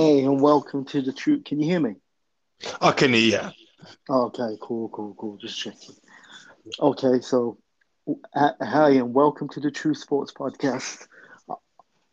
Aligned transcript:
Hey, 0.00 0.20
and 0.20 0.40
welcome 0.40 0.84
to 0.84 1.02
the 1.02 1.12
truth. 1.12 1.42
Can 1.42 1.58
you 1.58 1.68
hear 1.68 1.80
me? 1.80 1.96
I 2.80 2.92
can 2.92 3.12
hear. 3.14 3.52
Okay, 4.08 4.56
cool, 4.60 4.88
cool, 4.90 5.12
cool. 5.18 5.36
Just 5.38 5.58
checking. 5.58 5.96
Okay, 6.78 7.18
so 7.20 7.58
uh, 8.32 8.52
hi, 8.62 8.90
and 8.90 9.12
welcome 9.12 9.48
to 9.48 9.58
the 9.58 9.72
True 9.72 9.94
Sports 9.94 10.32
Podcast. 10.32 11.08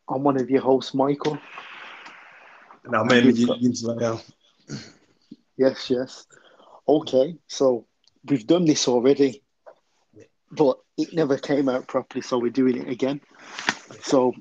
I'm 0.09 0.23
one 0.23 0.41
of 0.41 0.49
your 0.49 0.61
hosts, 0.61 0.95
Michael. 0.95 1.37
Now, 2.87 3.03
maybe 3.03 3.27
you've 3.27 3.37
you 3.37 3.45
got- 3.45 4.23
Yes, 5.55 5.87
yes. 5.87 6.25
Okay, 6.89 7.35
so 7.45 7.85
we've 8.27 8.47
done 8.47 8.65
this 8.65 8.87
already, 8.87 9.43
but 10.51 10.79
it 10.97 11.13
never 11.13 11.37
came 11.37 11.69
out 11.69 11.87
properly, 11.87 12.23
so 12.23 12.39
we're 12.39 12.49
doing 12.49 12.77
it 12.77 12.89
again. 12.89 13.21
So 14.01 14.33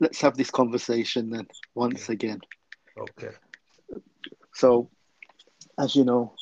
let's 0.00 0.20
have 0.22 0.36
this 0.36 0.50
conversation 0.50 1.30
then, 1.30 1.46
once 1.76 2.08
again. 2.08 2.40
Okay. 2.96 3.30
So, 4.54 4.90
as 5.78 5.96
you 5.96 6.04
know, 6.04 6.34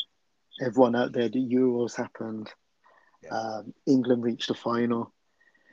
everyone 0.60 0.94
out 0.96 1.12
there, 1.12 1.28
the 1.28 1.38
Euros 1.38 1.96
happened. 1.96 2.50
Yeah. 3.22 3.30
Um, 3.30 3.74
England 3.86 4.22
reached 4.22 4.48
the 4.48 4.54
final 4.54 5.12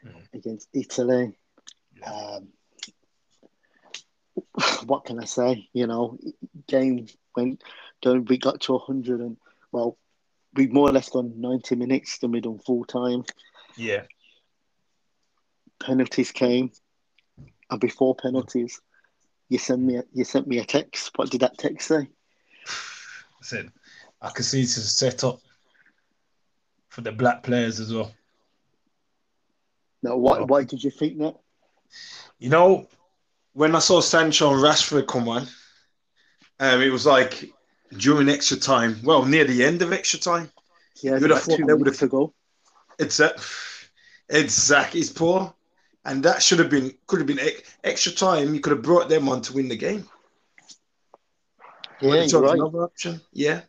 Mhm. 0.06 0.34
against 0.34 0.70
Italy. 0.74 1.38
Yeah. 1.98 2.12
Um, 2.12 2.54
what 4.86 5.06
can 5.06 5.20
I 5.20 5.26
say? 5.26 5.70
You 5.74 5.88
know, 5.88 6.18
game 6.68 7.08
went. 7.36 7.64
We 8.06 8.38
got 8.38 8.62
to 8.62 8.78
hundred 8.78 9.20
and 9.20 9.38
well, 9.72 9.98
we 10.54 10.68
more 10.68 10.90
or 10.90 10.94
less 10.94 11.10
done 11.10 11.40
ninety 11.42 11.76
minutes. 11.76 12.20
Then 12.20 12.32
we 12.32 12.40
done 12.40 12.60
full 12.60 12.86
time. 12.86 13.26
Yeah. 13.76 14.06
Penalties 15.80 16.32
came, 16.32 16.72
and 17.70 17.80
before 17.80 18.16
penalties, 18.16 18.82
you 19.50 19.58
sent 19.58 19.82
me 19.82 19.98
a, 19.98 20.04
you 20.14 20.24
sent 20.24 20.48
me 20.48 20.60
a 20.60 20.66
text. 20.66 21.12
What 21.16 21.30
did 21.30 21.42
that 21.42 21.58
text 21.58 21.88
say? 21.88 22.08
I 22.68 23.42
said, 23.42 23.72
I 24.22 24.30
can 24.30 24.44
see 24.44 24.62
it's 24.62 24.78
a 24.78 24.82
setup 24.82 25.40
for 26.90 27.02
the 27.02 27.12
black 27.12 27.44
players 27.44 27.80
as 27.80 27.94
well. 27.94 28.12
Now, 30.02 30.16
why 30.16 30.40
why 30.42 30.64
did 30.64 30.84
you 30.84 30.92
think 30.92 31.18
that? 31.20 31.36
You 32.38 32.50
know, 32.50 32.88
when 33.54 33.76
I 33.76 33.80
saw 33.80 34.00
Sancho 34.00 34.54
and 34.54 34.64
Rashford 34.64 35.08
come 35.08 35.28
on, 35.28 35.48
um, 36.60 36.82
it 36.82 36.92
was 36.92 37.06
like 37.06 37.52
during 37.98 38.30
extra 38.30 38.58
time. 38.58 38.98
Well, 39.04 39.26
near 39.26 39.46
the 39.46 39.64
end 39.64 39.82
of 39.82 39.92
extra 39.92 40.20
time. 40.20 40.52
Yeah, 41.02 41.16
You 41.16 41.22
would 41.22 41.32
have 41.32 41.42
thought 41.42 41.58
they 41.66 41.74
would 41.74 41.88
weeks 41.88 42.02
ago. 42.02 42.34
It's 42.98 43.20
a, 43.20 43.34
exactly 44.30 45.00
it's 45.00 45.10
poor, 45.10 45.54
and 46.06 46.24
that 46.24 46.42
should 46.42 46.60
have 46.60 46.70
been 46.70 46.94
could 47.08 47.20
have 47.20 47.28
been 47.28 47.40
extra 47.84 48.12
time. 48.12 48.54
You 48.54 48.60
could 48.62 48.72
have 48.72 48.82
brought 48.82 49.10
them 49.10 49.30
on 49.30 49.42
to 49.44 49.54
win 49.54 49.68
the 49.68 49.78
game. 49.78 50.08
Yeah, 52.02 52.10
But 52.10 52.12
they 52.12 52.28
chose 52.28 52.32
you're 52.32 52.42
right. 52.42 52.56
Another 52.56 52.84
option. 52.84 53.22
Yeah. 53.34 53.62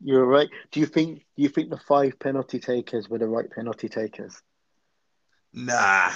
You're 0.00 0.26
right. 0.26 0.48
Do 0.72 0.80
you 0.80 0.86
think 0.86 1.24
do 1.36 1.42
you 1.42 1.48
think 1.48 1.70
the 1.70 1.78
five 1.78 2.18
penalty 2.18 2.58
takers 2.58 3.08
were 3.08 3.18
the 3.18 3.28
right 3.28 3.50
penalty 3.50 3.88
takers? 3.88 4.40
Nah, 5.52 6.10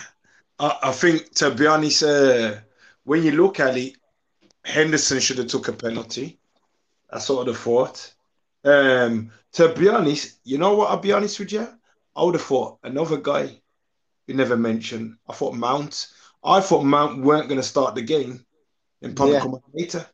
I, 0.58 0.78
I 0.82 0.92
think 0.92 1.32
to 1.34 1.50
be 1.50 1.66
honest, 1.66 2.02
uh, 2.02 2.56
when 3.04 3.22
you 3.22 3.32
look 3.32 3.60
at 3.60 3.76
it, 3.76 3.96
Henderson 4.64 5.20
should 5.20 5.38
have 5.38 5.46
took 5.46 5.68
a 5.68 5.72
penalty. 5.72 6.38
That's 7.10 7.28
what 7.28 7.42
I'd 7.42 7.48
have 7.48 7.58
thought. 7.58 8.12
Um, 8.64 9.30
to 9.52 9.72
be 9.72 9.88
honest, 9.88 10.40
you 10.42 10.58
know 10.58 10.74
what? 10.74 10.90
I'll 10.90 10.96
be 10.98 11.12
honest 11.12 11.38
with 11.38 11.52
you. 11.52 11.68
I 12.16 12.24
would 12.24 12.34
have 12.34 12.42
thought 12.42 12.78
another 12.82 13.18
guy 13.18 13.60
you 14.26 14.34
never 14.34 14.56
mentioned. 14.56 15.16
I 15.28 15.32
thought 15.32 15.54
Mount. 15.54 16.08
I 16.44 16.60
thought 16.60 16.84
Mount 16.84 17.22
weren't 17.22 17.48
going 17.48 17.60
to 17.60 17.66
start 17.66 17.94
the 17.94 18.02
game 18.02 18.44
and 19.02 19.16
probably 19.16 19.36
Yeah. 19.36 19.54
later. 19.74 20.06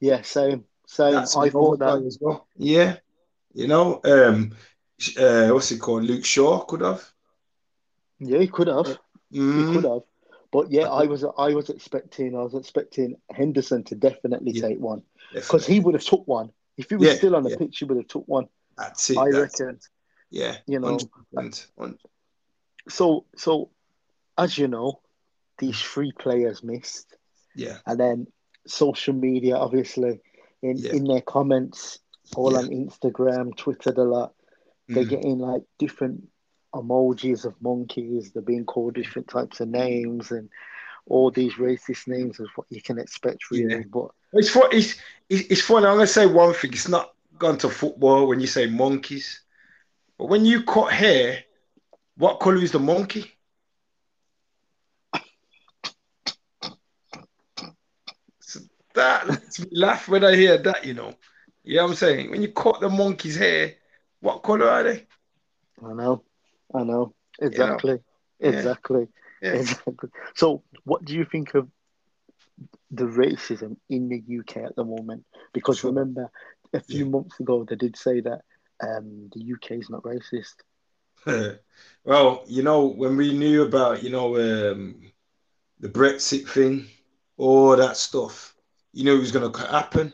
Yeah, 0.00 0.22
same, 0.22 0.64
same. 0.86 1.14
That's 1.14 1.36
I 1.36 1.48
thought 1.50 1.78
that. 1.78 2.02
as 2.06 2.18
well. 2.20 2.46
Yeah, 2.56 2.96
you 3.54 3.68
know, 3.68 4.00
um, 4.04 4.54
uh, 5.18 5.48
what's 5.48 5.70
it 5.70 5.78
called? 5.78 6.04
Luke 6.04 6.24
Shaw 6.24 6.64
could 6.64 6.80
have. 6.80 7.02
Yeah, 8.18 8.38
he 8.38 8.48
could 8.48 8.68
have. 8.68 8.86
He 9.30 9.38
Mm, 9.38 9.72
could 9.74 9.84
have. 9.84 10.02
But 10.50 10.70
yeah, 10.70 10.88
I 10.88 11.04
was 11.04 11.24
I 11.24 11.54
was 11.54 11.70
expecting 11.70 12.36
I 12.36 12.42
was 12.42 12.54
expecting 12.54 13.16
Henderson 13.30 13.84
to 13.84 13.94
definitely 13.94 14.52
Yeah. 14.52 14.62
take 14.62 14.78
one 14.78 15.02
because 15.34 15.66
he 15.66 15.80
would 15.80 15.94
have 15.94 16.04
took 16.04 16.26
one 16.28 16.52
if 16.76 16.90
he 16.90 16.96
was 16.96 17.08
Yeah, 17.08 17.14
still 17.14 17.36
on 17.36 17.42
the 17.42 17.50
yeah. 17.50 17.56
pitch. 17.56 17.78
He 17.78 17.84
would 17.86 17.96
have 17.96 18.08
took 18.08 18.28
one. 18.28 18.48
That's 18.76 19.10
it. 19.10 19.18
I 19.18 19.30
that's 19.30 19.60
reckon. 19.60 19.76
it. 19.76 19.84
Yeah, 20.30 20.56
You 20.66 20.80
know. 20.80 20.98
100%. 21.32 21.66
One- 21.76 21.98
So 22.88 23.26
so, 23.36 23.70
as 24.36 24.56
you 24.58 24.68
know, 24.68 25.00
these 25.58 25.80
three 25.80 26.12
players 26.12 26.62
missed, 26.62 27.16
Yeah, 27.54 27.78
and 27.86 27.98
then 27.98 28.26
social 28.66 29.14
media, 29.14 29.56
obviously, 29.56 30.20
in 30.62 30.78
Yeah. 30.78 30.92
in 30.92 31.04
their 31.04 31.20
comments, 31.20 31.98
all 32.36 32.52
Yeah. 32.52 32.58
on 32.58 32.68
Instagram, 32.68 33.56
Twitter, 33.56 33.90
a 33.96 34.04
lot. 34.04 34.34
They're 34.88 35.04
Mm. 35.04 35.10
getting 35.10 35.38
like 35.38 35.62
different 35.78 36.28
emojis 36.74 37.44
of 37.44 37.60
monkeys. 37.60 38.32
They're 38.32 38.42
being 38.42 38.64
called 38.64 38.94
different 38.94 39.28
types 39.28 39.60
of 39.60 39.68
names 39.68 40.30
and 40.30 40.48
all 41.06 41.30
these 41.30 41.54
racist 41.54 42.06
names 42.08 42.40
is 42.40 42.48
what 42.54 42.66
you 42.70 42.80
can 42.80 42.98
expect, 42.98 43.50
really. 43.50 43.74
Yeah. 43.76 43.82
But 43.90 44.10
It's, 44.32 44.56
it's, 44.72 44.96
it's, 45.28 45.48
it's 45.50 45.60
funny. 45.60 45.86
I'm 45.86 45.96
going 45.96 46.06
to 46.06 46.12
say 46.12 46.26
one 46.26 46.54
thing. 46.54 46.72
It's 46.72 46.88
not 46.88 47.14
gone 47.38 47.58
to 47.58 47.68
football 47.68 48.26
when 48.26 48.40
you 48.40 48.46
say 48.46 48.66
monkeys. 48.66 49.42
But 50.18 50.26
when 50.26 50.44
you 50.44 50.62
cut 50.62 50.92
hair, 50.92 51.44
what 52.16 52.40
color 52.40 52.56
is 52.62 52.72
the 52.72 52.78
monkey? 52.78 53.32
So 58.40 58.60
that 58.94 59.26
makes 59.28 59.60
me 59.60 59.68
laugh 59.72 60.08
when 60.08 60.24
I 60.24 60.34
hear 60.36 60.58
that, 60.58 60.84
you 60.84 60.94
know. 60.94 61.14
You 61.64 61.76
know 61.76 61.84
what 61.84 61.90
I'm 61.90 61.96
saying? 61.96 62.30
When 62.30 62.42
you 62.42 62.52
cut 62.52 62.80
the 62.80 62.88
monkey's 62.88 63.36
hair, 63.36 63.74
what 64.20 64.42
color 64.42 64.68
are 64.68 64.82
they? 64.84 65.06
I 65.84 65.92
know, 65.94 66.24
I 66.74 66.84
know 66.84 67.14
exactly, 67.40 67.98
exactly, 68.40 69.08
Yeah. 69.40 69.52
exactly. 69.52 70.10
So, 70.34 70.62
what 70.84 71.04
do 71.04 71.14
you 71.14 71.24
think 71.24 71.54
of 71.54 71.68
the 72.90 73.04
racism 73.04 73.76
in 73.88 74.08
the 74.08 74.22
UK 74.28 74.64
at 74.64 74.76
the 74.76 74.84
moment? 74.84 75.24
Because 75.52 75.82
Sure. 75.82 75.90
remember, 75.90 76.30
a 76.72 76.80
few 76.80 77.04
Yeah. 77.04 77.10
months 77.10 77.40
ago 77.40 77.64
they 77.68 77.76
did 77.76 77.96
say 77.96 78.20
that 78.20 78.40
um, 78.82 79.30
the 79.34 79.40
UK 79.42 79.76
is 79.78 79.90
not 79.90 80.02
racist. 80.02 80.54
well, 82.04 82.44
you 82.46 82.62
know, 82.62 82.86
when 82.86 83.16
we 83.16 83.32
knew 83.36 83.62
about, 83.64 84.02
you 84.02 84.10
know, 84.10 84.36
um, 84.36 85.12
the 85.80 85.88
Brexit 85.88 86.48
thing, 86.48 86.86
all 87.36 87.76
that 87.76 87.96
stuff, 87.96 88.54
you 88.92 89.04
knew 89.04 89.16
it 89.16 89.20
was 89.20 89.32
going 89.32 89.50
to 89.52 89.58
happen. 89.68 90.12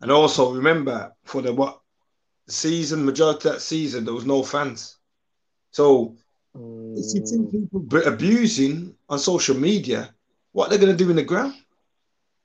And 0.00 0.10
also, 0.10 0.54
remember, 0.54 1.12
for 1.24 1.42
the 1.42 1.52
what 1.52 1.80
season, 2.48 3.04
majority 3.04 3.48
of 3.48 3.54
that 3.54 3.60
season, 3.60 4.04
there 4.04 4.14
was 4.14 4.26
no 4.26 4.42
fans. 4.42 4.96
So, 5.70 6.16
if 6.94 7.06
you 7.14 7.22
see 7.24 7.44
Mm, 7.44 7.50
people 7.50 7.86
abusing 8.06 8.94
on 9.08 9.18
social 9.18 9.56
media, 9.56 10.14
what 10.52 10.70
they're 10.70 10.78
going 10.78 10.96
to 10.96 11.04
do 11.04 11.10
in 11.10 11.16
the 11.16 11.22
ground, 11.24 11.54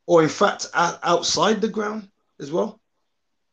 or 0.05 0.23
in 0.23 0.29
fact, 0.29 0.67
outside 0.73 1.61
the 1.61 1.67
ground 1.67 2.09
as 2.39 2.51
well. 2.51 2.79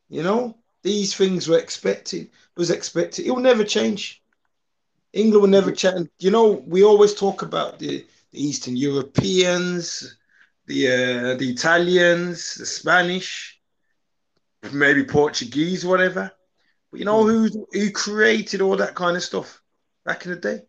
You 0.08 0.22
know, 0.22 0.56
these 0.82 1.14
things 1.14 1.48
were 1.48 1.58
expected. 1.58 2.30
Was 2.56 2.70
expected. 2.70 3.26
It 3.26 3.30
will 3.30 3.40
never 3.42 3.64
change. 3.64 4.17
England 5.12 5.42
will 5.42 5.48
never 5.48 5.72
change. 5.72 6.08
You 6.18 6.30
know, 6.30 6.62
we 6.66 6.84
always 6.84 7.14
talk 7.14 7.42
about 7.42 7.78
the, 7.78 8.06
the 8.32 8.42
Eastern 8.44 8.76
Europeans, 8.76 10.16
the 10.66 10.88
uh, 10.88 11.34
the 11.36 11.50
Italians, 11.50 12.54
the 12.56 12.66
Spanish, 12.66 13.60
maybe 14.72 15.04
Portuguese, 15.04 15.84
whatever. 15.84 16.30
But 16.90 17.00
you 17.00 17.06
know 17.06 17.24
who 17.24 17.48
who 17.72 17.90
created 17.90 18.60
all 18.62 18.76
that 18.76 18.94
kind 18.94 19.16
of 19.16 19.22
stuff 19.22 19.62
back 20.04 20.24
in 20.24 20.32
the 20.32 20.38
day? 20.38 20.62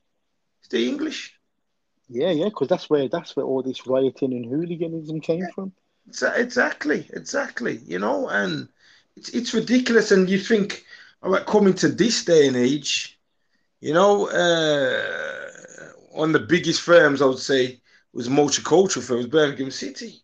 It's 0.59 0.69
the 0.69 0.88
English. 0.88 1.39
yeah, 2.09 2.31
yeah, 2.31 2.45
because 2.45 2.67
that's 2.67 2.89
where 2.89 3.07
that's 3.09 3.35
where 3.35 3.45
all 3.45 3.63
this 3.63 3.88
rioting 3.88 4.33
and 4.33 4.45
hooliganism 4.45 5.21
came 5.21 5.47
from. 5.47 5.74
Exactly, 6.36 7.07
exactly. 7.13 7.77
You 7.86 8.00
know, 8.00 8.27
and 8.30 8.69
it's 9.15 9.30
it's 9.30 9.53
ridiculous. 9.53 10.12
And 10.12 10.30
you 10.30 10.39
think, 10.39 10.86
all 11.21 11.31
right, 11.31 11.45
coming 11.45 11.75
to 11.75 11.89
this 11.89 12.25
day 12.25 12.47
and 12.47 12.57
age, 12.57 13.19
you 13.81 13.93
know, 13.93 14.27
uh, 14.29 15.91
one 16.11 16.29
of 16.29 16.41
the 16.41 16.47
biggest 16.47 16.81
firms 16.81 17.21
I 17.21 17.25
would 17.25 17.39
say 17.39 17.81
was 18.13 18.27
multicultural 18.27 19.03
firms, 19.03 19.27
Birmingham 19.27 19.71
City. 19.71 20.23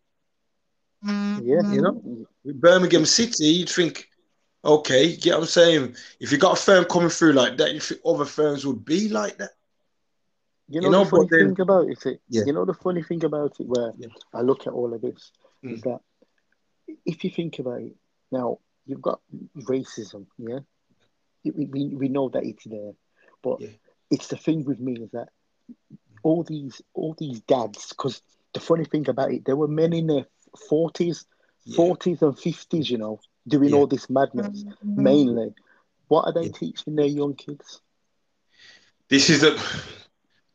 Yeah, 1.04 1.62
You 1.72 1.82
know, 1.82 2.26
with 2.44 2.60
Birmingham 2.60 3.06
City, 3.06 3.46
you'd 3.46 3.70
think, 3.70 4.10
okay, 4.64 5.06
you 5.06 5.18
get 5.18 5.36
what 5.36 5.42
I'm 5.42 5.46
saying? 5.48 5.96
If 6.20 6.32
you 6.32 6.38
got 6.40 6.58
a 6.58 6.62
firm 6.62 6.86
coming 6.86 7.10
through 7.10 7.34
like 7.34 7.58
that, 7.58 7.74
you 7.74 7.80
think 7.80 8.02
other 8.04 8.26
firms 8.26 8.66
would 8.66 8.84
be 8.84 9.10
like 9.10 9.38
that. 9.38 9.52
You 10.68 10.82
know, 10.82 10.88
You 10.88 10.92
know, 10.92 11.04
the 11.04 11.10
funny 11.12 11.28
then- 11.30 11.56
thing 11.56 11.62
about 11.62 11.88
it, 11.90 12.22
Yeah. 12.28 12.44
you 12.48 12.54
know 12.54 12.66
the 12.66 12.74
funny 12.74 13.04
thing 13.04 13.24
about 13.24 13.60
it, 13.60 13.68
where 13.68 13.94
Yeah. 13.98 14.08
I 14.34 14.42
look 14.42 14.66
at 14.66 14.74
all 14.74 14.94
of 14.94 15.02
this, 15.02 15.32
is 15.62 15.82
Mm. 15.82 15.84
that 15.84 16.02
if 17.06 17.24
you 17.24 17.30
think 17.30 17.60
about 17.60 17.82
it, 17.82 17.96
now 18.32 18.60
you've 18.88 19.02
got 19.02 19.22
racism, 19.56 20.26
yeah. 20.40 20.60
We, 21.44 21.66
we, 21.68 21.96
we 21.96 22.10
know 22.10 22.30
that 22.30 22.44
it's 22.44 22.64
there, 22.66 22.94
but 23.46 23.62
Yeah. 23.62 23.70
it's 24.12 24.28
the 24.30 24.38
thing 24.38 24.66
with 24.66 24.82
me 24.82 24.94
is 25.06 25.12
that 25.12 25.30
all 26.24 26.44
these 26.44 26.82
all 26.94 27.16
these 27.20 27.42
dads, 27.42 27.90
because 27.90 28.22
the 28.54 28.60
funny 28.60 28.86
thing 28.86 29.10
about 29.10 29.32
it, 29.32 29.46
there 29.46 29.56
were 29.56 29.68
men 29.68 29.94
in 29.94 30.08
their 30.08 30.26
forties, 30.70 31.26
Yeah. 31.66 31.76
forties 31.76 32.22
and 32.22 32.38
fifties. 32.38 32.90
You 32.90 32.98
know, 32.98 33.20
doing 33.48 33.74
Yeah. 33.74 33.78
all 33.78 33.88
this 33.88 34.10
madness 34.10 34.66
mainly. 34.96 35.54
What 36.08 36.26
are 36.26 36.34
they 36.34 36.50
teaching 36.50 36.96
their 36.96 37.06
young 37.08 37.36
kids? 37.36 37.82
This 39.10 39.30
is 39.30 39.42
the 39.42 39.52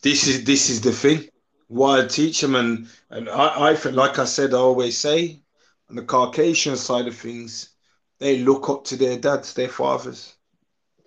this 0.02 0.26
is 0.26 0.44
this 0.44 0.70
is 0.70 0.80
the 0.82 0.92
thing. 0.92 1.28
Why 1.68 2.02
I 2.02 2.06
teach 2.06 2.40
them, 2.40 2.56
and 2.56 2.88
and 3.10 3.28
I, 3.28 3.70
I 3.70 3.74
feel 3.76 3.92
like 3.92 4.18
I 4.18 4.24
said, 4.24 4.54
I 4.54 4.58
always 4.58 4.98
say, 4.98 5.42
on 5.88 5.96
the 5.96 6.02
Caucasian 6.04 6.76
side 6.76 7.06
of 7.08 7.16
things, 7.16 7.70
they 8.18 8.38
look 8.38 8.68
up 8.68 8.84
to 8.86 8.96
their 8.96 9.18
dads, 9.18 9.54
their 9.54 9.68
fathers. 9.68 10.36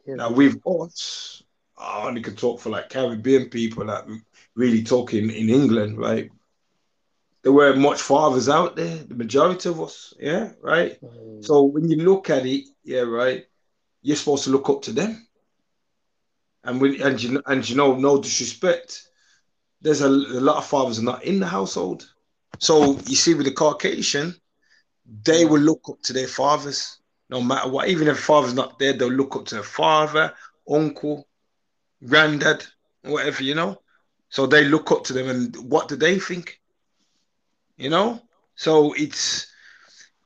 Yeah, 0.06 0.15
Now 0.15 0.31
with 0.31 0.57
us, 0.65 1.42
I 1.83 2.07
only 2.07 2.21
could 2.21 2.38
talk 2.38 2.59
for 2.59 2.69
like 2.69 2.89
Caribbean 2.89 3.50
people 3.50 3.85
that 3.85 4.07
really 4.56 4.83
talk 4.83 5.13
in, 5.13 5.30
in 5.30 5.50
England, 5.50 5.97
right? 5.97 6.30
There 7.44 7.51
weren't 7.51 7.77
much 7.80 8.01
fathers 8.01 8.47
out 8.47 8.75
there, 8.75 8.95
the 8.95 9.15
majority 9.15 9.69
of 9.69 9.81
us, 9.81 10.13
yeah, 10.19 10.51
right? 10.62 10.97
Mm, 11.01 11.44
So 11.44 11.63
when 11.63 11.89
you 11.89 11.97
look 11.97 12.30
at 12.30 12.45
it, 12.45 12.65
yeah, 12.83 13.01
right, 13.01 13.45
you're 14.01 14.15
supposed 14.15 14.45
to 14.45 14.50
look 14.50 14.69
up 14.69 14.81
to 14.83 14.94
them. 14.94 15.27
And 16.63 16.80
when 16.80 17.01
and 17.01 17.21
you 17.21 17.41
and 17.45 17.68
you 17.69 17.75
know, 17.75 17.95
no 17.95 18.21
disrespect, 18.21 19.07
there's 19.81 20.01
a, 20.01 20.07
a 20.07 20.41
lot 20.41 20.57
of 20.57 20.65
fathers 20.65 21.01
not 21.01 21.25
in 21.25 21.39
the 21.41 21.47
household. 21.47 22.09
So 22.59 22.97
you 23.06 23.15
see, 23.18 23.33
with 23.33 23.45
the 23.45 23.51
Caucasian, 23.51 24.33
they 25.25 25.44
will 25.44 25.59
look 25.59 25.81
up 25.89 26.01
to 26.03 26.13
their 26.13 26.27
fathers, 26.27 27.00
no 27.29 27.41
matter 27.41 27.69
what. 27.69 27.89
Even 27.89 28.07
if 28.07 28.19
father's 28.19 28.53
not 28.53 28.79
there, 28.79 28.94
they'll 28.94 29.12
look 29.12 29.36
up 29.36 29.45
to 29.47 29.56
their 29.56 29.63
father, 29.63 30.33
uncle, 30.69 31.27
granddad, 32.05 32.65
whatever, 33.03 33.44
you 33.44 33.55
know. 33.55 33.81
So 34.29 34.45
they 34.47 34.65
look 34.65 34.91
up 34.91 35.03
to 35.05 35.13
them, 35.13 35.29
and 35.29 35.55
what 35.69 35.88
do 35.88 35.95
they 35.95 36.19
think? 36.19 36.59
You 37.77 37.89
know. 37.89 38.21
So 38.55 38.94
it's 38.94 39.47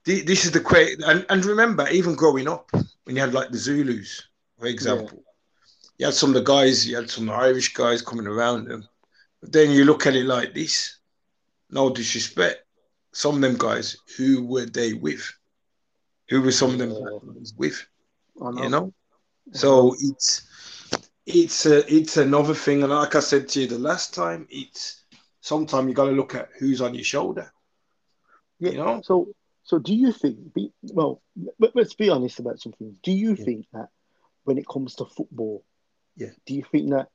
this 0.06 0.46
is 0.46 0.52
the 0.52 0.62
cra- 0.62 0.96
and 1.06 1.26
and 1.30 1.46
remember, 1.46 1.88
even 1.90 2.16
growing 2.16 2.48
up, 2.48 2.70
when 3.04 3.16
you 3.16 3.22
had 3.22 3.34
like 3.34 3.50
the 3.50 3.58
Zulus, 3.58 4.24
for 4.58 4.68
example, 4.68 5.24
you 5.98 6.06
had 6.06 6.16
some 6.16 6.30
of 6.30 6.36
the 6.36 6.44
guys, 6.44 6.88
you 6.88 6.96
had 6.96 7.10
some 7.10 7.30
Irish 7.30 7.74
guys 7.74 8.02
coming 8.02 8.28
around 8.28 8.66
them. 8.66 8.88
But 9.42 9.52
then 9.52 9.72
you 9.72 9.86
look 9.86 10.08
at 10.08 10.16
it 10.16 10.26
like 10.26 10.54
this, 10.54 10.98
no 11.70 11.90
disrespect. 11.90 12.64
Some 13.12 13.36
of 13.36 13.42
them 13.42 13.58
guys, 13.58 13.98
who 14.16 14.46
were 14.46 14.66
they 14.66 14.94
with? 14.94 15.30
Who 16.30 16.42
were 16.42 16.52
some 16.52 16.72
of 16.72 16.78
them 16.78 16.94
with? 17.58 17.86
Know. 18.40 18.64
You 18.64 18.70
know? 18.70 18.94
So 19.52 19.96
it's 20.00 20.47
it's 21.28 21.66
a, 21.66 21.94
it's 21.94 22.18
another 22.18 22.56
thing, 22.56 22.84
and 22.84 22.92
like 22.92 23.16
I 23.16 23.20
said 23.20 23.50
to 23.50 23.62
you 23.62 23.68
the 23.68 23.78
last 23.78 24.14
time, 24.14 24.48
it's 24.50 25.04
sometimes 25.42 25.88
you 25.88 25.94
got 25.94 26.06
to 26.06 26.12
look 26.12 26.36
at 26.36 26.50
who's 26.58 26.82
on 26.82 26.96
your 26.96 27.04
shoulder. 27.04 27.52
Yeah. 28.60 28.72
You 28.72 28.78
know? 28.78 29.02
So, 29.04 29.28
so 29.64 29.78
do 29.78 29.94
you 29.94 30.12
think? 30.12 30.54
Be, 30.54 30.72
well, 30.82 31.22
let, 31.60 31.76
let's 31.76 31.94
be 31.94 32.10
honest 32.10 32.40
about 32.40 32.60
something. 32.60 32.98
Do 33.04 33.12
you 33.12 33.36
Yeah. 33.36 33.46
think 33.46 33.66
that 33.74 33.90
when 34.46 34.58
it 34.58 34.68
comes 34.68 34.96
to 34.96 35.06
football, 35.06 35.64
Yeah. 36.16 36.32
do 36.46 36.56
you 36.56 36.64
think 36.72 36.92
that 36.92 37.10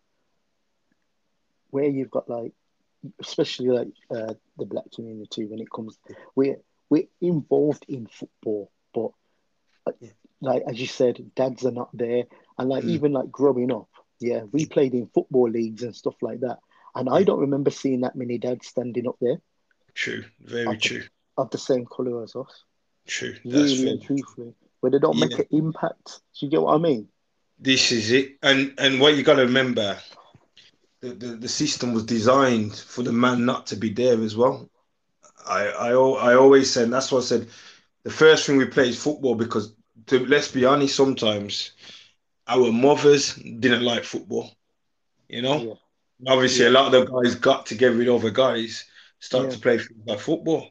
where 1.71 1.89
you've 1.89 2.11
got 2.11 2.29
like, 2.29 2.53
especially 3.19 3.69
like 3.69 3.89
uh, 4.11 4.35
the 4.59 4.67
black 4.67 4.85
community, 4.95 5.47
when 5.47 5.59
it 5.61 5.71
comes, 5.71 5.99
we're 6.37 6.59
we're 6.91 7.09
involved 7.23 7.87
in 7.89 8.07
football, 8.07 8.71
but 8.93 9.13
Yeah. 10.01 10.11
like 10.43 10.63
as 10.69 10.79
you 10.79 10.87
said, 10.87 11.35
dads 11.35 11.65
are 11.65 11.73
not 11.73 11.89
there, 11.95 12.25
and 12.59 12.69
like 12.69 12.85
Mm. 12.85 12.89
even 12.89 13.13
like 13.13 13.31
growing 13.31 13.73
up, 13.73 13.89
yeah, 14.23 14.43
we 14.53 14.67
played 14.67 14.95
in 14.95 15.07
football 15.09 15.51
leagues 15.51 15.83
and 15.83 15.95
stuff 15.95 16.17
like 16.23 16.41
that, 16.41 16.59
and 16.95 17.09
I 17.09 17.23
hmm. 17.23 17.25
don't 17.25 17.41
remember 17.41 17.71
seeing 17.71 18.01
that 18.03 18.17
many 18.17 18.39
dads 18.39 18.67
standing 18.69 19.09
up 19.09 19.17
there 19.21 19.39
True, 19.95 20.25
very 20.41 20.67
Okay. 20.67 20.79
true, 20.79 21.03
of 21.37 21.51
the 21.51 21.59
same 21.59 21.87
color 21.87 22.23
as 22.23 22.35
us. 22.37 22.65
true. 23.07 23.35
That's 23.45 23.79
really 23.79 23.99
truthfully, 23.99 24.55
where 24.81 24.91
they 24.91 24.99
don't 24.99 25.19
make 25.19 25.39
an 25.39 25.47
impact. 25.51 26.21
Do 26.39 26.47
you 26.47 26.51
get 26.51 26.63
what 26.63 26.75
I 26.75 26.79
mean? 26.79 27.09
This 27.59 27.93
is 27.93 28.11
it, 28.11 28.39
and 28.43 28.75
and 28.79 29.01
what 29.01 29.17
you 29.17 29.23
got 29.23 29.37
to 29.37 29.43
remember, 29.43 29.99
the, 31.01 31.11
the 31.11 31.27
the 31.37 31.49
system 31.49 31.93
was 31.93 32.05
designed 32.05 32.75
for 32.75 33.03
the 33.03 33.13
man 33.13 33.45
not 33.45 33.67
to 33.69 33.77
be 33.77 33.91
there 33.91 34.21
as 34.23 34.37
well. 34.37 34.69
I 35.47 35.67
I 35.69 35.91
I 35.91 36.35
always 36.35 36.71
said 36.71 36.91
that's 36.91 37.13
what 37.13 37.21
I 37.23 37.27
said. 37.27 37.49
The 38.05 38.11
first 38.11 38.47
thing 38.47 38.57
we 38.57 38.67
play 38.67 38.89
is 38.89 39.03
football 39.03 39.35
because 39.35 39.75
to, 40.07 40.25
let's 40.27 40.51
be 40.51 40.65
honest, 40.65 40.97
sometimes 40.97 41.73
our 42.49 42.73
mothers 42.73 43.35
didn't 43.35 43.83
like 43.83 44.05
football. 44.05 44.51
You 45.29 45.43
know, 45.43 45.59
Yeah. 46.21 46.33
obviously 46.33 46.67
a 46.67 46.71
lot 46.71 46.87
of 46.87 46.93
the 46.93 47.05
guys 47.13 47.35
got 47.37 47.67
to 47.67 47.75
get 47.75 47.93
rid 47.95 48.09
of 48.09 48.23
the 48.23 48.31
guys, 48.31 48.85
start 49.21 49.47
Yeah. 49.47 49.51
to 49.51 49.59
play 49.59 49.81
like 50.07 50.21
football. 50.21 50.71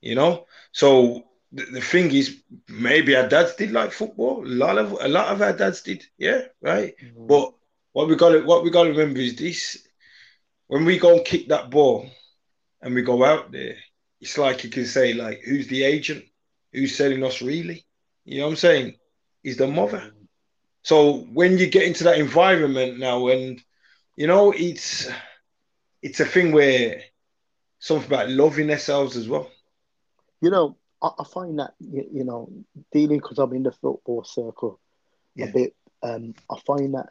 You 0.00 0.14
know, 0.16 0.46
so 0.72 1.24
the, 1.52 1.64
the 1.66 1.80
thing 1.80 2.12
is, 2.12 2.42
maybe 2.68 3.16
our 3.16 3.28
dads 3.28 3.54
did 3.56 3.72
like 3.72 3.92
football. 3.92 4.44
A 4.44 4.48
lot 4.48 4.78
of 4.78 4.92
a 5.00 5.08
lot 5.08 5.28
of 5.32 5.40
our 5.40 5.52
dads 5.52 5.82
did. 5.82 6.04
Yeah, 6.18 6.42
right. 6.60 6.94
Mm. 7.02 7.26
But 7.26 7.54
what 7.92 8.08
we 8.08 8.16
got 8.16 8.44
what 8.44 8.62
we 8.64 8.70
got 8.70 8.84
to 8.84 8.90
remember 8.90 9.20
is 9.20 9.36
this: 9.36 9.86
when 10.66 10.84
we 10.84 10.98
go 10.98 11.14
and 11.16 11.24
kick 11.24 11.48
that 11.48 11.70
ball, 11.70 12.10
and 12.82 12.94
we 12.94 13.02
go 13.02 13.24
out 13.24 13.50
there, 13.52 13.76
it's 14.20 14.36
like 14.36 14.64
you 14.64 14.70
can 14.70 14.84
say 14.84 15.14
like, 15.14 15.40
who's 15.42 15.68
the 15.68 15.84
agent? 15.84 16.24
Who's 16.72 16.94
selling 16.96 17.24
us 17.24 17.40
really? 17.40 17.86
You 18.24 18.38
know 18.40 18.46
what 18.46 18.50
I'm 18.52 18.56
saying? 18.56 18.94
Is 19.42 19.56
the 19.56 19.66
mother. 19.68 20.12
So 20.84 21.20
when 21.32 21.58
you 21.58 21.66
get 21.68 21.84
into 21.84 22.04
that 22.04 22.18
environment 22.18 22.98
now, 22.98 23.28
and 23.28 23.60
you 24.16 24.26
know, 24.28 24.52
it's 24.52 25.08
it's 26.02 26.20
a 26.20 26.26
thing 26.26 26.52
where 26.52 27.02
something 27.80 28.06
about 28.06 28.30
loving 28.30 28.70
ourselves 28.70 29.16
as 29.16 29.28
well. 29.28 29.50
You 30.40 30.50
know, 30.50 30.76
I, 31.02 31.10
I 31.18 31.24
find 31.24 31.58
that 31.58 31.74
you, 31.80 32.06
you 32.12 32.24
know 32.24 32.50
dealing 32.92 33.18
because 33.18 33.38
I'm 33.38 33.52
in 33.54 33.64
the 33.64 33.72
football 33.72 34.24
circle 34.24 34.78
Yeah. 35.34 35.46
a 35.46 35.52
bit. 35.52 35.76
Um, 36.02 36.34
I 36.50 36.58
find 36.66 36.94
that 36.94 37.10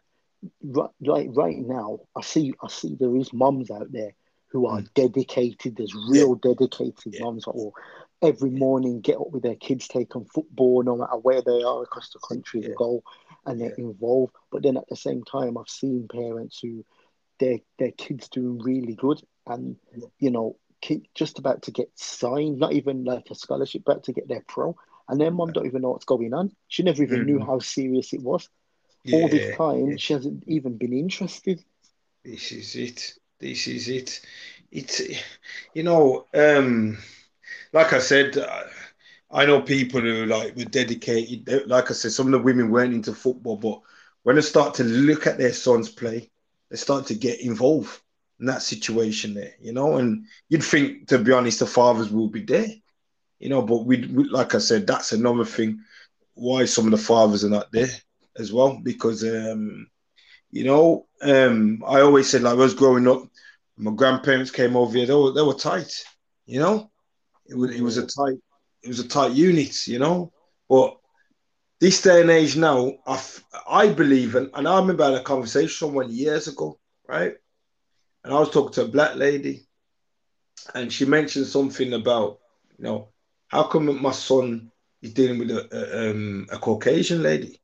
right, 0.64 0.90
like 1.02 1.30
right 1.34 1.58
now, 1.58 2.02
I 2.16 2.22
see 2.22 2.54
I 2.64 2.68
see 2.70 2.96
there 2.96 3.16
is 3.18 3.34
mums 3.34 3.72
out 3.72 3.92
there 3.92 4.14
who 4.48 4.68
are 4.68 4.82
dedicated. 4.94 5.76
There's 5.78 5.96
real 6.10 6.36
dedicated 6.36 7.14
Mm. 7.14 7.14
Yeah. 7.14 7.24
mums 7.24 7.46
that 7.46 7.56
will 7.56 7.74
every 8.22 8.52
morning 8.52 9.02
get 9.02 9.18
up 9.18 9.32
with 9.32 9.44
their 9.44 9.56
kids, 9.56 9.88
take 9.88 10.16
on 10.16 10.26
football, 10.26 10.84
no 10.84 10.96
matter 10.96 11.18
where 11.18 11.42
they 11.42 11.64
are 11.64 11.84
across 11.84 12.10
the 12.12 12.20
country 12.20 12.62
to 12.62 12.70
Yeah. 12.70 12.76
go, 12.78 13.04
and 13.46 13.60
they're 13.60 13.74
involved. 13.78 14.34
But 14.52 14.64
then 14.64 14.78
at 14.78 14.88
the 14.90 14.96
same 14.96 15.24
time, 15.24 15.58
I've 15.58 15.70
seen 15.70 16.08
parents 16.12 16.60
who 16.62 16.86
their 17.40 17.60
their 17.80 17.92
kids 17.92 18.30
doing 18.30 18.60
really 18.60 18.96
good, 18.96 19.22
and 19.48 19.78
Yeah. 19.96 20.08
you 20.20 20.32
know, 20.32 20.58
kid 20.82 21.08
just 21.16 21.40
about 21.40 21.64
to 21.64 21.72
get 21.72 21.90
signed, 21.96 22.60
not 22.60 22.74
even 22.74 23.04
like 23.04 23.30
a 23.32 23.36
scholarship, 23.36 23.84
but 23.86 24.04
to 24.04 24.14
get 24.14 24.28
their 24.28 24.44
pro, 24.48 24.76
and 25.10 25.20
their 25.20 25.32
mom 25.32 25.52
don't 25.52 25.66
even 25.66 25.82
know 25.82 25.92
what's 25.92 26.06
going 26.06 26.34
on. 26.34 26.56
She 26.68 26.84
never 26.84 27.04
even 27.04 27.26
knew 27.26 27.40
Mhm. 27.40 27.46
how 27.46 27.60
serious 27.60 28.14
it 28.14 28.22
was. 28.22 28.50
All 29.12 29.28
this 29.28 29.50
time, 29.58 29.92
yeah. 29.92 29.98
she 29.98 30.14
hasn't 30.14 30.44
even 30.48 30.78
been 30.78 30.94
interested. 30.94 31.64
This 32.24 32.52
is 32.52 32.76
it. 32.76 33.14
This 33.40 33.68
is 33.68 33.90
it. 33.90 34.22
It's 34.72 35.02
you 35.74 35.84
know, 35.84 36.26
um, 36.34 36.98
like 37.74 37.94
I 37.94 38.00
said, 38.00 38.38
I, 38.38 38.64
I 39.34 39.46
know 39.46 39.62
people 39.62 40.02
who 40.02 40.26
like 40.26 40.56
were 40.56 40.66
dedicated. 40.66 41.68
Like 41.68 41.90
I 41.90 41.94
said, 41.94 42.12
some 42.12 42.28
of 42.28 42.32
the 42.34 42.40
women 42.40 42.70
weren't 42.70 42.94
into 42.94 43.14
football, 43.14 43.58
but 43.58 43.82
when 44.24 44.36
they 44.36 44.42
start 44.42 44.76
to 44.76 44.84
look 44.84 45.26
at 45.28 45.38
their 45.38 45.54
sons 45.54 45.90
play, 45.90 46.30
they 46.70 46.78
start 46.78 47.08
to 47.08 47.16
get 47.16 47.42
involved 47.42 48.00
in 48.40 48.46
that 48.46 48.62
situation 48.62 49.34
there. 49.34 49.54
You 49.60 49.74
know, 49.74 49.98
and 49.98 50.26
you'd 50.50 50.64
think, 50.64 51.08
to 51.08 51.18
be 51.18 51.32
honest, 51.32 51.60
the 51.60 51.66
fathers 51.66 52.12
will 52.12 52.30
be 52.30 52.44
there. 52.44 52.68
You 53.40 53.50
know, 53.50 53.62
but 53.64 53.86
we, 53.86 54.06
we 54.08 54.26
like 54.30 54.56
I 54.56 54.60
said, 54.60 54.88
that's 54.88 55.12
another 55.12 55.46
thing 55.46 55.82
why 56.36 56.66
some 56.66 56.86
of 56.86 56.92
the 56.92 56.98
fathers 56.98 57.44
are 57.44 57.50
not 57.50 57.72
there 57.72 57.90
as 58.38 58.52
well 58.52 58.80
because 58.82 59.24
um 59.24 59.88
you 60.52 60.64
know 60.64 61.06
um 61.22 61.84
I 61.88 62.02
always 62.02 62.30
said 62.30 62.42
like 62.42 62.54
I 62.54 62.56
was 62.58 62.74
growing 62.74 63.08
up 63.08 63.24
my 63.78 63.92
grandparents 63.92 64.52
came 64.52 64.76
over 64.76 64.98
here 64.98 65.06
they 65.06 65.14
were, 65.14 65.32
they 65.32 65.42
were 65.44 65.54
tight 65.54 65.94
you 66.46 66.60
know 66.60 66.90
it 67.46 67.56
was, 67.56 67.76
it 67.76 67.82
was 67.82 67.98
a 67.98 68.08
tight 68.08 68.40
it 68.84 68.88
was 68.90 69.00
a 69.00 69.08
tight 69.08 69.32
unit 69.34 69.88
you 69.88 70.00
know 70.00 70.32
but 70.70 70.98
this 71.80 72.02
day 72.02 72.22
and 72.22 72.30
age 72.30 72.56
now 72.56 72.92
I, 73.06 73.20
I 73.70 73.88
believe 73.90 74.36
and, 74.36 74.50
and 74.54 74.68
I 74.68 74.80
remember 74.80 75.04
I 75.04 75.12
had 75.12 75.20
a 75.22 75.24
conversation 75.24 75.64
with 75.66 75.72
someone 75.74 76.12
years 76.12 76.48
ago 76.48 76.78
right 77.08 77.34
and 78.24 78.34
I 78.34 78.40
was 78.40 78.50
talking 78.52 78.74
to 78.74 78.84
a 78.84 78.88
black 78.88 79.16
lady 79.16 79.66
and 80.74 80.92
she 80.92 81.06
mentioned 81.06 81.48
something 81.48 81.94
about 81.94 82.40
you 82.78 82.84
know 82.86 83.08
how 83.48 83.64
come 83.64 84.02
my 84.02 84.12
son 84.12 84.72
is 85.02 85.14
dealing 85.14 85.40
with 85.40 85.52
a, 85.52 85.68
a, 85.72 86.12
um, 86.12 86.48
a 86.52 86.58
Caucasian 86.58 87.22
lady 87.24 87.60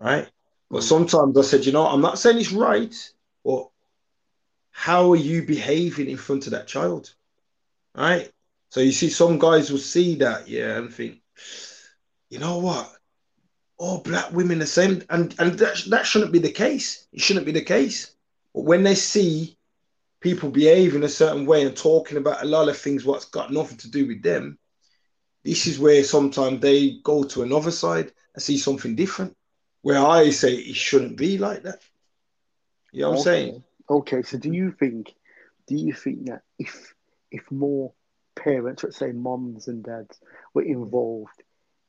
right? 0.00 0.28
But 0.70 0.82
Mm. 0.82 0.82
sometimes 0.82 1.38
I 1.38 1.42
said, 1.42 1.64
you 1.66 1.72
know, 1.72 1.86
I'm 1.86 2.00
not 2.00 2.18
saying 2.18 2.38
it's 2.38 2.52
right, 2.52 2.94
but 3.44 3.68
how 4.70 5.12
are 5.12 5.16
you 5.16 5.42
behaving 5.44 6.08
in 6.08 6.16
front 6.16 6.46
of 6.46 6.52
that 6.52 6.66
child? 6.66 7.14
Right? 7.94 8.30
So 8.76 8.82
you 8.82 8.92
see, 8.92 9.08
some 9.08 9.38
guys 9.38 9.70
will 9.70 9.78
see 9.78 10.16
that, 10.16 10.48
yeah, 10.48 10.76
and 10.76 10.92
think, 10.92 11.22
you 12.28 12.38
know 12.38 12.58
what? 12.58 12.92
All 13.78 14.02
black 14.02 14.30
women 14.32 14.58
the 14.58 14.66
same, 14.66 15.02
and 15.08 15.34
and 15.38 15.58
that, 15.58 15.82
that 15.88 16.04
shouldn't 16.04 16.30
be 16.30 16.40
the 16.40 16.52
case. 16.52 17.08
It 17.10 17.22
shouldn't 17.22 17.46
be 17.46 17.52
the 17.52 17.62
case. 17.62 18.14
But 18.54 18.64
when 18.64 18.82
they 18.82 18.94
see 18.94 19.56
people 20.20 20.50
behaving 20.50 21.04
a 21.04 21.08
certain 21.08 21.46
way 21.46 21.64
and 21.64 21.74
talking 21.74 22.18
about 22.18 22.42
a 22.42 22.44
lot 22.44 22.68
of 22.68 22.76
things 22.76 23.02
what's 23.02 23.24
got 23.24 23.50
nothing 23.50 23.78
to 23.78 23.90
do 23.90 24.06
with 24.06 24.22
them, 24.22 24.58
this 25.42 25.66
is 25.66 25.78
where 25.78 26.04
sometimes 26.04 26.60
they 26.60 26.98
go 27.02 27.24
to 27.24 27.44
another 27.44 27.70
side 27.70 28.12
and 28.34 28.42
see 28.42 28.58
something 28.58 28.94
different. 28.94 29.34
Where 29.80 30.06
I 30.06 30.28
say 30.28 30.52
it 30.52 30.76
shouldn't 30.76 31.16
be 31.16 31.38
like 31.38 31.62
that. 31.62 31.80
You 32.92 33.04
know 33.04 33.12
what 33.12 33.16
I'm 33.16 33.22
saying? 33.22 33.64
Okay, 33.88 34.20
so 34.20 34.36
do 34.36 34.52
you 34.52 34.70
think 34.70 35.14
do 35.66 35.76
you 35.76 35.94
think 35.94 36.26
that 36.26 36.42
if 36.58 36.92
if 37.30 37.50
more 37.50 37.94
parents, 38.36 38.84
let's 38.84 38.98
say 38.98 39.12
moms 39.12 39.68
and 39.68 39.84
dads, 39.84 40.20
were 40.54 40.62
involved 40.62 41.42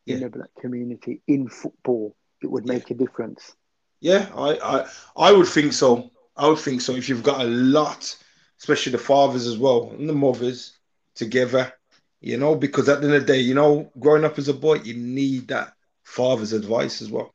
in 0.08 0.20
Yeah. 0.20 0.22
the 0.22 0.30
black 0.30 0.50
community 0.60 1.22
in 1.28 1.48
football, 1.50 2.16
it 2.42 2.52
would 2.52 2.66
make 2.66 2.90
a 2.92 2.96
difference? 2.96 3.56
Yeah, 4.02 4.30
I, 4.36 4.58
I 4.58 4.86
I 5.16 5.32
would 5.34 5.48
think 5.48 5.74
so. 5.74 6.12
I 6.36 6.48
would 6.48 6.60
think 6.60 6.82
so. 6.82 6.94
If 6.96 7.10
you've 7.10 7.24
got 7.24 7.42
a 7.42 7.46
lot, 7.50 8.16
especially 8.60 8.92
the 8.94 8.98
fathers 9.00 9.48
as 9.48 9.58
well 9.58 9.92
and 9.92 10.08
the 10.10 10.14
mothers 10.14 10.78
together, 11.16 11.74
you 12.22 12.38
know, 12.38 12.56
because 12.56 12.90
at 12.90 13.02
the 13.02 13.08
end 13.08 13.16
of 13.16 13.26
the 13.28 13.34
day, 13.34 13.40
you 13.40 13.56
know, 13.56 13.92
growing 14.00 14.26
up 14.26 14.38
as 14.38 14.48
a 14.50 14.54
boy, 14.54 14.76
you 14.76 14.94
need 14.94 15.48
that 15.50 15.74
father's 16.04 16.54
advice 16.54 17.02
as 17.02 17.12
well. 17.12 17.32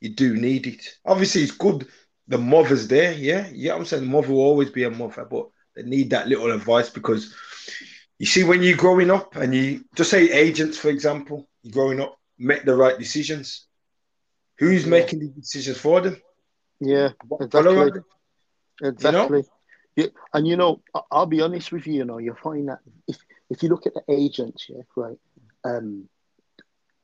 You 0.00 0.10
do 0.10 0.36
need 0.36 0.66
it. 0.66 0.82
Obviously, 1.04 1.42
it's 1.42 1.52
good 1.52 1.86
the 2.28 2.38
mother's 2.38 2.88
there, 2.88 3.12
yeah. 3.12 3.48
Yeah, 3.52 3.74
I'm 3.74 3.84
saying 3.84 4.04
the 4.04 4.10
mother 4.10 4.28
will 4.32 4.40
always 4.40 4.70
be 4.70 4.84
a 4.84 4.90
mother, 4.90 5.26
but 5.30 5.48
they 5.74 5.82
need 5.82 6.10
that 6.10 6.28
little 6.28 6.50
advice 6.52 6.90
because 6.90 7.34
you 8.18 8.26
see, 8.26 8.44
when 8.44 8.62
you're 8.62 8.76
growing 8.76 9.10
up 9.10 9.36
and 9.36 9.54
you 9.54 9.84
just 9.94 10.10
say 10.10 10.30
agents, 10.30 10.78
for 10.78 10.88
example, 10.88 11.48
you're 11.62 11.72
growing 11.72 12.00
up, 12.00 12.16
make 12.38 12.64
the 12.64 12.74
right 12.74 12.98
decisions. 12.98 13.66
Who's 14.58 14.86
Yeah. 14.86 14.90
making 14.90 15.20
the 15.20 15.28
decisions 15.28 15.78
for 15.78 16.00
them? 16.00 16.16
Yeah, 16.80 17.10
Exactly. 17.40 17.48
follow 17.50 17.78
are 17.78 17.90
they? 17.90 18.00
exactly. 18.82 19.44
Yeah, 19.96 20.06
and 20.32 20.46
you 20.46 20.56
know, 20.56 20.82
I'll 21.10 21.26
be 21.26 21.40
honest 21.40 21.72
with 21.72 21.86
you. 21.86 21.94
You 21.94 22.04
know, 22.04 22.18
you'll 22.18 22.34
find 22.36 22.68
that 22.68 22.80
if 23.08 23.18
if 23.50 23.62
you 23.62 23.68
look 23.68 23.86
at 23.86 23.94
the 23.94 24.02
agents, 24.08 24.66
yeah, 24.68 24.82
right, 24.96 25.18
um, 25.64 26.08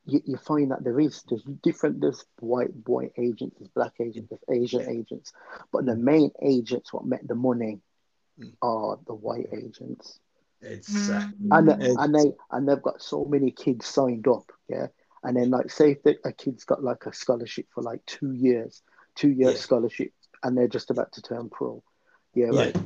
you, 0.07 0.21
you 0.25 0.37
find 0.37 0.71
that 0.71 0.85
there 0.85 1.00
is 1.00 1.23
there's 1.28 1.42
different 1.62 2.00
there's 2.00 2.25
white 2.40 2.71
white 2.87 3.12
agents, 3.19 3.57
there's 3.59 3.71
black 3.71 3.95
agents, 4.00 4.31
there's 4.31 4.61
Asian 4.62 4.88
agents, 4.88 5.33
but 5.73 5.87
the 5.87 5.97
main 5.97 6.31
agents 6.42 6.92
what 6.92 7.04
make 7.07 7.26
the 7.26 7.35
money 7.35 7.81
Mm. 8.40 8.54
are 8.62 8.99
the 9.07 9.14
white 9.14 9.49
agents. 9.52 10.19
Exactly. 10.62 11.49
and 11.50 11.69
Ex- 11.71 11.95
and 11.99 12.14
they 12.14 12.33
and 12.50 12.69
they've 12.69 12.83
got 12.83 13.02
so 13.02 13.25
many 13.25 13.50
kids 13.50 13.87
signed 13.87 14.26
up, 14.28 14.50
yeah. 14.69 14.87
And 15.25 15.37
then 15.37 15.50
like 15.50 15.71
say 15.71 15.92
if 15.92 16.02
the, 16.02 16.16
a 16.25 16.33
kid's 16.33 16.64
got 16.64 16.83
like 16.83 17.07
a 17.07 17.12
scholarship 17.12 17.66
for 17.75 17.83
like 17.83 18.04
two 18.07 18.33
years, 18.33 18.83
two 19.14 19.31
year 19.31 19.50
Yeah. 19.50 19.57
scholarship, 19.57 20.12
and 20.42 20.57
they're 20.57 20.69
just 20.69 20.90
about 20.90 21.12
to 21.12 21.23
turn 21.23 21.49
pro, 21.50 21.83
yeah, 22.35 22.50
Yeah. 22.52 22.61
right. 22.61 22.76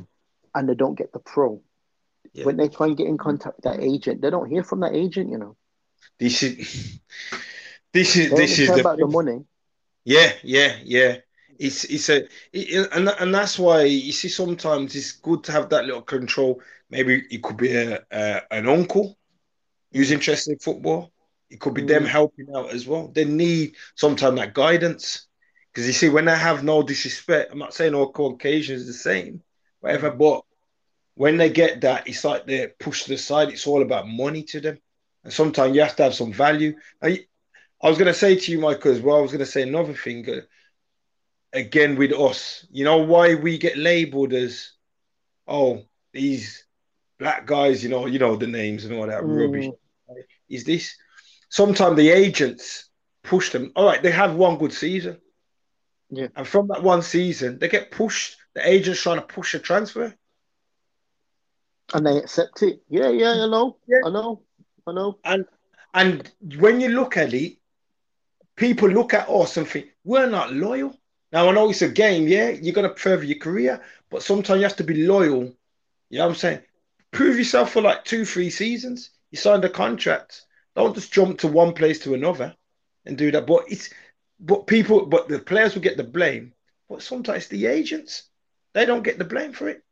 And 0.55 0.67
they 0.69 0.75
don't 0.75 0.95
get 0.95 1.11
the 1.13 1.19
pro. 1.19 1.61
Yeah. 2.33 2.45
When 2.45 2.57
they 2.57 2.67
try 2.67 2.87
and 2.87 2.97
get 2.97 3.07
in 3.07 3.17
contact 3.17 3.57
with 3.57 3.63
that 3.65 3.79
agent, 3.83 4.21
they 4.21 4.29
don't 4.29 4.49
hear 4.49 4.63
from 4.63 4.81
that 4.81 4.93
agent. 4.93 5.29
You 5.31 5.37
know, 5.37 5.55
This 6.19 6.43
is 6.43 6.99
this 7.93 8.15
is 8.15 8.29
this 8.31 8.59
is 8.59 8.67
the 8.69 8.79
about 8.81 8.97
the 8.99 9.07
money. 9.07 9.45
yeah 10.03 10.33
yeah 10.43 10.77
yeah. 10.83 11.17
It's 11.59 11.83
it's 11.85 12.09
a 12.09 12.27
it, 12.53 12.89
and 12.93 13.09
and 13.09 13.33
that's 13.33 13.57
why 13.59 13.83
you 13.83 14.11
see 14.11 14.29
sometimes 14.29 14.95
it's 14.95 15.13
good 15.13 15.43
to 15.45 15.51
have 15.51 15.69
that 15.69 15.85
little 15.85 16.01
control. 16.01 16.61
Maybe 16.89 17.23
it 17.29 17.43
could 17.43 17.57
be 17.57 17.75
a, 17.75 18.01
a 18.11 18.41
an 18.51 18.67
uncle 18.69 19.17
who's 19.91 20.09
mm. 20.09 20.13
interested 20.13 20.53
in 20.53 20.59
football. 20.59 21.11
It 21.49 21.59
could 21.59 21.73
be 21.73 21.81
them 21.83 22.03
Mm. 22.03 22.07
helping 22.07 22.47
out 22.55 22.71
as 22.73 22.87
well. 22.87 23.07
They 23.09 23.25
need 23.25 23.75
sometimes 23.95 24.37
that 24.39 24.53
guidance 24.53 25.27
because 25.71 25.87
you 25.87 25.93
see 25.93 26.09
when 26.09 26.25
they 26.25 26.37
have 26.37 26.63
no 26.63 26.83
disrespect. 26.83 27.51
I'm 27.51 27.59
not 27.59 27.73
saying 27.73 27.95
all 27.95 28.11
Caucasians 28.11 28.85
the 28.87 28.93
same, 28.93 29.43
whatever, 29.79 30.11
mm. 30.11 30.17
but 30.17 30.43
when 31.15 31.37
they 31.37 31.49
get 31.49 31.81
that, 31.81 32.07
it's 32.07 32.23
like 32.23 32.45
they're 32.45 32.69
pushed 32.79 33.05
to 33.05 33.11
the 33.11 33.17
side. 33.17 33.49
It's 33.49 33.67
all 33.67 33.81
about 33.81 34.07
money 34.07 34.43
to 34.43 34.59
them. 34.61 34.79
And 35.23 35.33
sometimes 35.33 35.75
you 35.75 35.81
have 35.81 35.95
to 35.97 36.03
have 36.03 36.15
some 36.15 36.31
value. 36.33 36.75
I, 37.01 37.25
I 37.81 37.89
was 37.89 37.97
going 37.97 38.07
to 38.07 38.13
say 38.13 38.35
to 38.35 38.51
you, 38.51 38.59
Michael, 38.59 38.91
as 38.91 39.01
well, 39.01 39.17
I 39.17 39.21
was 39.21 39.31
going 39.31 39.39
to 39.39 39.45
say 39.45 39.63
another 39.63 39.93
thing. 39.93 40.29
Uh, 40.29 40.41
again, 41.53 41.95
with 41.95 42.11
us, 42.13 42.65
you 42.71 42.83
know, 42.83 42.97
why 42.97 43.35
we 43.35 43.57
get 43.57 43.77
labeled 43.77 44.33
as, 44.33 44.71
oh, 45.47 45.83
these 46.13 46.65
black 47.19 47.45
guys, 47.45 47.83
you 47.83 47.89
know, 47.89 48.05
you 48.05 48.19
know, 48.19 48.35
the 48.35 48.47
names 48.47 48.85
and 48.85 48.93
all 48.93 49.07
that 49.07 49.23
Mm. 49.23 49.37
rubbish. 49.37 49.67
Is 50.49 50.63
this 50.63 50.95
sometimes 51.49 51.97
the 51.97 52.09
agents 52.09 52.89
push 53.23 53.51
them? 53.51 53.71
All 53.75 53.85
right, 53.85 54.01
they 54.01 54.11
have 54.11 54.35
one 54.35 54.57
good 54.57 54.73
season. 54.73 55.19
Yeah. 56.09 56.27
And 56.35 56.47
from 56.47 56.67
that 56.69 56.83
one 56.83 57.01
season, 57.01 57.59
they 57.59 57.67
get 57.67 57.91
pushed. 57.91 58.37
The 58.53 58.67
agent's 58.67 59.01
trying 59.01 59.19
to 59.19 59.25
push 59.25 59.53
a 59.55 59.59
transfer. 59.59 60.15
And 61.93 62.05
they 62.05 62.17
accept 62.17 62.61
it. 62.63 62.81
Yeah, 62.89 63.09
yeah, 63.09 63.31
I 63.31 63.47
know, 63.47 63.77
Yeah. 63.87 64.01
I 64.05 64.09
know, 64.09 64.43
I 64.85 64.93
know. 64.93 65.19
And 65.23 65.45
and 65.93 66.31
when 66.59 66.79
you 66.81 66.89
look 66.89 67.17
at 67.17 67.33
it, 67.33 67.57
people 68.55 68.89
look 68.89 69.13
at 69.13 69.29
us 69.29 69.57
and 69.57 69.67
think 69.67 69.87
we're 70.03 70.29
not 70.29 70.53
loyal. 70.53 70.95
Now 71.31 71.49
I 71.49 71.51
know 71.51 71.69
it's 71.69 71.81
a 71.81 71.89
game, 71.89 72.27
yeah, 72.27 72.49
you're 72.49 72.73
gonna 72.73 72.95
further 72.95 73.23
your 73.23 73.37
career, 73.39 73.81
but 74.09 74.23
sometimes 74.23 74.59
you 74.59 74.63
have 74.63 74.77
to 74.77 74.83
be 74.83 75.05
loyal. 75.05 75.53
You 76.09 76.19
know 76.19 76.25
what 76.25 76.31
I'm 76.31 76.35
saying? 76.35 76.61
Prove 77.11 77.37
yourself 77.37 77.71
for 77.71 77.81
like 77.81 78.05
two, 78.05 78.25
three 78.25 78.49
seasons. 78.49 79.11
You 79.31 79.37
signed 79.37 79.65
a 79.65 79.69
contract. 79.69 80.45
Don't 80.75 80.95
just 80.95 81.11
jump 81.11 81.39
to 81.39 81.47
one 81.47 81.73
place 81.73 81.99
to 81.99 82.13
another 82.13 82.55
and 83.05 83.17
do 83.17 83.31
that. 83.31 83.47
But 83.47 83.65
it's 83.67 83.89
but 84.39 84.67
people, 84.67 85.05
but 85.05 85.27
the 85.27 85.39
players 85.39 85.73
will 85.73 85.81
get 85.81 85.97
the 85.97 86.03
blame. 86.03 86.53
But 86.89 87.01
sometimes 87.01 87.47
the 87.47 87.65
agents, 87.65 88.23
they 88.73 88.85
don't 88.85 89.03
get 89.03 89.17
the 89.17 89.25
blame 89.25 89.51
for 89.51 89.67
it. 89.67 89.83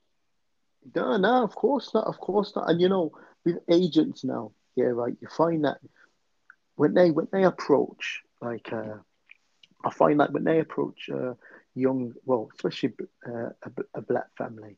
No, 0.96 1.18
no, 1.18 1.44
of 1.44 1.56
course 1.56 1.94
not, 1.94 2.06
of 2.06 2.20
course 2.20 2.56
not. 2.56 2.70
And 2.70 2.80
you 2.80 2.89
know, 2.89 3.12
with 3.44 3.58
agents 3.70 4.24
now, 4.24 4.51
yeah, 4.75 4.86
right, 4.86 5.15
you 5.20 5.27
find 5.36 5.65
that 5.65 5.80
when 6.75 6.94
they 6.94 7.12
when 7.12 7.27
they 7.32 7.44
approach 7.44 8.22
like 8.42 8.72
uh 8.72 8.98
I 9.86 9.92
find 9.92 10.20
that 10.20 10.34
when 10.34 10.44
they 10.46 10.60
approach 10.60 11.10
uh 11.13 11.36
young 11.75 12.13
well, 12.25 12.50
especially 12.56 12.94
uh, 13.27 13.50
a, 13.63 13.72
a 13.96 14.01
black 14.01 14.30
family, 14.38 14.77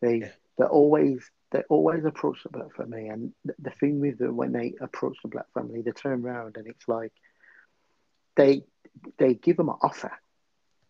they 0.00 0.18
Yeah. 0.18 0.32
they 0.58 0.64
always 0.64 1.30
they 1.52 1.62
always 1.70 2.04
approach 2.04 2.42
the 2.42 2.50
black 2.50 2.74
family 2.76 3.08
and 3.08 3.32
the, 3.44 3.54
the 3.60 3.70
thing 3.70 4.00
with 4.00 4.18
them 4.18 4.36
when 4.36 4.52
they 4.52 4.74
approach 4.80 5.16
the 5.22 5.28
black 5.28 5.46
family, 5.54 5.82
they 5.82 5.92
turn 5.92 6.24
around 6.24 6.56
and 6.56 6.66
it's 6.66 6.88
like 6.88 7.12
they 8.36 8.62
they 9.18 9.34
give 9.34 9.56
them 9.56 9.68
an 9.68 9.76
offer 9.82 10.12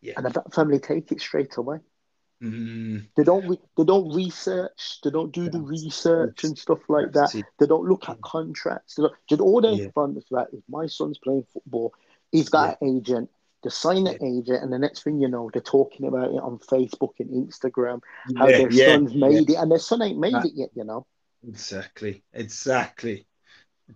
Yeah. 0.00 0.14
and 0.16 0.26
the 0.26 0.30
black 0.30 0.52
family 0.54 0.78
take 0.78 1.12
it 1.12 1.20
straight 1.20 1.56
away. 1.56 1.78
Mm, 2.42 3.08
They 3.16 3.24
don't 3.24 3.46
re- 3.48 3.60
they 3.76 3.84
don't 3.84 4.14
research. 4.14 5.00
They 5.02 5.10
don't 5.10 5.32
do 5.32 5.48
the 5.48 5.60
research 5.60 6.44
and 6.44 6.56
stuff 6.56 6.80
like 6.88 7.12
that. 7.12 7.32
They 7.58 7.66
don't 7.66 7.88
look 7.88 8.08
at 8.08 8.20
contracts. 8.20 8.94
They 8.94 9.02
don't, 9.28 9.40
all 9.40 9.60
they 9.60 9.74
Yeah. 9.76 9.88
find 9.94 10.16
is 10.16 10.26
like, 10.30 10.48
if 10.52 10.62
my 10.68 10.86
son's 10.86 11.18
playing 11.18 11.44
football, 11.52 11.94
he's 12.30 12.48
got 12.48 12.78
an 12.80 12.96
agent. 12.96 13.30
They 13.64 13.70
sign 13.70 14.06
an 14.06 14.22
agent, 14.22 14.62
and 14.62 14.72
the 14.72 14.78
next 14.78 15.02
thing 15.02 15.20
you 15.20 15.28
know, 15.28 15.50
they're 15.52 15.62
talking 15.62 16.06
about 16.06 16.30
it 16.30 16.36
on 16.40 16.58
Facebook 16.58 17.14
and 17.18 17.30
Instagram. 17.48 18.00
How 18.36 18.46
Yeah, 18.48 18.58
their 18.58 18.70
yeah, 18.70 18.92
son's 18.92 19.14
made 19.14 19.50
it, 19.50 19.54
and 19.54 19.70
their 19.70 19.78
son 19.80 20.02
ain't 20.02 20.18
made 20.18 20.34
That- 20.34 20.46
it 20.46 20.52
yet. 20.54 20.70
You 20.74 20.84
know. 20.84 21.06
Exactly, 21.46 22.22
exactly. 22.32 23.26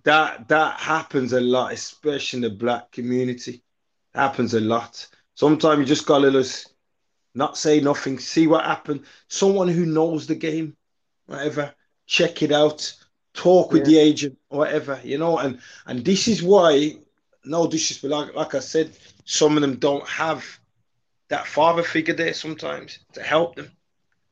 That 0.05 0.49
that 0.49 0.81
happens 0.81 1.33
a 1.33 1.41
lot, 1.41 1.73
especially 1.73 2.39
in 2.39 2.43
the 2.43 2.51
black 2.51 2.91
community. 2.93 3.63
Happens 4.15 4.55
a 4.55 4.61
lot. 4.61 5.07
Sometimes 5.35 5.81
you 5.81 5.85
just 5.87 6.07
gotta 6.07 6.31
just 6.31 6.75
not 7.35 7.57
say 7.57 7.81
nothing, 7.81 8.19
see 8.19 8.47
what 8.47 8.65
happened. 8.65 9.05
Someone 9.29 9.69
who 9.69 9.87
knows 9.87 10.27
the 10.27 10.35
game, 10.35 10.77
whatever, 11.27 11.75
check 12.07 12.43
it 12.43 12.53
out, 12.53 12.93
talk 13.35 13.73
with 13.73 13.83
Yeah. 13.83 13.93
the 13.95 13.99
agent, 13.99 14.39
whatever, 14.49 15.01
you 15.05 15.19
know. 15.19 15.39
And 15.39 15.61
and 15.87 16.05
this 16.05 16.29
is 16.29 16.43
why, 16.43 16.97
no 17.45 17.67
disrespect, 17.67 18.11
like, 18.11 18.35
like 18.35 18.55
I 18.55 18.61
said, 18.61 18.93
some 19.25 19.57
of 19.57 19.63
them 19.63 19.77
don't 19.77 20.07
have 20.09 20.45
that 21.29 21.47
father 21.47 21.83
figure 21.83 22.15
there 22.15 22.35
sometimes 22.35 22.99
to 23.15 23.23
help 23.23 23.57
them, 23.57 23.71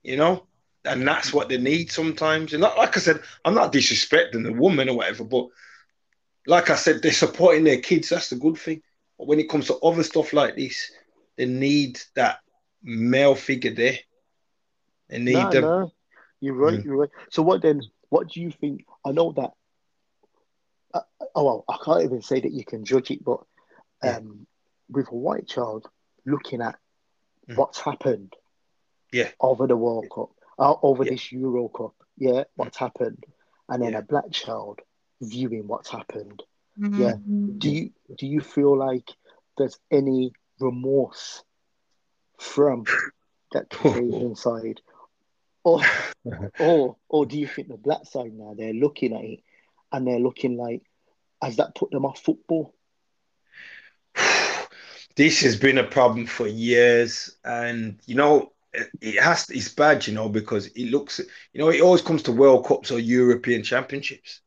you 0.02 0.16
know. 0.16 0.46
And 0.84 1.06
that's 1.06 1.32
what 1.32 1.48
they 1.48 1.58
need 1.58 1.90
sometimes. 1.90 2.52
And 2.52 2.62
like, 2.62 2.76
like 2.76 2.96
I 2.96 3.00
said, 3.00 3.20
I'm 3.44 3.54
not 3.54 3.72
disrespecting 3.72 4.44
the 4.44 4.52
woman 4.52 4.88
or 4.88 4.96
whatever, 4.96 5.24
but 5.24 5.46
like 6.46 6.70
I 6.70 6.76
said, 6.76 7.02
they're 7.02 7.12
supporting 7.12 7.64
their 7.64 7.80
kids. 7.80 8.08
That's 8.08 8.30
the 8.30 8.36
good 8.36 8.56
thing. 8.58 8.82
But 9.18 9.28
when 9.28 9.40
it 9.40 9.48
comes 9.48 9.66
to 9.66 9.76
other 9.78 10.02
stuff 10.02 10.32
like 10.32 10.56
this, 10.56 10.90
they 11.36 11.46
need 11.46 12.00
that 12.14 12.38
male 12.82 13.34
figure 13.34 13.74
there. 13.74 13.98
They 15.08 15.18
need 15.18 15.50
No, 15.50 15.52
them. 15.52 15.72
no, 15.72 15.92
you're 16.40 16.54
right. 16.54 16.78
Mm. 16.78 16.84
You're 16.84 16.96
right. 16.96 17.10
So 17.30 17.42
what 17.42 17.62
then? 17.62 17.82
What 18.08 18.28
do 18.28 18.40
you 18.40 18.50
think? 18.50 18.84
I 19.04 19.12
know 19.12 19.32
that. 19.32 19.52
Uh, 20.94 21.00
oh 21.34 21.44
well, 21.44 21.64
I 21.68 21.76
can't 21.84 22.02
even 22.04 22.22
say 22.22 22.40
that 22.40 22.52
you 22.52 22.64
can 22.64 22.84
judge 22.84 23.10
it, 23.10 23.24
but 23.24 23.40
um, 24.02 24.46
with 24.90 25.10
a 25.10 25.14
white 25.14 25.48
child 25.48 25.88
looking 26.26 26.60
at 26.60 26.78
Mm. 27.48 27.56
what's 27.56 27.80
happened, 27.80 28.34
Yeah. 29.12 29.30
over 29.40 29.66
the 29.66 29.76
World 29.76 30.08
Cup, 30.10 30.30
uh, 30.58 30.76
over 30.82 31.04
Yeah. 31.04 31.12
this 31.12 31.32
Euro 31.32 31.68
Cup, 31.68 31.94
yeah, 32.16 32.44
what's 32.54 32.76
happened, 32.76 33.24
and 33.68 33.82
then 33.82 33.92
Yeah. 33.92 33.98
a 33.98 34.02
black 34.02 34.30
child 34.30 34.80
viewing 35.20 35.66
what's 35.66 35.90
happened. 35.90 36.42
Mm-hmm. 36.78 37.00
Yeah. 37.00 37.16
Do 37.58 37.70
you 37.70 37.92
do 38.16 38.26
you 38.26 38.40
feel 38.40 38.76
like 38.76 39.10
there's 39.56 39.78
any 39.90 40.32
remorse 40.58 41.42
from 42.38 42.84
that 43.52 43.68
Caucasian 43.70 44.36
side, 44.36 44.80
or 45.64 45.80
or 46.58 46.96
or 47.08 47.26
do 47.26 47.38
you 47.38 47.46
think 47.46 47.68
the 47.68 47.76
black 47.76 48.04
side 48.06 48.32
now 48.32 48.54
they're 48.54 48.72
looking 48.72 49.14
at 49.14 49.24
it 49.24 49.40
and 49.92 50.06
they're 50.06 50.20
looking 50.20 50.56
like 50.56 50.82
has 51.42 51.56
that 51.56 51.74
put 51.74 51.90
them 51.90 52.04
off 52.04 52.20
football? 52.20 52.74
this 55.16 55.40
has 55.42 55.56
been 55.56 55.78
a 55.78 55.84
problem 55.84 56.26
for 56.26 56.46
years, 56.46 57.36
and 57.44 58.00
you 58.06 58.14
know 58.14 58.52
it 59.00 59.20
has. 59.22 59.46
To, 59.46 59.56
it's 59.56 59.68
bad, 59.68 60.06
you 60.06 60.14
know, 60.14 60.28
because 60.28 60.66
it 60.68 60.90
looks. 60.90 61.20
You 61.52 61.60
know, 61.60 61.70
it 61.70 61.80
always 61.82 62.02
comes 62.02 62.22
to 62.24 62.32
World 62.32 62.66
Cups 62.66 62.90
or 62.90 62.98
European 62.98 63.62
Championships 63.62 64.40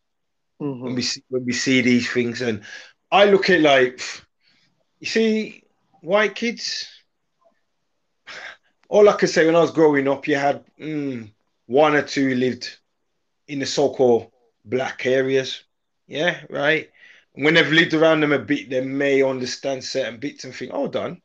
Mm-hmm. 0.61 0.85
when 0.85 0.95
we 0.95 1.01
see, 1.01 1.23
when 1.29 1.45
we 1.45 1.53
see 1.53 1.81
these 1.81 2.09
things, 2.11 2.41
and 2.41 2.63
I 3.11 3.25
look 3.25 3.49
at 3.49 3.61
like, 3.61 4.01
you 4.99 5.07
see, 5.07 5.63
white 6.01 6.35
kids. 6.35 6.89
All 8.89 9.09
I 9.09 9.13
could 9.13 9.29
say 9.29 9.45
when 9.45 9.55
I 9.55 9.61
was 9.61 9.71
growing 9.71 10.07
up, 10.07 10.27
you 10.27 10.35
had 10.35 10.63
mm, 10.79 11.31
one 11.65 11.95
or 11.95 12.03
two 12.03 12.35
lived 12.35 12.77
in 13.47 13.59
the 13.59 13.65
so-called 13.65 14.31
black 14.65 15.05
areas. 15.05 15.63
Yeah, 16.07 16.41
right. 16.49 16.89
When 17.33 17.55
they've 17.55 17.71
lived 17.71 17.93
around 17.93 18.21
them 18.21 18.31
a 18.31 18.39
bit, 18.39 18.69
they 18.69 18.81
may 18.81 19.23
understand 19.23 19.83
certain 19.83 20.19
bits 20.19 20.43
and 20.43 20.55
think, 20.55 20.71
"Hold 20.71 20.95
on, 20.95 21.21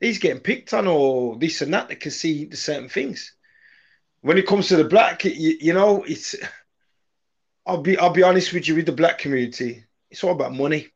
he's 0.00 0.18
getting 0.18 0.42
picked 0.42 0.72
on, 0.72 0.86
or 0.86 1.36
this 1.36 1.60
and 1.60 1.74
that." 1.74 1.88
They 1.88 1.96
can 1.96 2.10
see 2.10 2.46
the 2.46 2.56
certain 2.56 2.88
things. 2.88 3.34
When 4.22 4.38
it 4.38 4.46
comes 4.46 4.68
to 4.68 4.76
the 4.76 4.84
black, 4.84 5.24
you, 5.24 5.58
you 5.60 5.74
know, 5.74 6.04
it's. 6.04 6.34
I'll 7.66 7.82
be 7.82 7.98
I'll 7.98 8.14
be 8.14 8.22
honest 8.22 8.54
with 8.54 8.66
you 8.66 8.74
with 8.76 8.86
the 8.86 8.92
black 8.92 9.18
community. 9.18 9.84
It's 10.10 10.24
all 10.24 10.32
about 10.32 10.54
money. 10.54 10.88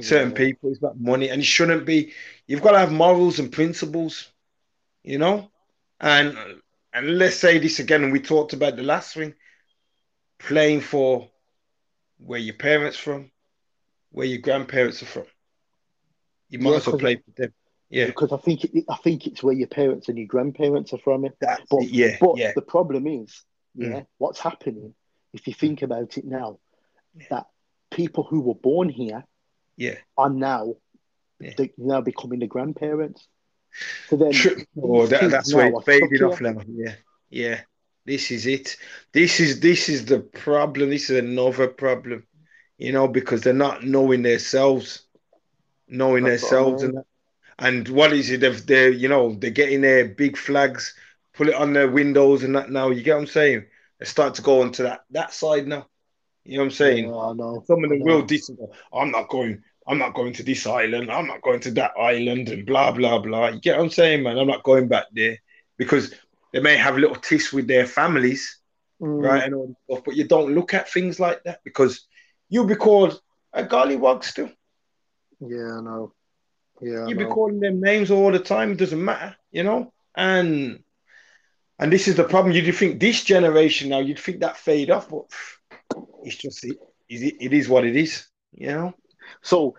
Certain 0.00 0.32
people, 0.32 0.70
it's 0.70 0.80
about 0.80 1.00
money, 1.00 1.30
and 1.30 1.40
it 1.40 1.46
shouldn't 1.46 1.86
be. 1.86 2.12
You've 2.46 2.60
got 2.60 2.72
to 2.72 2.78
have 2.78 2.92
morals 2.92 3.38
and 3.38 3.50
principles, 3.52 4.30
you 5.02 5.18
know. 5.18 5.50
And 6.00 6.36
and 6.92 7.18
let's 7.18 7.36
say 7.36 7.58
this 7.58 7.78
again, 7.78 8.02
and 8.02 8.12
we 8.12 8.20
talked 8.20 8.52
about 8.52 8.76
the 8.76 8.82
last 8.82 9.14
thing, 9.14 9.34
playing 10.38 10.80
for 10.80 11.30
where 12.18 12.38
your 12.40 12.54
parents 12.54 12.96
from, 12.98 13.30
where 14.10 14.26
your 14.26 14.38
grandparents 14.40 15.02
are 15.02 15.06
from. 15.06 15.24
You 16.48 16.58
might 16.58 16.70
Yeah, 16.70 16.76
as 16.76 16.86
well 16.86 16.98
play 16.98 17.16
for 17.16 17.30
them. 17.42 17.52
Yeah, 17.90 18.06
Because 18.06 18.32
I 18.32 18.36
think 18.38 18.64
it, 18.64 18.84
I 18.88 18.96
think 18.96 19.26
it's 19.26 19.42
where 19.42 19.54
your 19.54 19.68
parents 19.68 20.08
and 20.08 20.18
your 20.18 20.26
grandparents 20.26 20.92
are 20.92 20.98
from. 20.98 21.24
It. 21.24 21.36
that's 21.40 21.62
But- 21.70 21.84
it. 21.84 21.90
yeah, 21.90 22.16
But 22.20 22.36
yeah, 22.36 22.52
the 22.54 22.62
problem 22.62 23.06
is, 23.06 23.44
Mm. 23.76 23.90
yeah, 23.90 24.02
what's 24.18 24.40
happening, 24.40 24.94
if 25.32 25.46
you 25.46 25.54
think 25.54 25.82
about 25.82 26.18
it 26.18 26.24
now, 26.24 26.58
Yeah. 27.14 27.26
that 27.30 27.46
people 27.90 28.24
who 28.24 28.40
were 28.40 28.54
born 28.54 28.88
here 28.88 29.24
yeah. 29.76 29.98
are 30.16 30.30
now 30.30 30.74
Yeah. 31.40 31.54
they 31.56 31.72
now 31.78 32.00
becoming 32.00 32.40
the 32.40 32.46
grandparents. 32.46 33.28
So 34.08 34.16
then 34.16 34.32
Oh, 34.82 35.06
that, 35.06 35.30
that's 35.30 35.54
where 35.54 35.72
it's 35.86 36.22
off 36.22 36.40
now. 36.40 36.60
Yeah, 36.66 36.94
yeah. 37.30 37.60
This 38.08 38.32
is 38.32 38.46
it. 38.46 38.76
This 39.12 39.38
is 39.38 39.60
this 39.60 39.88
is 39.90 40.06
the 40.06 40.20
problem. 40.20 40.90
This 40.90 41.10
is 41.10 41.18
another 41.18 41.68
problem. 41.68 42.26
You 42.78 42.92
know, 42.92 43.06
because 43.06 43.42
they're 43.42 43.52
not 43.52 43.84
knowing 43.84 44.22
themselves, 44.22 45.02
knowing 45.88 46.24
That's 46.24 46.40
themselves, 46.40 46.82
and 46.82 46.94
and 47.58 47.88
what 47.88 48.12
is 48.14 48.30
it? 48.30 48.42
If 48.42 48.66
they're 48.66 48.90
you 48.90 49.08
know 49.08 49.34
they're 49.34 49.50
getting 49.50 49.82
their 49.82 50.08
big 50.08 50.38
flags, 50.38 50.94
put 51.34 51.48
it 51.48 51.54
on 51.54 51.74
their 51.74 51.88
windows 51.90 52.44
and 52.44 52.56
that. 52.56 52.70
Now 52.70 52.90
you 52.90 53.02
get 53.02 53.14
what 53.14 53.20
I'm 53.22 53.26
saying. 53.26 53.66
They 53.98 54.06
start 54.06 54.34
to 54.36 54.42
go 54.42 54.62
onto 54.62 54.84
that 54.84 55.04
that 55.10 55.32
side 55.34 55.68
now. 55.68 55.86
You 56.44 56.56
know 56.56 56.62
what 56.62 56.66
I'm 56.66 56.70
saying? 56.70 57.06
I 57.14 57.32
know. 57.34 57.62
Some 57.66 57.84
of 57.84 57.90
them 57.90 58.00
will 58.00 58.22
dis- 58.22 58.50
I'm 58.92 59.10
not 59.10 59.28
going. 59.28 59.62
I'm 59.86 59.98
not 59.98 60.14
going 60.14 60.32
to 60.34 60.42
this 60.42 60.66
island. 60.66 61.10
I'm 61.10 61.26
not 61.26 61.42
going 61.42 61.60
to 61.60 61.70
that 61.72 61.92
island, 61.98 62.48
and 62.48 62.66
blah 62.66 62.90
blah 62.92 63.18
blah. 63.18 63.48
You 63.48 63.60
get 63.60 63.76
what 63.76 63.84
I'm 63.84 63.90
saying, 63.90 64.22
man? 64.22 64.38
I'm 64.38 64.46
not 64.46 64.62
going 64.62 64.88
back 64.88 65.06
there 65.12 65.38
because 65.76 66.14
they 66.52 66.60
may 66.60 66.76
have 66.76 66.96
little 66.98 67.16
tiffs 67.16 67.52
with 67.52 67.66
their 67.66 67.86
families, 67.86 68.58
Mm, 69.00 69.22
right, 69.22 69.44
and 69.44 69.54
all 69.54 69.74
stuff. 69.84 70.04
But 70.04 70.16
you 70.16 70.26
don't 70.26 70.54
look 70.54 70.74
at 70.74 70.90
things 70.90 71.20
like 71.20 71.42
that 71.44 71.60
because 71.64 72.06
you'll 72.48 72.66
be 72.66 72.74
called 72.76 73.20
a 73.52 73.64
gollywog 73.64 74.24
still. 74.24 74.50
Yeah, 75.40 75.78
I 75.78 75.80
know. 75.80 76.12
Yeah, 76.80 77.06
You'll 77.06 77.18
be 77.18 77.26
calling 77.26 77.60
them 77.60 77.80
names 77.80 78.10
all 78.10 78.30
the 78.32 78.38
time. 78.38 78.72
It 78.72 78.78
doesn't 78.78 79.04
matter, 79.04 79.36
you 79.50 79.62
know. 79.64 79.92
And 80.16 80.82
and 81.78 81.92
this 81.92 82.08
is 82.08 82.16
the 82.16 82.24
problem. 82.24 82.52
You'd 82.54 82.74
think 82.74 83.00
this 83.00 83.24
generation 83.24 83.90
now, 83.90 84.00
you'd 84.00 84.18
think 84.18 84.40
that 84.40 84.56
fade 84.56 84.90
off, 84.90 85.08
but 85.10 85.24
it's 86.22 86.36
just 86.36 86.64
it. 86.64 86.76
It, 87.08 87.36
it 87.40 87.52
is 87.52 87.68
what 87.68 87.84
it 87.84 87.96
is, 87.96 88.26
you 88.52 88.68
know. 88.68 88.94
So, 89.42 89.74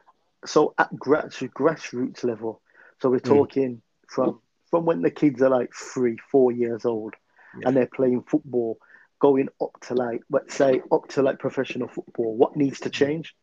so 0.45 0.73
at 0.77 0.95
grass, 0.97 1.37
grassroots 1.39 2.23
level, 2.23 2.61
so 3.01 3.09
we're 3.09 3.19
Mm. 3.25 3.47
talking 3.47 3.81
from 4.07 4.41
from 4.69 4.85
when 4.85 5.01
the 5.01 5.11
kids 5.11 5.41
are 5.41 5.49
like 5.49 5.71
three, 5.73 6.17
four 6.31 6.51
years 6.51 6.85
old, 6.85 7.15
Yeah. 7.53 7.65
and 7.65 7.75
they're 7.75 7.87
playing 7.93 8.23
football, 8.23 8.77
going 9.19 9.49
up 9.61 9.71
to 9.81 9.93
like 9.95 10.21
let's 10.29 10.55
say 10.55 10.81
up 10.91 11.07
to 11.09 11.21
like 11.21 11.39
professional 11.39 11.87
football. 11.87 12.35
What 12.37 12.55
needs 12.55 12.79
to 12.81 12.89
change? 12.89 13.35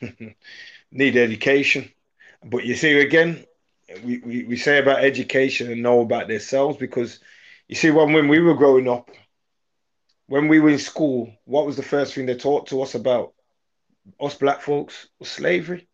need 0.92 1.16
education. 1.16 1.90
But 2.44 2.64
you 2.64 2.74
see, 2.74 2.98
again, 3.00 3.44
we, 4.04 4.18
we, 4.18 4.44
we 4.44 4.56
say 4.56 4.78
about 4.78 5.04
education 5.04 5.70
and 5.70 5.82
know 5.82 6.00
about 6.00 6.28
themselves 6.28 6.76
because 6.78 7.18
you 7.68 7.76
see, 7.76 7.90
when, 7.90 8.12
when 8.12 8.28
we 8.28 8.40
were 8.40 8.54
growing 8.54 8.88
up, 8.88 9.10
when 10.26 10.48
we 10.48 10.60
were 10.60 10.70
in 10.70 10.78
school, 10.78 11.32
what 11.44 11.66
was 11.66 11.76
the 11.76 11.82
first 11.82 12.14
thing 12.14 12.26
they 12.26 12.34
taught 12.34 12.66
to 12.68 12.82
us 12.82 12.94
about 12.94 13.34
us 14.20 14.34
black 14.34 14.60
folks? 14.60 15.08
Was 15.18 15.30
slavery. 15.30 15.88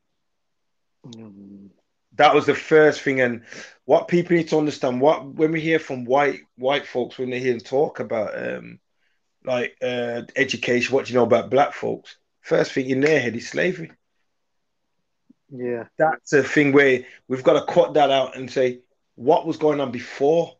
Mm, 1.05 1.72
That 2.16 2.35
was 2.35 2.46
the 2.46 2.55
first 2.55 3.03
thing. 3.03 3.20
And 3.20 3.44
what 3.87 4.09
people 4.09 4.37
need 4.37 4.48
to 4.48 4.59
understand, 4.59 5.01
what 5.01 5.27
when 5.27 5.53
we 5.53 5.61
hear 5.61 5.79
from 5.79 6.05
white 6.05 6.40
white 6.57 6.87
folks, 6.87 7.18
when 7.18 7.31
they 7.31 7.40
hear 7.40 7.53
them 7.53 7.61
talk 7.61 8.01
about 8.01 8.37
um, 8.38 8.81
like 9.44 9.77
uh, 9.83 10.22
education, 10.37 10.94
what 10.94 11.07
do 11.07 11.12
you 11.12 11.18
know 11.18 11.25
about 11.25 11.51
black 11.51 11.75
folks? 11.75 12.16
First 12.42 12.72
thing 12.72 12.90
in 12.90 13.01
their 13.01 13.20
head 13.20 13.37
is 13.37 13.48
slavery. 13.48 13.92
yeah, 15.51 15.85
that's 15.98 16.33
a 16.33 16.42
thing 16.42 16.72
where 16.72 17.05
we've 17.29 17.42
got 17.44 17.55
to 17.66 17.72
cut 17.72 17.94
that 17.94 18.11
out 18.11 18.37
and 18.37 18.51
say 18.51 18.81
what 19.16 19.46
was 19.46 19.59
going 19.59 19.81
on 19.81 19.90
before 19.92 20.57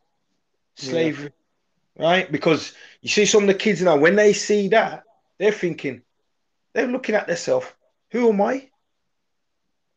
slavery, 0.76 1.32
right? 1.98 2.30
Because 2.30 2.74
you 3.02 3.08
see 3.08 3.26
some 3.26 3.44
of 3.44 3.48
the 3.48 3.54
kids 3.54 3.82
now, 3.82 3.96
when 3.96 4.16
they 4.16 4.32
see 4.34 4.68
that, 4.68 5.04
they're 5.38 5.52
thinking, 5.52 6.02
they're 6.74 6.88
looking 6.88 7.14
at 7.16 7.26
themselves, 7.28 7.66
who 8.12 8.30
am 8.30 8.42
I? 8.42 8.70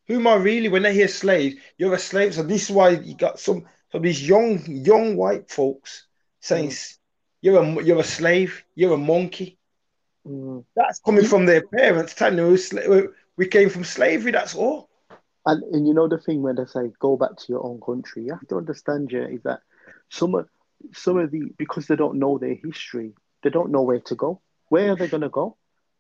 Who 0.08 0.16
am 0.16 0.28
I 0.28 0.36
really? 0.36 0.70
When 0.70 0.84
they 0.84 0.94
hear 0.94 1.08
slave, 1.08 1.60
you're 1.78 1.94
a 1.94 2.00
slave. 2.00 2.36
So 2.36 2.44
this 2.44 2.70
is 2.70 2.72
why 2.72 2.90
you 2.90 3.16
got 3.16 3.40
some 3.40 3.66
some 3.92 4.00
of 4.00 4.04
these 4.04 4.28
young 4.28 4.64
young 4.66 5.16
white 5.16 5.50
folks 5.50 6.06
saying 6.42 6.72
you're 7.42 7.62
a 7.62 7.84
you're 7.84 8.00
a 8.00 8.04
slave, 8.04 8.64
you're 8.76 8.94
a 8.94 8.98
monkey. 8.98 9.58
Mm. 10.28 10.64
That's 10.76 11.00
coming 11.00 11.26
from 11.26 11.46
their 11.46 11.66
parents 11.68 12.14
telling 12.14 12.38
them 12.38 13.14
we 13.38 13.48
came 13.48 13.70
from 13.70 13.84
slavery. 13.84 14.32
That's 14.32 14.56
all. 14.56 14.90
And 15.46 15.64
and 15.74 15.88
you 15.88 15.94
know 15.94 16.08
the 16.08 16.18
thing 16.18 16.42
when 16.42 16.56
they 16.56 16.66
say 16.66 16.92
go 17.00 17.18
back 17.18 17.38
to 17.38 17.46
your 17.50 17.66
own 17.66 17.80
country, 17.80 18.24
you 18.26 18.34
have 18.34 18.48
to 18.48 18.58
understand, 18.58 19.12
yeah, 19.12 19.28
is 19.28 19.44
that 19.44 19.60
some 20.10 20.36
of 20.36 20.48
some 20.94 21.18
of 21.18 21.32
the 21.32 21.52
because 21.58 21.88
they 21.88 21.96
don't 21.96 22.18
know 22.20 22.38
their 22.38 22.56
history, 22.56 23.14
they 23.44 23.50
don't 23.50 23.72
know 23.72 23.84
where 23.84 24.00
to 24.02 24.16
go. 24.16 24.42
Where 24.70 24.92
are 24.92 24.96
they 24.96 25.08
gonna 25.08 25.30
go? 25.30 25.58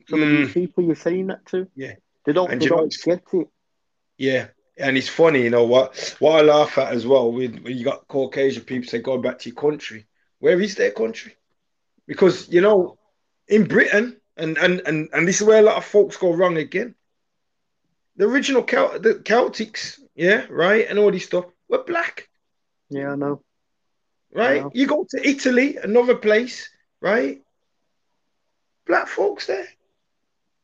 Some 0.07 0.21
of 0.21 0.29
these 0.29 0.53
people 0.53 0.83
you're 0.83 0.95
saying 0.95 1.27
that 1.27 1.45
to, 1.47 1.67
Yeah. 1.75 1.93
they 2.25 2.33
don't 2.33 2.51
And 2.51 2.61
they 2.61 2.67
don't 2.67 2.95
get 3.03 3.23
it. 3.33 3.47
Yeah, 4.17 4.47
and 4.77 4.97
it's 4.97 5.09
funny, 5.09 5.43
you 5.43 5.49
know 5.49 5.65
what? 5.65 6.15
What 6.19 6.39
I 6.39 6.41
laugh 6.41 6.77
at 6.77 6.93
as 6.93 7.05
well 7.05 7.31
when, 7.31 7.63
when 7.63 7.77
you 7.77 7.83
got 7.83 8.07
Caucasian 8.07 8.63
people 8.63 8.87
say, 8.89 8.99
"Go 8.99 9.17
back 9.17 9.39
to 9.39 9.49
your 9.49 9.55
country." 9.55 10.05
Where 10.39 10.59
is 10.61 10.75
their 10.75 10.91
country? 10.91 11.35
Because 12.07 12.49
you 12.49 12.61
know, 12.61 12.97
in 13.47 13.67
Britain, 13.67 14.19
and 14.37 14.57
and 14.57 14.81
and 14.85 15.09
and 15.11 15.27
this 15.27 15.41
is 15.41 15.47
where 15.47 15.59
a 15.59 15.63
lot 15.63 15.77
of 15.77 15.85
folks 15.85 16.17
go 16.17 16.33
wrong 16.33 16.57
again. 16.57 16.95
The 18.17 18.25
original 18.25 18.63
Celt, 18.63 19.01
the 19.01 19.15
Celtics, 19.15 19.99
yeah, 20.15 20.45
right, 20.49 20.85
and 20.89 20.97
all 20.99 21.11
this 21.11 21.25
stuff 21.25 21.45
were 21.67 21.83
black, 21.83 22.29
Yeah, 22.89 23.11
I 23.11 23.15
know. 23.15 23.41
right? 24.33 24.61
Yeah. 24.61 24.69
You 24.73 24.87
go 24.87 25.05
to 25.09 25.27
Italy, 25.27 25.77
another 25.77 26.15
place, 26.15 26.69
right? 27.01 27.41
Black 28.87 29.07
folks 29.07 29.47
there, 29.47 29.67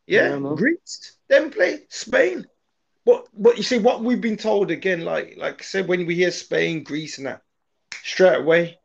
yeah, 0.05 0.37
Yeah, 0.37 0.53
Greece, 0.55 1.17
them 1.27 1.49
play 1.49 1.85
Spain. 1.89 2.45
But 3.05 3.27
but 3.33 3.57
you 3.57 3.63
see 3.63 3.79
what 3.79 4.03
we've 4.03 4.21
been 4.21 4.37
told 4.37 4.71
again, 4.71 5.03
like 5.03 5.35
like 5.37 5.61
I 5.61 5.63
said, 5.63 5.87
when 5.87 6.05
we 6.05 6.15
hear 6.15 6.31
Spain, 6.31 6.83
Greece, 6.83 7.17
and 7.17 7.27
that, 7.27 7.41
straight 8.03 8.37
away, 8.37 8.79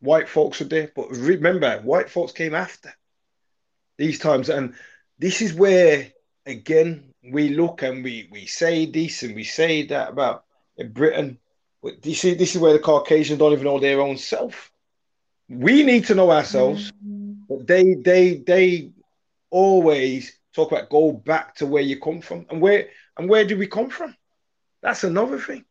white 0.00 0.28
folks 0.28 0.60
are 0.60 0.66
there. 0.66 0.92
But 0.94 1.10
remember, 1.10 1.80
white 1.80 2.10
folks 2.10 2.32
came 2.32 2.54
after 2.54 2.94
these 3.98 4.18
times, 4.18 4.48
and 4.48 4.74
this 5.18 5.42
is 5.42 5.52
where 5.52 6.12
again 6.46 7.12
we 7.22 7.50
look 7.50 7.82
and 7.82 8.04
we 8.04 8.28
we 8.30 8.46
say 8.46 8.86
this 8.86 9.22
and 9.22 9.34
we 9.34 9.44
say 9.44 9.86
that 9.86 10.10
about 10.10 10.44
Britain. 10.92 11.38
But 11.82 12.04
you 12.06 12.14
see, 12.14 12.34
this 12.34 12.54
is 12.54 12.60
where 12.60 12.74
the 12.74 12.78
Caucasians 12.78 13.38
don't 13.38 13.52
even 13.52 13.64
know 13.64 13.80
their 13.80 14.00
own 14.00 14.16
self. 14.16 14.70
We 15.48 15.82
need 15.82 16.06
to 16.06 16.14
know 16.14 16.30
ourselves, 16.30 16.92
mm. 17.04 17.38
but 17.48 17.66
they 17.66 17.94
they 17.94 18.36
they 18.36 18.92
always 19.50 20.38
talk 20.54 20.72
about 20.72 20.90
go 20.90 21.12
back 21.12 21.54
to 21.56 21.66
where 21.66 21.82
you 21.82 21.98
come 22.00 22.20
from 22.20 22.46
and 22.50 22.60
where 22.60 22.88
and 23.16 23.28
where 23.28 23.44
do 23.44 23.56
we 23.56 23.66
come 23.66 23.90
from? 23.90 24.16
That's 24.82 25.04
another 25.04 25.38
thing. 25.38 25.64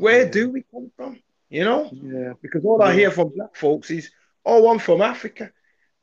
Where 0.00 0.24
Yeah. 0.24 0.30
do 0.30 0.50
we 0.50 0.64
come 0.70 0.90
from? 0.96 1.20
You 1.50 1.64
know, 1.64 1.90
Yeah, 1.92 2.34
because 2.42 2.64
all 2.64 2.82
I 2.82 2.92
hear 2.94 3.10
from 3.10 3.30
black 3.34 3.56
folks 3.56 3.90
is, 3.90 4.10
"Oh, 4.44 4.70
I'm 4.70 4.78
from 4.78 5.00
Africa." 5.00 5.52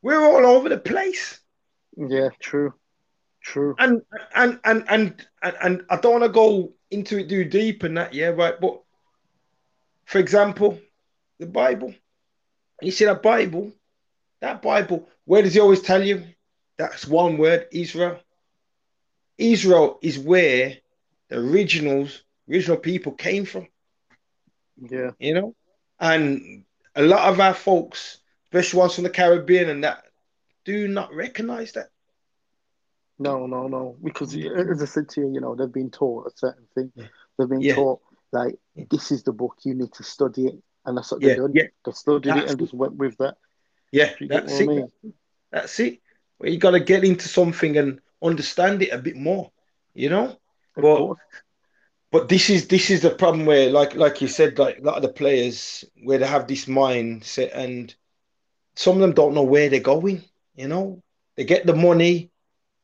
We're 0.02 0.20
all 0.22 0.44
over 0.46 0.68
the 0.68 0.78
place. 0.78 1.40
Yeah, 1.96 2.30
true. 2.40 2.74
True. 3.42 3.74
And 3.78 4.02
and 4.34 4.60
and 4.64 4.84
and 4.88 5.26
and, 5.42 5.56
and 5.62 5.82
I 5.88 5.96
don't 5.96 6.12
want 6.20 6.24
to 6.24 6.28
go 6.30 6.74
into 6.90 7.18
it 7.18 7.28
too 7.28 7.44
deep 7.44 7.84
in 7.84 7.94
that, 7.94 8.12
yeah, 8.12 8.28
right. 8.28 8.60
But 8.60 8.82
for 10.04 10.18
example, 10.18 10.80
the 11.38 11.46
Bible. 11.46 11.94
You 12.82 12.90
see 12.90 13.04
that 13.06 13.22
Bible, 13.22 13.72
that 14.40 14.62
Bible, 14.62 15.08
where 15.24 15.42
does 15.42 15.54
he 15.54 15.60
always 15.60 15.80
tell 15.82 16.02
you? 16.02 16.24
That's 16.78 17.06
one 17.06 17.38
word, 17.38 17.66
Israel. 17.72 18.18
Israel 19.38 19.98
is 20.02 20.18
where 20.18 20.76
the 21.28 21.38
originals, 21.38 22.22
original 22.50 22.76
people 22.76 23.12
came 23.12 23.44
from. 23.44 23.68
Yeah. 24.78 25.10
You 25.18 25.34
know? 25.34 25.54
And 25.98 26.64
a 26.94 27.02
lot 27.02 27.28
of 27.28 27.40
our 27.40 27.54
folks, 27.54 28.18
especially 28.50 28.80
ones 28.80 28.94
from 28.94 29.04
the 29.04 29.10
Caribbean 29.10 29.68
and 29.68 29.84
that, 29.84 30.04
do 30.64 30.88
not 30.88 31.14
recognize 31.14 31.72
that. 31.72 31.90
No, 33.18 33.46
no, 33.46 33.66
no. 33.66 33.96
Because 34.02 34.36
as 34.36 34.82
I 34.82 34.84
said 34.84 35.08
to 35.10 35.22
you, 35.22 35.34
you 35.34 35.40
know, 35.40 35.54
they've 35.54 35.72
been 35.72 35.90
taught 35.90 36.26
a 36.26 36.36
certain 36.36 36.66
thing. 36.74 36.92
Yeah. 36.94 37.06
They've 37.38 37.48
been 37.48 37.62
Yeah. 37.62 37.74
taught 37.74 38.00
like 38.32 38.58
this 38.90 39.10
is 39.10 39.22
the 39.22 39.32
book, 39.32 39.56
you 39.64 39.74
need 39.74 39.92
to 39.94 40.02
study 40.02 40.46
it. 40.48 40.62
And 40.84 40.98
that's 40.98 41.10
what 41.10 41.22
Yeah, 41.22 41.28
they've 41.28 41.38
done. 41.38 41.52
yeah. 41.54 41.66
They 41.84 41.92
studied 41.92 42.30
it 42.30 42.34
That's 42.34 42.50
and 42.52 42.60
just 42.60 42.74
went 42.74 42.96
with 42.96 43.16
that. 43.18 43.36
Yeah, 43.92 44.12
that's 44.20 44.52
what 44.52 44.60
I 44.60 44.64
it. 44.64 44.66
mean? 44.68 44.92
That's 45.50 45.80
it. 45.80 46.00
Well, 46.38 46.50
you 46.50 46.58
got 46.58 46.72
to 46.72 46.80
get 46.80 47.04
into 47.04 47.28
something 47.28 47.76
and 47.76 48.00
understand 48.22 48.82
it 48.82 48.92
a 48.92 48.98
bit 48.98 49.16
more, 49.16 49.50
you 49.94 50.08
know. 50.10 50.36
Of 50.76 50.84
But 50.84 50.92
course. 50.92 51.42
but 52.10 52.28
this 52.28 52.50
is 52.50 52.68
this 52.68 52.90
is 52.90 53.02
the 53.02 53.10
problem 53.10 53.46
where, 53.46 53.70
like 53.70 53.94
like 53.94 54.20
you 54.20 54.28
said, 54.28 54.58
like 54.58 54.78
a 54.78 54.82
lot 54.82 54.96
of 54.96 55.02
the 55.02 55.08
players 55.08 55.84
where 56.02 56.18
they 56.18 56.26
have 56.26 56.46
this 56.46 56.66
mindset 56.66 57.50
and 57.54 57.94
some 58.74 58.94
of 58.96 59.00
them 59.00 59.12
don't 59.12 59.34
know 59.34 59.42
where 59.42 59.68
they're 59.68 59.80
going. 59.80 60.22
You 60.54 60.68
know, 60.68 61.02
they 61.36 61.44
get 61.44 61.66
the 61.66 61.74
money. 61.74 62.30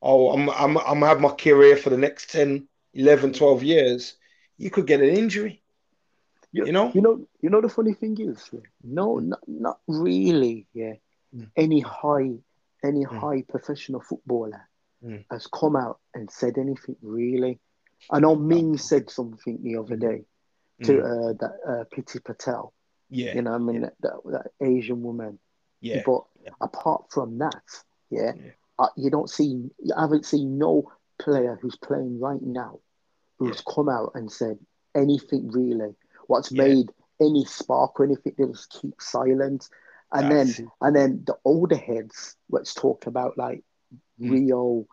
Oh, 0.03 0.31
I'm 0.33 0.49
I'm 0.51 0.77
I'm 0.79 1.01
gonna 1.01 1.07
have 1.07 1.21
my 1.21 1.31
career 1.31 1.77
for 1.77 1.91
the 1.91 1.97
next 1.99 2.31
10, 2.31 2.69
11, 2.95 3.33
12 3.33 3.63
years. 3.63 4.15
You 4.59 4.71
could 4.71 4.87
get 4.87 5.01
an 5.01 5.11
injury. 5.11 5.63
You, 6.53 6.65
You 6.65 6.73
know? 6.73 6.93
you 6.93 7.01
know, 7.01 7.27
you 7.41 7.51
know. 7.51 7.61
The 7.61 7.69
funny 7.69 7.93
thing 7.95 8.17
is, 8.21 8.49
yeah, 8.53 8.61
no, 8.83 9.19
not, 9.19 9.41
not 9.47 9.79
really. 9.87 10.67
Yeah, 10.73 10.95
Mm. 11.35 11.51
any 11.57 11.81
high, 11.81 12.31
any 12.85 13.05
Mm. 13.05 13.19
high 13.21 13.43
professional 13.43 14.01
footballer 14.01 14.69
Mm. 15.03 15.25
has 15.31 15.47
come 15.49 15.77
out 15.77 16.01
and 16.15 16.31
said 16.31 16.59
anything 16.59 16.97
really. 17.03 17.61
I 18.11 18.21
know 18.21 18.35
Mings 18.37 18.83
said 18.85 19.11
something 19.11 19.63
the 19.63 19.77
other 19.77 19.97
Mm. 19.97 20.01
day 20.01 20.25
to 20.85 20.93
Mm. 20.93 21.05
uh, 21.05 21.33
that 21.35 21.61
uh, 21.67 21.85
Priti 21.95 22.23
Patel. 22.23 22.73
Yeah, 23.11 23.35
You 23.35 23.43
know, 23.43 23.51
what 23.53 23.61
I 23.61 23.65
mean 23.65 23.81
that, 23.83 23.95
that, 24.01 24.21
that 24.25 24.53
Asian 24.61 25.03
woman. 25.03 25.39
yeah, 25.81 26.03
But 26.07 26.25
yeah. 26.43 26.51
apart 26.61 27.11
from 27.11 27.39
that, 27.39 27.63
yeah, 28.11 28.33
Yeah. 28.35 28.53
uh, 28.79 28.89
you 28.97 29.11
don't 29.11 29.29
see. 29.29 29.71
You 29.79 29.95
haven't 29.97 30.25
seen 30.25 30.57
no 30.59 30.91
player 31.19 31.59
who's 31.61 31.77
playing 31.77 32.19
right 32.21 32.41
now 32.43 32.81
who's 33.39 33.61
come 33.63 33.89
out 33.89 34.13
and 34.15 34.31
said 34.31 34.59
anything 34.95 35.51
really. 35.51 35.95
What's 36.29 36.53
Yeah. 36.53 36.65
made 36.65 36.93
any 37.21 37.45
spark 37.45 37.99
or 38.01 38.05
anything? 38.05 38.35
They 38.39 38.47
just 38.47 38.71
keep 38.71 39.01
silent. 39.03 39.69
And 40.13 40.31
That's 40.31 40.57
then 40.59 40.69
and 40.81 40.97
then 40.97 41.23
the 41.27 41.37
older 41.45 41.77
heads, 41.77 42.37
let's 42.51 42.75
talk 42.75 43.07
about 43.07 43.37
like 43.39 43.65
Mm. 44.21 44.31
Rio, 44.31 44.87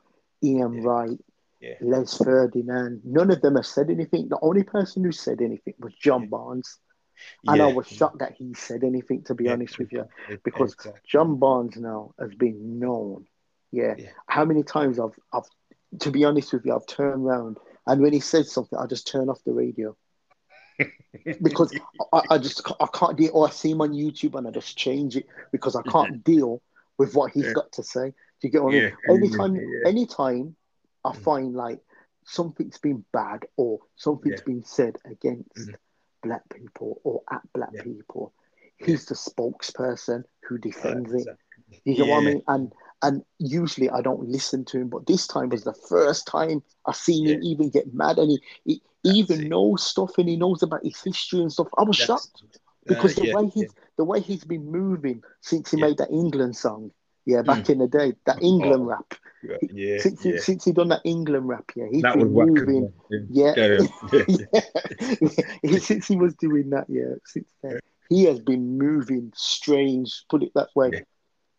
Ian 0.44 0.74
Yeah. 0.74 0.82
Wright, 0.84 1.20
Yeah. 1.60 1.76
Les 1.82 2.18
Ferdinand. 2.18 3.02
None 3.04 3.32
of 3.32 3.42
them 3.42 3.56
have 3.56 3.66
said 3.66 3.90
anything. 3.90 4.30
The 4.30 4.40
only 4.42 4.64
person 4.64 5.04
who 5.04 5.12
said 5.12 5.42
anything 5.42 5.74
was 5.80 5.94
John 5.96 6.24
Yeah. 6.24 6.30
Barnes. 6.30 6.80
And 7.48 7.62
I 7.62 7.68
was 7.68 7.86
shocked 7.86 8.20
that 8.20 8.34
he 8.34 8.54
said 8.54 8.84
anything, 8.84 9.24
to 9.24 9.36
be 9.36 9.44
Yeah, 9.46 9.54
honest 9.54 9.78
with 9.78 9.92
you, 9.92 10.08
because 10.44 10.74
exactly. 10.74 11.02
John 11.06 11.38
Barnes 11.38 11.76
now 11.76 12.14
has 12.18 12.34
been 12.34 12.80
known. 12.80 13.28
Yeah. 13.72 13.96
Yeah. 13.98 14.10
How 14.28 14.46
many 14.46 14.64
times 14.64 15.00
I've, 15.00 15.20
I've, 15.34 15.44
to 16.00 16.12
be 16.12 16.24
honest 16.24 16.54
with 16.54 16.66
you, 16.66 16.74
I've 16.74 16.88
turned 16.88 17.26
around 17.26 17.58
and 17.86 18.02
when 18.02 18.14
he 18.14 18.22
says 18.22 18.52
something, 18.52 18.80
I 18.80 18.86
just 18.86 19.08
turn 19.08 19.30
off 19.30 19.44
the 19.44 19.52
radio 19.54 19.96
because 21.42 21.74
I, 22.14 22.22
I 22.32 22.38
just 22.38 22.62
I 22.80 22.88
can't 22.94 23.18
deal. 23.18 23.32
Or 23.34 23.48
I 23.48 23.52
see 23.52 23.72
him 23.72 23.82
on 23.82 23.92
YouTube 23.94 24.36
and 24.38 24.48
I 24.48 24.52
just 24.52 24.78
change 24.78 25.16
it 25.18 25.28
because 25.52 25.76
I 25.76 25.82
can't 25.84 26.24
deal 26.24 26.62
with 26.98 27.16
what 27.16 27.32
he's 27.32 27.46
Yeah. 27.48 27.54
got 27.54 27.72
to 27.74 27.84
say. 27.84 28.10
Do 28.10 28.48
you 28.48 28.50
get 28.50 28.64
what 28.64 28.70
I 28.70 28.74
mean? 28.74 28.92
Yeah, 29.08 29.14
Anytime, 29.16 29.56
yeah. 29.56 29.90
anytime 29.90 30.56
I 31.04 31.12
Mm. 31.12 31.16
find 31.24 31.56
like 31.56 31.80
something's 32.26 32.78
been 32.78 33.04
bad 33.12 33.46
or 33.58 33.80
something's 33.96 34.42
Yeah. 34.42 34.46
been 34.46 34.64
said 34.64 34.98
against 35.06 35.70
Mhm. 35.70 35.76
black 36.24 36.48
people 36.50 37.02
or 37.04 37.22
at 37.32 37.42
black 37.54 37.74
Yeah. 37.74 37.84
people, 37.84 38.34
he's 38.78 39.06
the 39.06 39.16
spokesperson 39.16 40.24
who 40.48 40.58
defends 40.58 41.14
it. 41.14 41.28
You 41.86 41.96
get 41.96 42.08
what 42.08 42.18
I 42.20 42.26
mean? 42.26 42.44
And 42.48 42.74
and 43.02 43.24
usually 43.38 43.90
I 43.90 44.02
don't 44.02 44.28
listen 44.28 44.66
to 44.66 44.80
him, 44.80 44.90
but 44.90 45.08
this 45.08 45.28
time 45.28 45.50
was 45.50 45.64
the 45.64 45.74
first 45.74 46.28
time 46.28 46.62
I 46.86 46.94
seen 46.94 47.28
him 47.28 47.42
even 47.44 47.70
get 47.70 47.94
mad, 47.94 48.18
and 48.18 48.30
he, 48.32 48.42
he 48.66 48.82
even 49.20 49.46
it. 49.46 49.50
knows 49.50 49.84
stuff 49.86 50.18
and 50.18 50.28
he 50.28 50.36
knows 50.36 50.62
about 50.64 50.84
his 50.84 51.02
history 51.02 51.40
and 51.42 51.52
stuff. 51.52 51.68
I 51.78 51.84
was 51.84 51.98
That's- 51.98 52.08
shocked 52.08 52.44
because 52.88 53.18
uh, 53.18 53.22
the 53.22 53.28
yeah, 53.28 53.36
way 53.36 53.44
yeah. 53.44 53.50
he's 53.54 53.74
the 53.98 54.04
way 54.04 54.20
he's 54.20 54.44
been 54.44 54.66
moving 54.72 55.24
since 55.42 55.72
he 55.72 55.78
Yeah. 55.78 55.88
made 55.88 55.98
that 55.98 56.12
England 56.12 56.56
song, 56.56 56.92
yeah, 57.26 57.42
back 57.42 57.70
in 57.70 57.78
the 57.80 57.88
day, 57.88 58.14
that 58.26 58.42
England 58.42 58.84
Oh, 58.84 58.86
rap. 58.86 59.14
Yeah, 59.44 59.58
yeah, 59.72 59.98
since, 60.00 60.26
yeah. 60.26 60.40
since 60.40 60.66
he 60.66 60.74
done 60.74 60.90
that 60.90 61.02
England 61.06 61.48
rap, 61.48 61.72
yeah, 61.76 61.86
he's 61.90 62.02
That 62.02 62.18
been 62.18 62.34
moving. 62.34 62.92
Yeah. 63.30 63.54
Yeah. 63.56 63.80
yeah. 64.12 65.80
since 65.80 66.08
he 66.08 66.18
was 66.18 66.36
doing 66.36 66.70
that, 66.72 66.86
yeah, 66.90 67.16
since 67.26 67.48
then 67.64 67.80
he 68.10 68.26
has 68.26 68.40
been 68.40 68.78
moving 68.78 69.32
strange. 69.36 70.26
Put 70.30 70.44
it 70.44 70.52
that 70.56 70.70
way. 70.76 71.06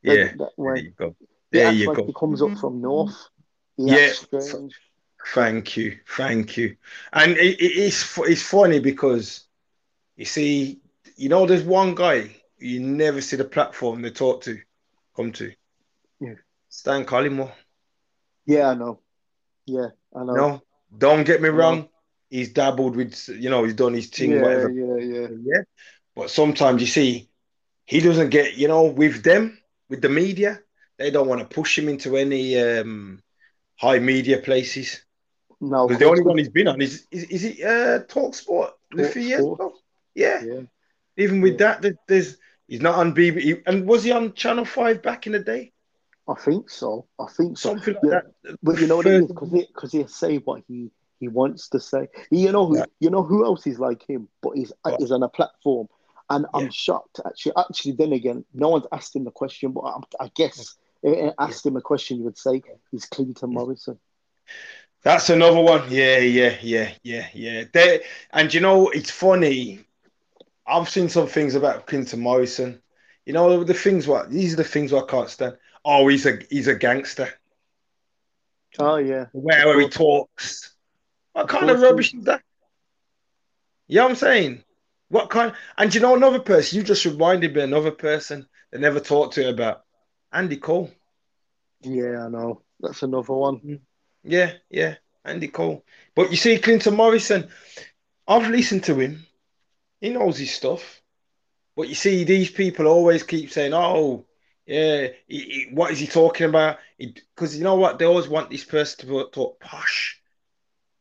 Yeah. 0.02 0.14
That- 0.14 0.38
that 0.38 0.50
There 0.58 0.76
you 0.76 0.90
go. 0.96 1.16
He 1.18 1.26
There 1.58 1.72
you 1.72 1.88
like 1.88 1.96
go. 1.96 2.06
he 2.06 2.12
comes 2.12 2.42
up 2.42 2.58
from 2.58 2.80
north. 2.80 3.16
Yeah. 3.76 4.12
strange. 4.12 4.74
Thank 5.34 5.76
you, 5.76 5.98
thank 6.16 6.56
you. 6.56 6.76
And 7.12 7.32
it, 7.32 7.60
it- 7.60 7.76
it's 7.76 8.18
it's 8.18 8.42
funny 8.42 8.80
because 8.80 9.44
you 10.16 10.24
see, 10.24 10.80
you 11.16 11.28
know, 11.28 11.44
there's 11.46 11.62
one 11.64 11.94
guy 11.94 12.30
you 12.58 12.80
never 12.80 13.20
see 13.20 13.36
the 13.36 13.44
platform 13.44 14.02
they 14.02 14.10
talk 14.10 14.42
to, 14.42 14.58
come 15.16 15.32
to. 15.32 15.52
Yeah. 16.20 16.34
Stan 16.68 17.04
Collymore. 17.04 17.52
Yeah, 18.46 18.68
I 18.70 18.74
know. 18.74 19.00
Yeah, 19.66 19.88
I 20.14 20.24
know. 20.24 20.34
No, 20.34 20.62
don't 20.96 21.24
get 21.24 21.40
me 21.42 21.48
wrong. 21.50 21.88
He's 22.30 22.52
dabbled 22.52 22.96
with, 22.96 23.28
you 23.28 23.50
know, 23.50 23.64
he's 23.64 23.74
done 23.74 23.94
his 23.94 24.06
thing, 24.08 24.32
yeah, 24.32 24.42
whatever. 24.42 24.70
yeah, 24.70 24.96
yeah. 24.96 25.28
Yeah. 25.42 25.62
But 26.14 26.30
sometimes 26.30 26.80
you 26.80 26.86
see, 26.86 27.28
he 27.84 28.00
doesn't 28.00 28.30
get, 28.30 28.56
you 28.56 28.68
know, 28.68 28.84
with 28.84 29.22
them, 29.22 29.58
with 29.90 30.00
the 30.00 30.08
media, 30.08 30.60
they 30.96 31.10
don't 31.10 31.28
want 31.28 31.40
to 31.40 31.54
push 31.54 31.76
him 31.78 31.88
into 31.88 32.16
any 32.16 32.58
um, 32.58 33.22
high 33.76 33.98
media 33.98 34.38
places. 34.38 35.02
No, 35.60 35.86
Because 35.86 35.98
the 36.00 36.06
only 36.08 36.22
one 36.22 36.38
he's 36.38 36.48
been 36.48 36.68
on 36.68 36.80
is 36.80 37.06
is, 37.10 37.24
is 37.24 37.44
it 37.44 37.62
uh, 37.62 37.98
Talk 38.08 38.34
Sport 38.34 38.70
a 38.96 39.04
few 39.04 39.20
years 39.22 39.40
ago? 39.40 39.74
Yeah. 40.14 40.42
Yeah, 40.42 40.60
Even 41.18 41.42
with 41.42 41.52
Yeah. 41.52 41.58
that, 41.58 41.82
there- 41.82 41.98
there's 42.08 42.38
he's 42.66 42.80
not 42.80 42.94
on 42.94 43.14
BBC. 43.14 43.62
And 43.66 43.86
was 43.86 44.04
he 44.04 44.12
on 44.12 44.32
Channel 44.32 44.64
Five 44.64 45.02
back 45.02 45.26
in 45.26 45.32
the 45.32 45.40
day? 45.40 45.72
I 46.28 46.34
think 46.34 46.70
so. 46.70 47.06
I 47.18 47.26
think 47.36 47.58
so. 47.58 47.70
Something 47.70 47.94
like 48.02 48.04
Yeah. 48.12 48.20
that. 48.44 48.58
But 48.62 48.80
you 48.80 48.86
know 48.86 48.96
what 48.96 49.06
it 49.06 49.14
is 49.22 49.26
because 49.26 49.50
he 49.52 49.66
because 49.66 49.92
he 49.92 50.06
say 50.06 50.38
what 50.38 50.62
he 50.68 50.90
he 51.18 51.28
wants 51.28 51.68
to 51.70 51.80
say. 51.80 52.08
You 52.30 52.52
know 52.52 52.64
who 52.66 52.78
Yeah. 52.78 52.84
you 53.00 53.10
know 53.10 53.22
who 53.22 53.44
else 53.44 53.66
is 53.66 53.78
like 53.78 54.02
him, 54.08 54.28
but 54.40 54.52
he's 54.56 54.72
What? 54.82 55.02
is 55.02 55.10
on 55.12 55.22
a 55.22 55.28
platform, 55.28 55.88
and 56.30 56.46
Yeah. 56.54 56.60
I'm 56.60 56.70
shocked. 56.70 57.20
Actually, 57.26 57.52
actually, 57.58 57.92
then 57.92 58.12
again, 58.12 58.44
no 58.54 58.68
one's 58.68 58.86
asked 58.92 59.14
him 59.14 59.24
the 59.24 59.30
question, 59.30 59.72
but 59.72 59.82
I, 59.82 60.24
I 60.24 60.30
guess 60.34 60.76
if 61.02 61.34
asked 61.38 61.66
him 61.66 61.76
a 61.76 61.80
question, 61.80 62.18
you 62.18 62.24
would 62.24 62.38
say 62.38 62.62
he's 62.90 63.06
Clinton 63.06 63.52
Morrison. 63.52 63.98
That's 65.02 65.30
another 65.30 65.60
one. 65.60 65.90
Yeah, 65.90 66.18
yeah, 66.18 66.56
yeah, 66.60 66.92
yeah, 67.02 67.26
yeah. 67.32 67.64
They, 67.72 68.04
and 68.32 68.52
you 68.52 68.60
know, 68.60 68.88
it's 68.90 69.10
funny. 69.10 69.80
I've 70.66 70.88
seen 70.88 71.08
some 71.08 71.26
things 71.26 71.54
about 71.54 71.86
Clinton 71.86 72.20
Morrison. 72.20 72.80
You 73.24 73.32
know, 73.32 73.64
the 73.64 73.74
things 73.74 74.06
what 74.06 74.30
these 74.30 74.54
are 74.54 74.56
the 74.56 74.64
things 74.64 74.92
what 74.92 75.04
I 75.04 75.10
can't 75.10 75.30
stand. 75.30 75.56
Oh, 75.84 76.06
he's 76.08 76.26
a 76.26 76.38
he's 76.50 76.68
a 76.68 76.74
gangster. 76.74 77.32
Oh 78.78 78.96
yeah, 78.96 79.26
Where 79.32 79.80
he 79.80 79.88
talks. 79.88 80.74
What 81.32 81.48
kind 81.48 81.70
of 81.70 81.80
rubbish 81.80 82.14
is 82.14 82.24
that? 82.24 82.42
You 83.86 83.96
know 83.96 84.04
what 84.04 84.10
I'm 84.10 84.16
saying? 84.16 84.64
What 85.10 85.28
kind? 85.30 85.52
And 85.76 85.94
you 85.94 86.00
know 86.00 86.16
another 86.16 86.40
person? 86.40 86.78
You 86.78 86.84
just 86.84 87.04
reminded 87.04 87.54
me 87.54 87.62
another 87.62 87.92
person 87.92 88.48
that 88.72 88.80
never 88.80 89.00
talked 89.00 89.34
to 89.34 89.48
about 89.50 89.84
Andy 90.32 90.56
Cole. 90.56 90.90
yeah, 91.82 92.24
I 92.26 92.28
know. 92.28 92.62
That's 92.80 93.02
another 93.02 93.34
one. 93.34 93.62
Mm. 93.64 93.80
Yeah, 94.24 94.52
yeah, 94.70 94.96
Andy 95.24 95.48
Cole. 95.48 95.84
But 96.14 96.30
you 96.30 96.36
see, 96.36 96.58
Clinton 96.58 96.94
Morrison, 96.96 97.48
I've 98.28 98.50
listened 98.50 98.84
to 98.84 98.98
him. 99.00 99.26
He 100.00 100.10
knows 100.10 100.38
his 100.38 100.52
stuff. 100.54 101.02
But 101.76 101.88
you 101.88 101.94
see, 101.94 102.24
these 102.24 102.50
people 102.50 102.86
always 102.86 103.22
keep 103.24 103.50
saying, 103.50 103.72
"Oh, 103.74 104.26
yeah, 104.66 105.08
he, 105.28 105.38
he- 105.40 105.68
what 105.72 105.92
is 105.92 105.98
he 106.00 106.06
talking 106.06 106.48
about?" 106.48 106.78
Because 106.98 107.56
you 107.56 107.64
know 107.64 107.76
what? 107.76 107.98
They 107.98 108.06
always 108.06 108.28
want 108.28 108.50
this 108.50 108.64
person 108.64 109.08
to 109.08 109.28
talk 109.32 109.60
posh, 109.60 110.20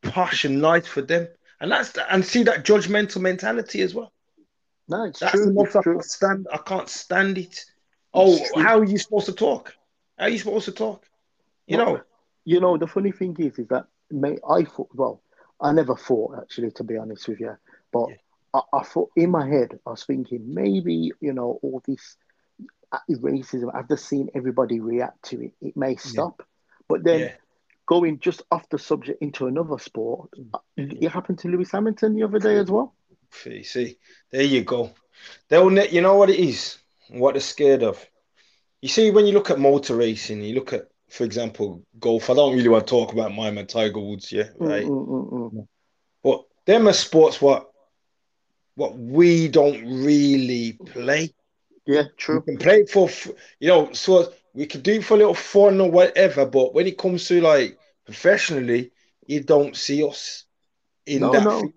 posh 0.03 0.45
and 0.45 0.61
nice 0.61 0.87
for 0.87 1.01
them, 1.01 1.27
and 1.59 1.71
that's 1.71 1.91
the, 1.91 2.13
and 2.13 2.23
see 2.25 2.43
that 2.43 2.65
judgmental 2.65 3.21
mentality 3.21 3.81
as 3.81 3.93
well. 3.93 4.11
No, 4.87 5.03
it's 5.05 5.21
That's 5.21 5.31
true. 5.31 5.53
It's 5.59 5.75
I 5.75 5.81
true. 5.81 5.93
can't 5.93 6.05
stand. 6.05 6.47
I 6.51 6.57
can't 6.57 6.89
stand 6.89 7.37
it. 7.37 7.65
Oh, 8.13 8.37
how 8.55 8.79
are 8.79 8.83
you 8.85 8.97
supposed 8.97 9.27
to 9.27 9.33
talk? 9.33 9.73
How 10.17 10.25
are 10.25 10.29
you 10.29 10.37
supposed 10.39 10.65
to 10.65 10.71
talk? 10.71 11.05
You 11.67 11.77
Well, 11.77 11.85
know, 11.85 12.01
You 12.45 12.59
know, 12.59 12.77
the 12.77 12.87
funny 12.87 13.11
thing 13.11 13.35
is, 13.39 13.59
is 13.59 13.67
that 13.69 13.87
mate, 14.09 14.39
I 14.49 14.63
thought, 14.63 14.89
well, 14.93 15.21
I 15.61 15.71
never 15.71 15.95
thought 15.95 16.37
actually, 16.41 16.71
to 16.71 16.83
be 16.83 16.97
honest 16.97 17.27
with 17.27 17.39
you, 17.39 17.55
but 17.91 18.09
Yeah. 18.09 18.15
I, 18.53 18.61
I 18.73 18.83
thought 18.83 19.11
in 19.15 19.31
my 19.31 19.47
head, 19.47 19.79
I 19.85 19.91
was 19.91 20.03
thinking 20.05 20.53
maybe 20.53 21.11
you 21.19 21.33
know 21.33 21.59
all 21.61 21.81
this 21.87 22.17
uh, 22.91 22.99
racism. 23.09 23.73
I've 23.73 23.87
just 23.87 24.07
seen 24.07 24.29
everybody 24.33 24.79
react 24.79 25.23
to 25.29 25.41
it. 25.45 25.53
It 25.61 25.75
may 25.77 25.95
stop, 25.95 26.43
but 26.87 27.03
then 27.03 27.19
yeah. 27.21 27.35
Going 27.89 28.19
just 28.19 28.43
off 28.51 28.69
the 28.69 28.79
subject 28.79 29.21
into 29.21 29.47
another 29.47 29.79
sport, 29.79 30.29
uh, 30.53 30.59
it 30.77 31.09
happened 31.09 31.39
to 31.39 31.49
Lewis 31.49 31.71
Hamilton 31.71 32.15
the 32.15 32.23
other 32.23 32.39
day 32.39 32.57
as 32.57 32.69
well. 32.71 32.93
You 33.45 33.63
see, 33.63 33.97
there 34.31 34.43
you 34.43 34.63
go. 34.63 34.91
They'll, 35.49 35.69
ne- 35.69 35.89
you 35.89 36.01
know 36.01 36.15
what 36.15 36.29
it 36.29 36.39
is, 36.39 36.77
what 37.09 37.33
they're 37.33 37.41
scared 37.41 37.83
of. 37.83 38.05
You 38.81 38.89
see, 38.89 39.11
when 39.11 39.25
you 39.25 39.33
look 39.33 39.51
at 39.51 39.59
motor 39.59 39.95
racing, 39.95 40.41
you 40.43 40.55
look 40.55 40.73
at, 40.73 40.87
for 41.09 41.23
example, 41.25 41.83
golf. 41.99 42.29
I 42.29 42.35
don't 42.35 42.55
really 42.55 42.69
want 42.69 42.87
to 42.87 42.91
talk 42.91 43.13
about 43.13 43.33
my 43.35 43.51
man 43.51 43.67
Tiger 43.67 43.99
Woods, 43.99 44.31
yeah, 44.31 44.49
Mm, 44.59 44.67
right. 44.67 44.85
mm, 44.85 45.07
mm, 45.07 45.29
mm. 45.31 45.67
But 46.23 46.45
them 46.65 46.87
are 46.87 46.93
sports 46.93 47.41
what 47.41 47.69
what 48.75 48.97
we 48.97 49.47
don't 49.49 49.83
really 50.05 50.79
play. 50.85 51.33
Yeah, 51.85 52.03
We 52.03 52.17
true. 52.17 52.41
can 52.41 52.57
play 52.57 52.81
it 52.81 52.89
for, 52.89 53.09
you 53.59 53.69
know, 53.69 53.93
so 53.93 54.31
we 54.53 54.67
could 54.67 54.83
do 54.83 54.93
it 54.93 55.03
for 55.05 55.15
a 55.15 55.17
little 55.17 55.33
fun 55.33 55.81
or 55.81 55.89
whatever. 55.91 56.45
But 56.45 56.73
when 56.73 56.87
it 56.87 56.97
comes 56.97 57.27
to 57.27 57.41
like 57.41 57.78
professionally, 58.09 58.91
you 59.27 59.41
don't 59.43 59.75
see 59.75 60.03
us 60.03 60.45
in 61.05 61.21
No, 61.21 61.31
that. 61.31 61.43
no. 61.43 61.59
field. 61.59 61.73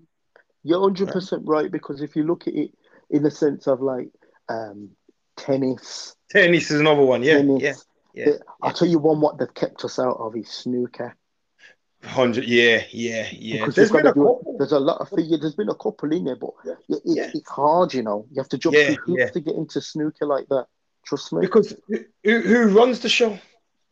You're 0.64 0.80
hundred 0.80 1.08
percent 1.08 1.42
right 1.44 1.70
because 1.70 2.00
if 2.02 2.14
you 2.16 2.22
look 2.24 2.46
at 2.46 2.54
it 2.54 2.70
in 3.10 3.22
the 3.22 3.30
sense 3.30 3.66
of 3.66 3.80
like 3.82 4.08
um, 4.48 4.90
tennis, 5.36 6.14
Tennis 6.30 6.70
is 6.70 6.80
another 6.80 7.02
one. 7.02 7.22
Yeah, 7.22 7.38
tennis. 7.38 7.62
yeah, 7.62 7.74
yeah. 8.14 8.24
the- 8.24 8.40
I'll 8.62 8.72
tell 8.72 8.88
you 8.88 8.98
one 8.98 9.20
what 9.20 9.38
they've 9.38 9.52
kept 9.52 9.84
us 9.84 9.98
out 9.98 10.16
of 10.18 10.34
is 10.36 10.48
snooker. 10.48 11.14
Hundred. 12.04 12.44
Yeah, 12.46 12.82
yeah, 12.90 13.28
yeah. 13.32 13.58
Because 13.60 13.74
There's 13.74 13.90
you've 13.90 13.98
been 14.02 14.06
a 14.06 14.14
do 14.14 14.20
couple. 14.24 14.56
There's 14.58 14.72
a 14.72 14.78
lot 14.78 15.00
of 15.00 15.08
things. 15.10 15.38
There's 15.40 15.54
been 15.54 15.68
a 15.68 15.74
couple 15.74 16.12
in 16.12 16.24
there, 16.24 16.36
but 16.36 16.50
Yeah. 16.64 16.72
it, 16.88 16.94
it, 16.96 17.00
Yeah. 17.04 17.30
it's 17.34 17.50
hard, 17.50 17.92
you 17.94 18.02
know. 18.02 18.26
You 18.32 18.40
have 18.40 18.48
to 18.50 18.58
jump 18.58 18.74
Yeah, 18.76 18.86
through 18.94 19.04
hoops 19.04 19.20
yeah. 19.20 19.30
to 19.30 19.40
get 19.40 19.54
into 19.54 19.80
snooker 19.80 20.26
like 20.26 20.48
that. 20.48 20.66
Trust 21.04 21.32
me. 21.32 21.40
Because 21.42 21.74
who, 21.88 21.98
who 22.24 22.40
who 22.40 22.68
runs 22.78 23.00
the 23.00 23.08
show? 23.08 23.38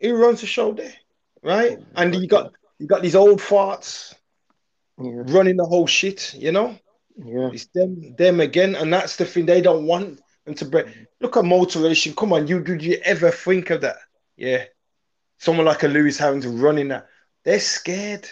Who 0.00 0.14
runs 0.16 0.40
the 0.40 0.46
show 0.46 0.72
there? 0.72 0.94
Right? 1.42 1.79
And 1.96 2.14
you 2.14 2.26
got 2.26 2.53
you 2.79 2.87
got 2.87 3.03
these 3.03 3.14
old 3.14 3.40
farts 3.40 4.14
Yeah, 4.98 5.22
running 5.26 5.57
the 5.57 5.64
whole 5.64 5.87
shit, 5.87 6.35
you 6.35 6.53
know? 6.53 6.79
yeah, 7.16 7.50
It's 7.53 7.66
them 7.74 8.14
them 8.16 8.40
again, 8.40 8.74
and 8.74 8.92
that's 8.92 9.16
the 9.16 9.24
thing 9.24 9.46
they 9.46 9.61
don't 9.61 9.87
want 9.87 10.20
them 10.44 10.55
to 10.55 10.64
break. 10.64 10.87
Mm. 10.87 11.07
Look 11.20 11.37
at 11.37 11.44
motivation. 11.44 12.14
Come 12.14 12.33
on, 12.33 12.46
you 12.46 12.61
did 12.62 12.83
you 12.83 12.98
ever 13.05 13.31
think 13.31 13.70
of 13.70 13.81
that? 13.83 13.96
Yeah. 14.37 14.64
Someone 15.38 15.66
like 15.66 15.83
a 15.83 15.88
Lewis 15.88 16.18
Hamilton 16.18 16.61
running 16.61 16.88
that. 16.88 17.07
They're 17.44 17.61
scared 17.61 18.29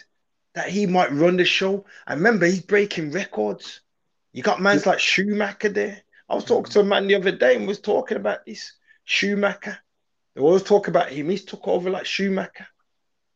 that 0.54 0.68
he 0.68 0.86
might 0.86 1.12
run 1.12 1.36
the 1.36 1.44
show. 1.44 1.86
I 2.06 2.14
remember 2.14 2.46
he's 2.46 2.60
breaking 2.60 3.12
records. 3.12 3.80
You 4.32 4.42
got 4.42 4.60
mans 4.60 4.86
like 4.86 5.00
Schumacher 5.00 5.70
there. 5.70 6.02
I 6.28 6.34
was 6.34 6.44
talking 6.44 6.70
mm. 6.70 6.72
to 6.74 6.80
a 6.80 6.84
man 6.84 7.06
the 7.06 7.14
other 7.14 7.32
day 7.32 7.56
and 7.56 7.66
was 7.66 7.80
talking 7.80 8.18
about 8.18 8.44
this. 8.44 8.72
Schumacher. 9.04 9.78
They 10.34 10.42
always 10.42 10.62
talk 10.62 10.88
about 10.88 11.10
him. 11.10 11.30
He's 11.30 11.44
took 11.44 11.66
over 11.66 11.90
like 11.90 12.06
Schumacher. 12.06 12.66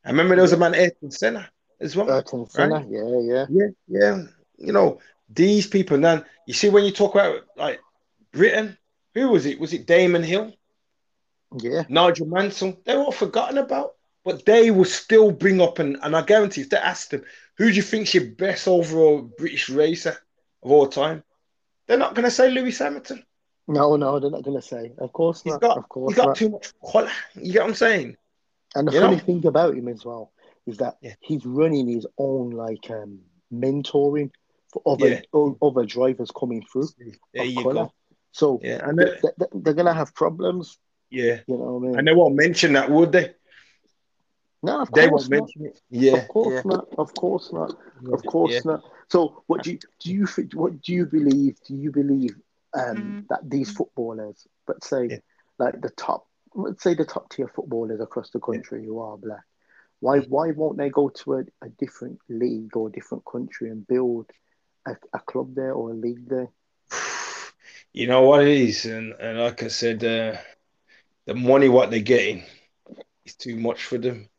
I 0.05 0.11
remember 0.11 0.35
there 0.35 0.43
was 0.43 0.53
a 0.53 0.57
man 0.57 0.75
Ayrton 0.75 1.11
Senna 1.11 1.49
as 1.81 1.95
well. 1.97 2.11
Ayrton 2.11 2.49
Senna. 2.49 2.85
Yeah, 2.89 3.21
yeah, 3.21 3.47
Yeah, 3.49 3.69
yeah. 3.89 4.23
You 4.59 4.73
know, 4.73 5.01
these 5.29 5.67
people 5.67 5.99
now 5.99 6.25
you 6.47 6.55
see 6.55 6.69
when 6.69 6.85
you 6.85 6.91
talk 6.93 7.15
about 7.15 7.43
like 7.57 7.81
Britain, 8.33 8.77
who 9.15 9.29
was 9.29 9.47
it? 9.47 9.61
Was 9.61 9.73
it 9.73 9.87
Damon 9.87 10.23
Hill, 10.23 10.53
yeah. 11.59 11.85
Nigel 11.89 12.27
Mansell? 12.27 12.77
They're 12.85 12.99
all 12.99 13.13
forgotten 13.13 13.59
about, 13.59 13.95
but 14.25 14.45
they 14.45 14.71
will 14.71 14.85
still 14.85 15.31
bring 15.31 15.61
up 15.61 15.79
and, 15.79 15.99
and 16.03 16.17
I 16.17 16.23
guarantee 16.23 16.63
if 16.63 16.71
they 16.71 16.77
ask 16.79 17.11
them, 17.11 17.25
who 17.59 17.69
do 17.71 17.77
you 17.77 17.83
think's 17.83 18.15
your 18.15 18.27
best 18.27 18.67
overall 18.67 19.23
British 19.23 19.69
racer 19.69 20.17
of 20.63 20.71
all 20.71 20.87
time? 20.89 21.23
They're 21.87 21.99
not 21.99 22.15
gonna 22.15 22.31
say 22.31 22.51
Lewis 22.51 22.79
Hamilton. 22.79 23.25
No, 23.69 23.97
no, 23.97 24.19
they're 24.19 24.31
not 24.31 24.43
gonna 24.43 24.63
say. 24.63 24.93
Of 24.99 25.13
course 25.13 25.43
He's 25.43 25.53
not. 25.53 25.61
got 25.61 25.79
of 25.79 25.89
course 25.89 26.13
he's 26.13 26.17
got 26.17 26.27
not. 26.29 26.37
too 26.37 26.49
much 26.51 26.73
quality. 26.81 27.13
You 27.35 27.53
get 27.53 27.63
what 27.63 27.69
I'm 27.71 27.75
saying? 27.75 28.17
And 28.75 28.89
the 28.89 28.93
you 28.93 29.01
funny 29.01 29.17
know? 29.17 29.23
thing 29.23 29.47
about 29.47 29.75
him 29.75 29.89
as 29.89 30.05
well 30.05 30.33
is 30.67 30.79
that 30.79 30.95
Yeah. 31.03 31.15
he's 31.21 31.45
running 31.45 31.89
his 31.89 32.07
own 32.19 32.51
like 32.51 32.91
um 32.91 33.21
mentoring 33.53 34.31
for 34.73 34.83
other 34.87 35.09
Yeah. 35.09 35.21
other 35.63 35.85
drivers 35.85 36.31
coming 36.31 36.63
through. 36.73 36.89
There 37.35 37.45
you 37.45 37.63
colour. 37.63 37.75
go. 37.75 37.93
So 38.33 38.61
Yeah, 38.63 38.81
and 38.89 38.99
they, 38.99 39.05
they, 39.23 39.29
they, 39.39 39.47
they're 39.53 39.75
gonna 39.75 39.95
have 39.95 40.15
problems. 40.15 40.79
yeah, 41.11 41.41
You 41.47 41.57
know 41.59 41.73
what 41.75 41.89
I 41.89 41.91
mean? 41.91 41.99
and 41.99 42.07
they 42.09 42.15
won't 42.15 42.37
mention 42.37 42.73
that, 42.75 42.91
would 42.91 43.13
they? 43.13 43.35
no, 44.63 44.81
of 44.81 44.91
They 44.95 45.09
course 45.09 45.29
won't 45.29 45.31
not. 45.31 45.51
mention 45.51 45.67
it. 45.67 45.81
Yeah, 45.91 46.13
Of 46.13 46.29
course 46.29 46.55
yeah, 46.55 46.63
not. 46.65 46.87
Of 46.99 47.15
course 47.15 47.53
not. 47.53 47.73
yeah, 48.01 48.13
Of 48.13 48.25
course 48.27 48.53
yeah. 48.53 48.61
not. 48.65 48.83
So, 49.09 49.43
what 49.47 49.63
do 49.63 49.73
you 49.73 49.79
do? 50.01 50.11
You 50.13 50.27
think? 50.27 50.53
What 50.55 50.81
do 50.83 50.93
you 50.93 51.07
believe? 51.07 51.57
Do 51.67 51.75
you 51.75 51.91
believe 51.91 52.35
um, 52.75 53.17
that 53.29 53.41
these 53.49 53.71
footballers, 53.71 54.47
let's 54.69 54.89
say, 54.89 55.11
Yeah. 55.11 55.19
like 55.59 55.81
the 55.81 55.91
top, 55.97 56.27
let's 56.55 56.83
say 56.83 56.95
the 56.95 57.05
top 57.05 57.31
tier 57.31 57.49
footballers 57.49 58.01
across 58.01 58.31
the 58.31 58.41
country 58.41 58.85
who 58.85 59.01
are 59.01 59.17
black, 59.17 59.45
why 60.01 60.19
why 60.21 60.51
won't 60.51 60.79
they 60.79 60.91
go 60.91 61.09
to 61.09 61.35
a, 61.35 61.41
a 61.63 61.69
different 61.79 62.19
league 62.29 62.77
or 62.77 62.89
a 62.89 62.93
different 62.93 63.25
country 63.25 63.71
and 63.71 63.87
build 63.87 64.31
a, 64.87 64.97
a 65.13 65.21
club 65.21 65.55
there 65.55 65.73
or 65.73 65.91
a 65.91 65.95
league 65.95 66.29
there? 66.29 66.49
You 67.95 68.07
know 68.07 68.23
what 68.23 68.43
it 68.43 68.49
is, 68.49 68.87
and, 68.87 69.13
and 69.21 69.39
like 69.39 69.63
I 69.63 69.69
said, 69.69 70.03
uh, 70.03 70.39
the 71.27 71.35
money 71.35 71.69
what 71.69 71.91
they're 71.91 72.01
getting 72.01 72.43
is 73.27 73.35
too 73.35 73.55
much 73.55 73.85
for 73.85 73.99
them, 73.99 74.31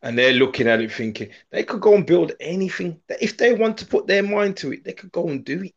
and 0.00 0.16
they're 0.16 0.32
looking 0.32 0.68
at 0.68 0.80
it 0.80 0.90
thinking 0.90 1.28
they 1.50 1.64
could 1.64 1.82
go 1.82 1.94
and 1.94 2.06
build 2.06 2.32
anything. 2.40 2.98
If 3.20 3.36
they 3.36 3.52
want 3.52 3.76
to 3.78 3.86
put 3.86 4.06
their 4.06 4.22
mind 4.22 4.56
to 4.58 4.72
it, 4.72 4.84
they 4.84 4.94
could 4.94 5.12
go 5.12 5.28
and 5.28 5.44
do 5.44 5.64
it. 5.64 5.74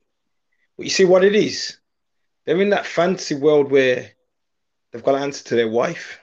But 0.77 0.85
you 0.85 0.89
see 0.89 1.03
what 1.03 1.25
it 1.25 1.35
is? 1.35 1.77
They're 2.45 2.61
in 2.61 2.69
that 2.69 2.85
fantasy 2.85 3.35
world 3.35 3.69
where 3.69 4.11
they've 4.91 5.03
got 5.03 5.13
to 5.13 5.19
answer 5.19 5.43
to 5.45 5.55
their 5.55 5.69
wife, 5.69 6.19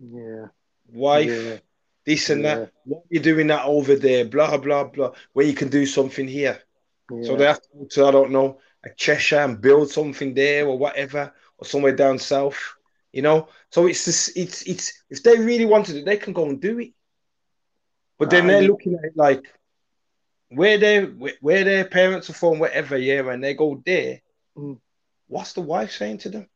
Yeah, 0.00 0.46
wife, 0.92 1.38
yeah, 1.38 1.58
this 2.06 2.30
and 2.30 2.44
Yeah. 2.44 2.44
that. 2.44 2.70
What 2.84 3.00
are 3.00 3.08
you 3.10 3.20
doing 3.20 3.48
that 3.48 3.64
over 3.66 3.96
there? 3.96 4.24
Blah 4.24 4.56
blah 4.58 4.84
blah. 4.84 5.12
Where 5.32 5.46
you 5.46 5.54
can 5.54 5.68
do 5.68 5.86
something 5.86 6.26
here. 6.28 6.58
yeah. 7.10 7.18
So 7.20 7.36
they 7.36 7.44
have 7.46 7.60
to 7.62 7.68
go 7.78 7.84
to, 7.86 8.06
I 8.06 8.10
don't 8.10 8.30
know, 8.32 8.58
a 8.84 8.90
Cheshire 8.96 9.40
and 9.40 9.60
build 9.60 9.90
something 9.90 10.34
there 10.34 10.66
or 10.66 10.78
whatever, 10.78 11.32
or 11.58 11.64
somewhere 11.66 11.94
down 11.94 12.18
south, 12.18 12.58
you 13.12 13.22
know. 13.22 13.48
So 13.70 13.86
it's 13.86 14.04
this, 14.04 14.28
it's 14.36 14.62
it's 14.62 14.92
if 15.10 15.22
they 15.22 15.38
really 15.38 15.66
wanted 15.66 15.96
it, 15.96 16.04
they 16.04 16.16
can 16.16 16.32
go 16.32 16.48
and 16.48 16.60
do 16.60 16.78
it. 16.80 16.92
But 18.18 18.30
then 18.30 18.46
Ah, 18.46 18.48
they're 18.48 18.62
looking 18.62 18.94
at 18.94 19.04
it 19.04 19.16
like 19.16 19.44
where 20.50 20.78
they 20.78 21.04
where, 21.04 21.34
where 21.40 21.64
their 21.64 21.84
parents 21.86 22.30
are 22.30 22.34
from, 22.34 22.58
whatever, 22.58 22.96
yeah, 22.96 23.28
and 23.30 23.42
they 23.42 23.54
go 23.54 23.82
there. 23.84 24.20
Mm. 24.56 24.80
What's 25.28 25.52
the 25.54 25.62
wife 25.62 25.92
saying 25.92 26.18
to 26.18 26.30
them? 26.30 26.48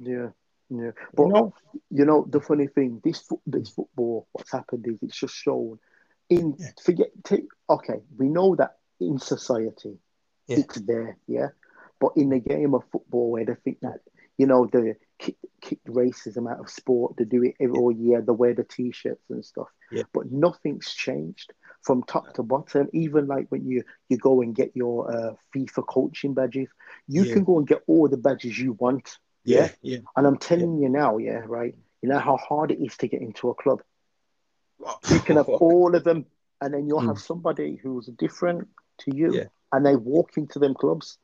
Yeah, 0.00 0.28
yeah. 0.70 0.90
You 0.90 0.92
But 1.14 1.28
know? 1.28 1.52
you 1.90 2.04
know 2.04 2.26
the 2.28 2.40
funny 2.40 2.66
thing 2.66 3.00
this 3.04 3.28
this 3.46 3.70
football 3.70 4.26
what's 4.32 4.52
happened 4.52 4.86
is 4.88 4.98
it's 5.02 5.18
just 5.18 5.34
shown 5.34 5.78
in 6.28 6.54
Yeah. 6.58 6.68
forget 6.84 7.10
okay 7.68 8.00
we 8.18 8.28
know 8.28 8.54
that 8.56 8.76
in 9.00 9.18
society 9.18 9.98
Yeah. 10.46 10.58
it's 10.58 10.80
there 10.80 11.16
yeah 11.26 11.48
but 12.00 12.12
in 12.16 12.30
the 12.30 12.38
game 12.40 12.74
of 12.74 12.82
football 12.90 13.30
where 13.30 13.44
they 13.44 13.54
think 13.64 13.78
that 13.80 14.00
you 14.38 14.46
know 14.46 14.66
the 14.66 14.96
kick, 15.18 15.36
kick 15.60 15.78
racism 15.86 16.50
out 16.50 16.60
of 16.60 16.68
sport 16.70 17.14
they 17.16 17.24
do 17.24 17.42
it 17.42 17.54
every 17.60 17.76
all 17.78 17.92
year 17.92 18.20
they 18.22 18.32
wear 18.32 18.54
the 18.54 18.64
t-shirts 18.64 19.24
and 19.30 19.44
stuff 19.44 19.68
Yeah. 19.90 20.04
but 20.12 20.30
nothing's 20.30 20.92
changed 20.92 21.52
from 21.82 22.02
top 22.04 22.32
to 22.34 22.42
bottom 22.42 22.88
even 22.92 23.26
like 23.26 23.46
when 23.50 23.66
you 23.66 23.82
you 24.08 24.16
go 24.16 24.40
and 24.40 24.54
get 24.54 24.72
your 24.74 25.10
uh, 25.10 25.34
FIFA 25.54 25.86
coaching 25.86 26.34
badges 26.34 26.68
you 27.08 27.24
Yeah. 27.24 27.32
can 27.34 27.44
go 27.44 27.58
and 27.58 27.66
get 27.66 27.82
all 27.86 28.08
the 28.08 28.16
badges 28.16 28.58
you 28.58 28.72
want 28.72 29.18
Yeah, 29.44 29.70
yeah. 29.82 29.98
and 30.16 30.26
I'm 30.26 30.38
telling 30.38 30.78
you 30.78 30.88
now, 30.88 31.18
yeah, 31.18 31.42
right. 31.46 31.74
You 32.00 32.08
know 32.08 32.18
how 32.18 32.36
hard 32.36 32.70
it 32.70 32.80
is 32.84 32.96
to 32.98 33.08
get 33.08 33.20
into 33.22 33.50
a 33.50 33.54
club. 33.54 33.82
You 35.10 35.20
can 35.20 35.36
have 35.36 35.48
all 35.66 35.94
of 35.94 36.04
them, 36.04 36.26
and 36.60 36.72
then 36.74 36.86
you'll 36.86 37.00
Mm. 37.00 37.06
have 37.08 37.18
somebody 37.20 37.76
who's 37.82 38.06
different 38.06 38.68
to 38.98 39.14
you, 39.16 39.32
Yeah. 39.34 39.44
and 39.72 39.84
they 39.86 39.96
walk 39.96 40.36
into 40.36 40.58
them 40.58 40.74
clubs. 40.74 41.18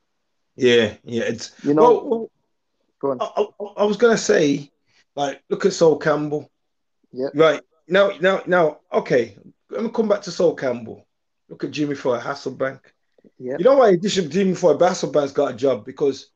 yeah, 0.55 0.95
yeah. 1.03 1.23
It's 1.23 1.53
You 1.63 1.73
know, 1.73 1.81
well, 1.83 2.05
well, 2.09 2.31
go 2.99 3.11
on. 3.11 3.17
I, 3.21 3.25
I, 3.37 3.83
I 3.83 3.85
was 3.85 3.97
gonna 3.97 4.17
say, 4.17 4.69
like, 5.15 5.41
look 5.49 5.65
at 5.65 5.73
Sol 5.73 5.97
Campbell. 5.97 6.49
Yeah. 7.11 7.27
Right 7.33 7.61
now, 7.87 8.11
now, 8.19 8.41
now. 8.45 8.79
Okay, 8.91 9.37
let 9.69 9.81
me 9.83 9.89
come 9.89 10.07
back 10.09 10.21
to 10.23 10.31
Sol 10.31 10.55
Campbell. 10.55 11.05
Look 11.49 11.63
at 11.63 11.71
Jimmy 11.71 11.95
Floyd 11.95 12.21
Hasselbaink. 12.21 12.81
Yeah, 13.37 13.55
You 13.57 13.63
know 13.65 13.77
why 13.77 13.95
Bishop 13.97 14.29
Jimmy 14.29 14.53
Floyd 14.55 14.79
Hasselbaink's 14.79 15.31
got 15.31 15.53
a 15.53 15.57
job 15.57 15.85
because 15.85 16.29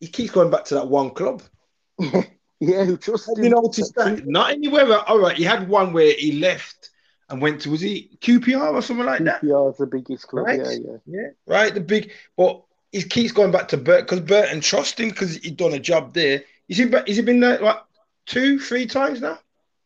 he 0.00 0.06
keeps 0.06 0.30
going 0.30 0.50
back 0.50 0.64
to 0.66 0.74
that 0.74 0.88
one 0.88 1.10
club. 1.10 1.42
yeah. 1.98 2.84
Who 2.84 2.96
trusts 2.96 3.28
Have 3.28 3.38
him? 3.38 3.44
you 3.44 3.50
noticed 3.50 3.94
that? 3.96 4.26
Not 4.26 4.50
anywhere. 4.50 4.98
All 5.08 5.18
right, 5.18 5.36
he 5.36 5.44
had 5.44 5.68
one 5.68 5.92
where 5.92 6.12
he 6.12 6.32
left 6.40 6.90
and 7.28 7.42
went 7.42 7.60
to 7.62 7.70
was 7.70 7.80
he 7.80 8.16
QPR 8.20 8.72
or 8.74 8.82
something 8.82 9.06
like 9.06 9.24
that? 9.24 9.42
QPR 9.42 9.72
is 9.72 9.78
the 9.78 9.86
biggest 9.86 10.28
club. 10.28 10.46
Right. 10.46 10.60
Yeah, 10.60 10.70
yeah. 10.72 10.96
Yeah, 11.06 11.28
right. 11.46 11.74
The 11.74 11.80
big, 11.80 12.12
but 12.36 12.62
he 12.92 13.02
keeps 13.02 13.32
going 13.32 13.50
back 13.52 13.68
to 13.68 13.76
Bert 13.76 14.02
because 14.04 14.20
Burton 14.20 14.60
trust 14.60 14.98
him 15.00 15.10
because 15.10 15.36
he'd 15.36 15.56
done 15.56 15.74
a 15.74 15.78
job 15.78 16.14
there. 16.14 16.42
Is 16.68 16.78
he? 16.78 16.88
Has 16.88 17.16
he 17.16 17.22
been 17.22 17.40
there 17.40 17.58
like 17.60 17.78
two, 18.26 18.58
three 18.58 18.86
times 18.86 19.20
now? 19.20 19.38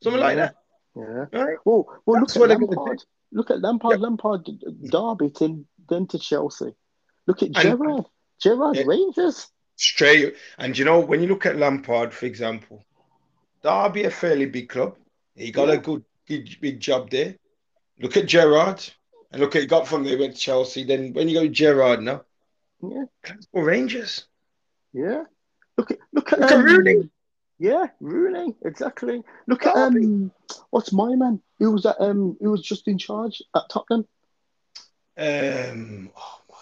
something 0.03 0.21
like 0.21 0.37
that. 0.37 0.57
Yeah. 0.97 1.27
Right? 1.33 1.57
Well, 1.65 1.87
well 2.05 2.21
That's 2.21 2.37
look 2.37 2.51
at 2.51 2.59
Lampard. 2.61 3.03
Look 3.31 3.51
at 3.51 3.61
Lampard. 3.63 4.01
Lampard, 4.01 4.45
Derby, 4.91 5.33
then, 5.39 5.65
then 5.89 6.07
to 6.09 6.19
Chelsea. 6.19 6.75
Look 7.27 7.43
at 7.43 7.51
And- 7.51 7.57
Gerrard. 7.57 8.05
Gerrard 8.43 8.77
Yeah. 8.77 8.83
Rangers. 8.87 9.49
Straight. 9.77 10.37
And 10.59 10.77
you 10.77 10.85
know, 10.85 11.01
when 11.01 11.21
you 11.21 11.29
look 11.29 11.47
at 11.47 11.57
Lampard, 11.57 12.13
for 12.13 12.27
example, 12.27 12.85
Derby 13.63 14.05
a 14.05 14.11
fairly 14.11 14.47
big 14.47 14.69
club. 14.69 14.97
He 15.35 15.51
got 15.51 15.69
Yeah. 15.69 15.75
a 15.75 15.79
good, 15.79 16.05
big, 16.27 16.61
big 16.61 16.81
job 16.81 17.11
there. 17.11 17.37
Look 17.99 18.17
at 18.17 18.27
Gerrard. 18.27 18.85
And 19.31 19.41
look 19.41 19.57
at 19.57 19.63
he 19.63 19.67
got 19.67 19.89
from 19.89 20.05
there, 20.05 20.19
went 20.19 20.35
to 20.35 20.41
Chelsea. 20.41 20.85
Then 20.85 21.13
when 21.15 21.29
you 21.29 21.35
go 21.35 21.43
to 21.45 21.49
Gerrard 21.49 22.03
now, 22.03 22.25
Yeah. 22.83 23.05
or 23.53 23.65
Rangers. 23.65 24.27
Yeah. 24.93 25.25
Look 25.79 25.91
at 25.93 25.99
look 26.13 26.33
at, 26.33 26.41
Look 26.41 26.51
at 26.51 26.59
um, 26.59 26.65
Rooney. 26.65 27.11
Yeah, 27.59 27.87
Rooney, 28.01 28.55
exactly. 28.65 29.23
Look 29.47 29.65
at 29.67 29.75
um 29.77 30.33
what's 30.71 30.93
my 30.93 31.15
man? 31.15 31.41
Who 31.61 31.71
was 31.71 31.85
that 31.85 31.99
um 31.99 32.37
who 32.41 32.51
was 32.51 32.61
just 32.61 32.89
in 32.89 32.99
charge 32.99 33.41
at 33.55 33.63
Tottenham? 33.71 34.07
Um, 35.17 36.11
oh 36.17 36.41
my, 36.51 36.57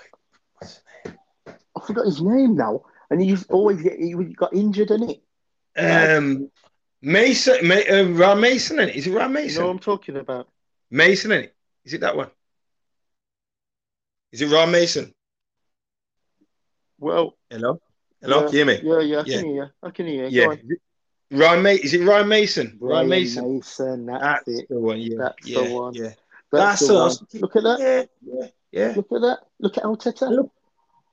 what's 0.58 0.74
his 0.74 0.82
name? 1.06 1.16
I 1.46 1.86
forgot 1.86 2.04
his 2.06 2.20
name 2.22 2.54
now. 2.56 2.82
And 3.10 3.20
he 3.20 3.28
used 3.28 3.50
always 3.50 3.82
get 3.82 3.98
he 3.98 4.12
got 4.14 4.54
injured, 4.54 4.88
didn't 4.88 5.08
he? 5.08 5.22
Um, 5.76 6.50
Mason, 7.02 7.66
Ma- 7.66 7.74
uh, 7.90 8.04
Ram 8.10 8.40
Mason, 8.40 8.76
innit? 8.78 8.94
Is 8.94 9.06
it 9.06 9.12
Ram 9.12 9.30
You 9.30 9.34
Mason? 9.42 9.60
know 9.62 9.66
what 9.68 9.72
I'm 9.74 9.78
talking 9.80 10.16
about? 10.16 10.48
Mason, 10.90 11.30
innit? 11.30 11.50
Is 11.84 11.94
it 11.94 12.00
that 12.02 12.16
one? 12.16 12.30
Is 14.32 14.42
it 14.42 14.48
Ram 14.50 14.70
Mason? 14.70 15.12
Well, 16.98 17.36
Hello? 17.50 17.80
Hello? 18.20 18.42
Yeah. 18.42 18.46
Can 18.46 18.52
you 18.52 18.56
hear 18.58 18.66
me? 18.66 18.80
yeah, 18.82 19.00
yeah, 19.00 19.18
I 19.20 19.24
Yeah. 19.24 19.36
can 19.38 19.44
hear 19.46 19.54
you. 19.54 19.66
I 19.82 19.90
can 19.90 20.06
hear 20.06 20.26
you. 20.28 20.40
Yeah. 20.40 20.54
Ryan 21.32 21.62
Ma- 21.62 21.68
is 21.70 21.94
it 21.94 22.04
Ryan 22.04 22.28
Mason? 22.28 22.78
Ryan 22.80 22.94
Ryan 22.96 23.08
Mason. 23.08 23.54
Mason, 23.54 24.06
that's, 24.06 24.22
That's 24.22 24.48
it. 24.60 24.68
the 24.68 24.78
one, 24.80 24.98
yeah. 25.00 25.16
That's 25.18 25.44
the 25.46 25.64
one. 25.74 25.94
Yeah. 25.94 26.02
That's, 26.02 26.80
That's 26.80 26.86
the 26.88 26.94
us. 26.96 27.20
one. 27.20 27.40
Look 27.40 27.56
at 27.56 27.62
that. 27.62 27.78
Yeah, 27.80 28.04
yeah, 28.42 28.46
yeah. 28.72 28.92
Look 28.96 29.12
at 29.12 29.20
that. 29.20 29.38
Look 29.60 29.78
at 29.78 29.84
Arteta. 29.84 30.30
Look. 30.30 30.52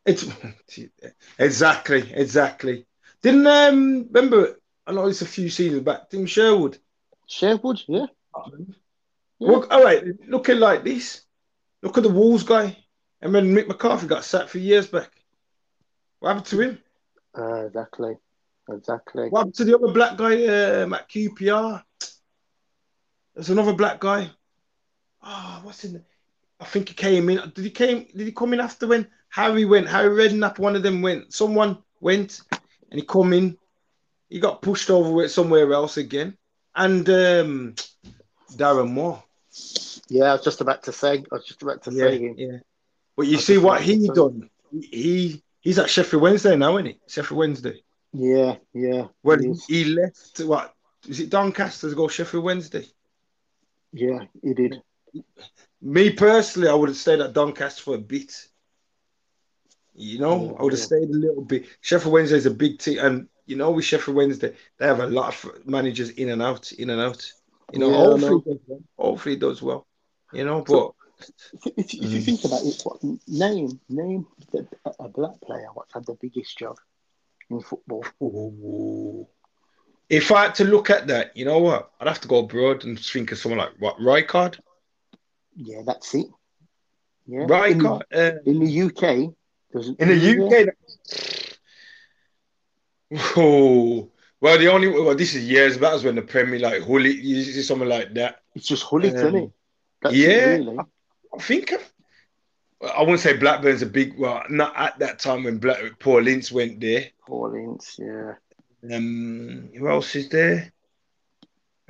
It's 0.08 0.26
exactly, 1.40 2.12
exactly. 2.14 2.86
Didn't 3.22 3.46
um 3.46 4.08
remember 4.12 4.58
I 4.86 4.94
know 4.94 5.08
it's 5.08 5.22
a 5.22 5.26
few 5.26 5.50
seasons 5.50 5.84
back, 5.84 6.10
Tim 6.10 6.26
Sherwood. 6.26 6.78
Sherwood, 7.28 7.82
yeah. 7.88 8.06
Yeah. 8.36 8.66
Look, 9.40 9.72
all 9.72 9.84
right, 9.84 10.04
looking 10.28 10.60
like 10.60 10.84
this. 10.84 11.22
Look 11.84 11.98
at 11.98 12.04
the 12.04 12.10
Wolves 12.10 12.44
guy. 12.44 12.78
And 13.22 13.36
then 13.36 13.54
Mick 13.54 13.68
McCarthy 13.68 14.08
got 14.08 14.24
sacked 14.24 14.50
for 14.50 14.60
years 14.60 14.88
back. 14.88 15.12
What 16.20 16.30
happened 16.30 16.46
to 16.48 16.62
him? 16.62 16.80
Uh, 17.38 17.66
exactly. 17.66 18.16
Exactly. 18.70 19.30
What 19.30 19.40
happened 19.40 19.56
to 19.56 19.66
the 19.66 19.76
other 19.76 19.92
black 19.92 20.18
guy 20.18 20.46
um, 20.46 20.94
at 20.94 21.10
QPR? 21.10 21.84
There's 23.36 23.50
another 23.50 23.74
black 23.74 24.00
guy. 24.00 24.30
Oh, 25.22 25.60
what's 25.64 25.84
in? 25.84 26.04
I 26.60 26.66
think 26.66 26.90
he 26.90 26.96
came 26.96 27.30
in. 27.30 27.52
Did 27.54 27.64
he 27.64 27.72
came? 27.72 28.08
Did 28.16 28.26
he 28.26 28.32
come 28.32 28.54
in 28.54 28.60
after 28.60 28.88
when 28.88 29.08
Harry 29.30 29.66
went? 29.66 29.88
Harry 29.88 30.10
Redknapp, 30.30 30.60
one 30.60 30.76
of 30.76 30.84
them 30.84 31.02
went. 31.02 31.34
Someone 31.34 31.78
went, 32.00 32.42
and 32.52 33.00
he 33.00 33.06
come 33.06 33.34
in. 33.34 33.58
He 34.30 34.40
got 34.40 34.62
pushed 34.62 34.90
over 34.90 35.12
with 35.12 35.32
somewhere 35.32 35.72
else 35.74 35.98
again. 35.98 36.38
And 36.76 37.08
um, 37.10 37.76
Darren 38.54 38.90
Moore. 38.92 39.24
Yeah, 40.10 40.26
I 40.26 40.34
was 40.34 40.44
just 40.44 40.62
about 40.62 40.84
to 40.84 40.92
say. 40.94 41.18
I 41.32 41.36
was 41.36 41.46
just 41.46 41.62
about 41.62 41.84
to 41.84 41.92
Yeah, 41.92 42.04
say 42.06 42.20
him. 42.20 42.36
yeah. 42.38 42.58
But 43.16 43.28
you 43.28 43.38
see 43.38 43.58
what 43.58 43.82
he 43.82 44.08
done. 44.10 44.50
He 44.72 45.42
he's 45.62 45.80
at 45.80 45.90
Sheffield 45.90 46.22
Wednesday 46.22 46.56
now, 46.56 46.78
isn't 46.78 46.86
he? 46.92 47.00
Sheffield 47.08 47.38
Wednesday. 47.40 47.82
Yeah, 48.14 48.56
yeah. 48.74 49.08
Well, 49.24 49.40
he 49.40 49.54
he 49.68 49.86
left. 49.86 50.40
What 50.40 50.74
is 51.08 51.20
it? 51.20 51.30
Doncaster 51.30 51.90
to 51.90 51.96
go 51.96 52.08
Sheffield 52.08 52.44
Wednesday. 52.44 52.86
yeah, 53.92 54.26
he 54.44 54.54
did. 54.54 54.82
Me 55.82 56.12
personally, 56.12 56.68
I 56.70 56.74
would 56.74 56.90
have 56.90 56.98
stayed 56.98 57.20
at 57.22 57.34
Doncaster 57.34 57.82
for 57.84 57.96
a 57.96 58.00
bit. 58.00 58.48
You 60.00 60.20
know, 60.20 60.46
Yeah, 60.46 60.52
I 60.60 60.64
would 60.64 60.74
have 60.74 60.80
stayed 60.80 61.10
a 61.10 61.18
little 61.18 61.44
bit. 61.44 61.66
Sheffield 61.82 62.14
Wednesday 62.14 62.38
is 62.38 62.46
a 62.46 62.52
big 62.52 62.78
team, 62.78 63.00
and 63.00 63.28
you 63.48 63.56
know, 63.56 63.72
with 63.72 63.84
Sheffield 63.86 64.16
Wednesday, 64.16 64.54
they 64.78 64.86
have 64.86 65.00
a 65.00 65.08
lot 65.08 65.30
of 65.30 65.66
managers 65.66 66.12
in 66.12 66.30
and 66.30 66.42
out, 66.42 66.72
in 66.74 66.92
and 66.92 67.02
out. 67.02 67.28
You 67.74 67.80
know, 67.80 67.90
Yeah, 67.90 67.98
hopefully, 67.98 68.32
know. 68.32 68.40
does 68.46 68.60
well. 68.68 68.80
hopefully 68.98 69.36
it 69.36 69.40
does 69.40 69.62
well. 69.62 69.88
You 70.34 70.46
know, 70.46 70.62
but 70.62 70.92
If, 71.66 71.72
if, 71.78 71.94
you 71.96 72.02
Mm. 72.20 72.26
think 72.26 72.44
about 72.46 72.64
it, 72.64 72.80
what, 72.84 73.04
name 73.28 73.80
name 73.90 74.28
the, 74.52 74.68
a- 75.00 75.10
black 75.10 75.42
player 75.42 75.68
what's 75.74 75.92
had 75.94 76.06
the 76.06 76.14
biggest 76.22 76.56
job 76.60 76.78
in 77.50 77.60
football. 77.62 78.06
Ooh. 78.22 79.28
if 80.10 80.32
I 80.32 80.44
had 80.44 80.56
to 80.56 80.64
look 80.64 80.92
at 80.92 81.08
that, 81.08 81.36
you 81.36 81.44
know 81.46 81.58
what? 81.58 81.92
I'd 82.00 82.08
have 82.08 82.22
to 82.22 82.28
go 82.28 82.40
abroad 82.40 82.84
and 82.86 83.00
think 83.00 83.32
of 83.32 83.40
someone 83.40 83.58
like 83.58 83.74
what 83.80 83.98
Rijkaard. 83.98 84.60
Yeah, 85.56 85.82
that's 85.86 86.14
it. 86.14 86.28
Yeah, 87.26 87.66
in 87.66 87.80
the, 87.80 87.90
uh, 88.14 88.40
in 88.46 88.60
the 88.64 88.82
UK, 88.84 89.34
in 89.74 90.08
the 90.08 90.16
UK. 90.32 90.74
Oh, 93.38 94.12
well, 94.40 94.58
the 94.58 94.68
only 94.68 94.88
well, 94.88 95.16
this 95.16 95.34
is 95.34 95.48
years 95.48 95.78
back 95.78 95.94
was 95.94 96.04
when 96.04 96.16
the 96.16 96.22
Premier 96.22 96.60
like 96.60 96.88
you 96.88 97.44
see 97.44 97.62
something 97.62 97.88
like 97.88 98.14
that. 98.16 98.42
It's 98.56 98.68
just 98.68 98.88
Gullit, 98.90 99.16
Um, 99.16 99.18
isn't 99.18 99.36
it? 99.36 99.52
That's 100.02 100.16
yeah. 100.16 100.28
it, 100.28 100.58
really. 100.60 100.78
I 101.34 101.38
think 101.40 101.72
of, 101.72 101.94
I 102.96 103.02
wouldn't 103.02 103.20
say 103.20 103.38
Blackburn's 103.38 103.82
a 103.82 103.88
big 103.88 104.18
well, 104.18 104.44
not 104.50 104.74
at 104.76 105.00
that 105.00 105.20
time 105.20 105.44
when 105.44 105.58
Black 105.58 105.78
Paul 106.00 106.28
Ince 106.28 106.52
went 106.52 106.80
there. 106.80 107.08
Paul 107.26 107.56
Ince, 107.56 108.00
yeah. 108.00 108.34
Um, 108.94 109.70
who 109.76 109.88
else 109.90 110.16
is 110.16 110.30
there? 110.30 110.72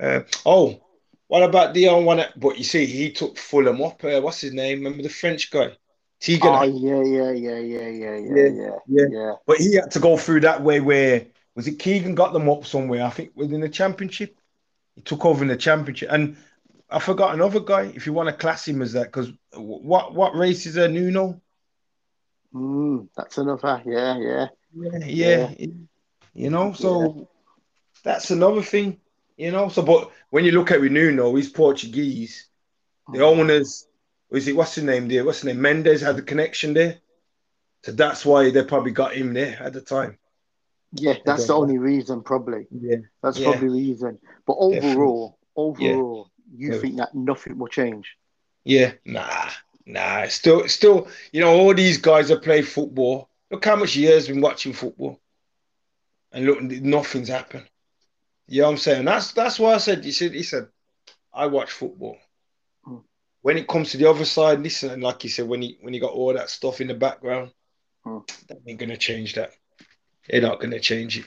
Uh, 0.00 0.20
oh, 0.46 0.80
what 1.26 1.42
about 1.42 1.74
the 1.74 1.88
other 1.88 2.02
one? 2.02 2.16
That, 2.18 2.38
but 2.38 2.56
you 2.56 2.64
see, 2.64 2.86
he 2.86 3.12
took 3.12 3.36
Fulham 3.36 3.82
up. 3.82 4.02
Uh, 4.02 4.20
what's 4.20 4.40
his 4.40 4.54
name? 4.54 4.78
Remember 4.78 5.02
the 5.02 5.08
French 5.10 5.50
guy, 5.50 5.76
Tigana. 6.20 6.60
Oh, 6.60 6.64
yeah, 6.64 7.02
yeah, 7.02 7.30
yeah, 7.30 7.58
yeah, 7.58 7.88
yeah, 7.88 8.16
yeah, 8.16 8.36
Yeah, 8.36 8.48
yeah, 8.48 8.78
yeah. 8.86 9.06
yeah. 9.10 9.32
But 9.46 9.58
he 9.58 9.76
had 9.76 9.90
to 9.92 10.00
go 10.00 10.16
through 10.16 10.40
that 10.40 10.62
way 10.62 10.80
where 10.80 11.26
was 11.54 11.66
it 11.66 11.78
Keegan 11.78 12.14
got 12.14 12.32
them 12.32 12.48
up 12.48 12.66
somewhere? 12.66 13.04
I 13.04 13.10
think 13.10 13.32
within 13.34 13.60
the 13.60 13.68
championship. 13.68 14.36
He 14.94 15.02
took 15.02 15.24
over 15.24 15.42
in 15.42 15.48
the 15.48 15.56
championship, 15.56 16.10
and 16.10 16.36
I 16.90 16.98
forgot 16.98 17.34
another 17.34 17.60
guy. 17.60 17.82
If 17.94 18.06
you 18.06 18.12
want 18.12 18.28
to 18.28 18.32
class 18.32 18.66
him 18.66 18.82
as 18.82 18.94
that, 18.94 19.04
because 19.04 19.30
what 19.54 20.14
what 20.14 20.34
race 20.34 20.66
is 20.66 20.76
a 20.76 20.88
Nuno? 20.88 21.40
Mm, 22.54 23.08
that's 23.16 23.38
another, 23.38 23.82
yeah, 23.86 24.18
yeah. 24.18 24.46
Yeah, 24.74 25.04
yeah, 25.06 25.66
you 26.34 26.50
know. 26.50 26.72
So 26.72 27.28
that's 28.02 28.30
another 28.30 28.62
thing, 28.62 29.00
you 29.36 29.50
know. 29.50 29.68
So, 29.68 29.82
but 29.82 30.10
when 30.30 30.44
you 30.44 30.52
look 30.52 30.70
at 30.70 30.80
Nuno, 30.80 31.34
he's 31.34 31.50
Portuguese. 31.50 32.48
The 33.12 33.22
owners, 33.22 33.87
is 34.30 34.48
it 34.48 34.56
what's 34.56 34.74
his 34.74 34.84
name 34.84 35.08
there? 35.08 35.24
What's 35.24 35.38
his 35.38 35.46
name? 35.46 35.60
Mendes 35.60 36.02
had 36.02 36.16
the 36.16 36.22
connection 36.22 36.74
there, 36.74 36.98
so 37.84 37.92
that's 37.92 38.24
why 38.26 38.50
they 38.50 38.64
probably 38.64 38.92
got 38.92 39.14
him 39.14 39.32
there 39.32 39.58
at 39.62 39.72
the 39.72 39.80
time. 39.80 40.18
Yeah, 40.92 41.14
that's 41.24 41.46
the 41.46 41.54
only 41.54 41.78
reason, 41.78 42.22
probably. 42.22 42.66
Yeah. 42.70 42.96
That's 43.22 43.38
Yeah. 43.38 43.44
probably 43.44 43.68
the 43.68 43.74
reason. 43.74 44.18
But 44.46 44.56
overall, 44.58 45.38
overall, 45.56 46.30
you 46.56 46.72
Yeah. 46.72 46.78
think 46.78 46.96
that 46.96 47.14
nothing 47.14 47.58
will 47.58 47.68
change? 47.68 48.16
Yeah, 48.64 48.92
nah, 49.04 49.50
nah. 49.86 50.26
Still, 50.28 50.68
still, 50.68 51.08
you 51.32 51.40
know, 51.40 51.54
all 51.58 51.74
these 51.74 51.98
guys 51.98 52.28
that 52.28 52.42
play 52.42 52.62
football. 52.62 53.28
Look 53.50 53.64
how 53.64 53.76
much 53.76 53.96
years 53.96 54.28
been 54.28 54.40
watching 54.40 54.72
football, 54.74 55.20
and 56.32 56.44
look, 56.44 56.60
nothing's 56.60 57.28
happened. 57.28 57.68
You 58.46 58.62
know 58.62 58.68
what 58.68 58.72
I'm 58.72 58.78
saying? 58.78 59.04
That's 59.04 59.32
that's 59.32 59.58
why 59.58 59.74
I 59.74 59.78
said. 59.78 60.04
You 60.04 60.12
said 60.12 60.34
he 60.34 60.42
said, 60.42 60.68
I 61.32 61.46
watch 61.46 61.70
football. 61.70 62.18
When 63.48 63.56
it 63.56 63.66
comes 63.66 63.92
to 63.92 63.96
the 63.96 64.10
other 64.10 64.26
side, 64.26 64.60
listen, 64.60 65.00
like 65.00 65.24
you 65.24 65.30
said, 65.30 65.48
when 65.48 65.62
he 65.62 65.78
when 65.80 65.94
he 65.94 66.00
got 66.00 66.12
all 66.12 66.34
that 66.34 66.50
stuff 66.50 66.82
in 66.82 66.88
the 66.88 66.92
background, 66.92 67.50
Mm. 68.04 68.26
that 68.48 68.58
ain't 68.66 68.78
gonna 68.78 68.98
change 68.98 69.36
that. 69.36 69.52
They're 70.28 70.42
not 70.42 70.60
gonna 70.60 70.78
change 70.80 71.16
it. 71.20 71.24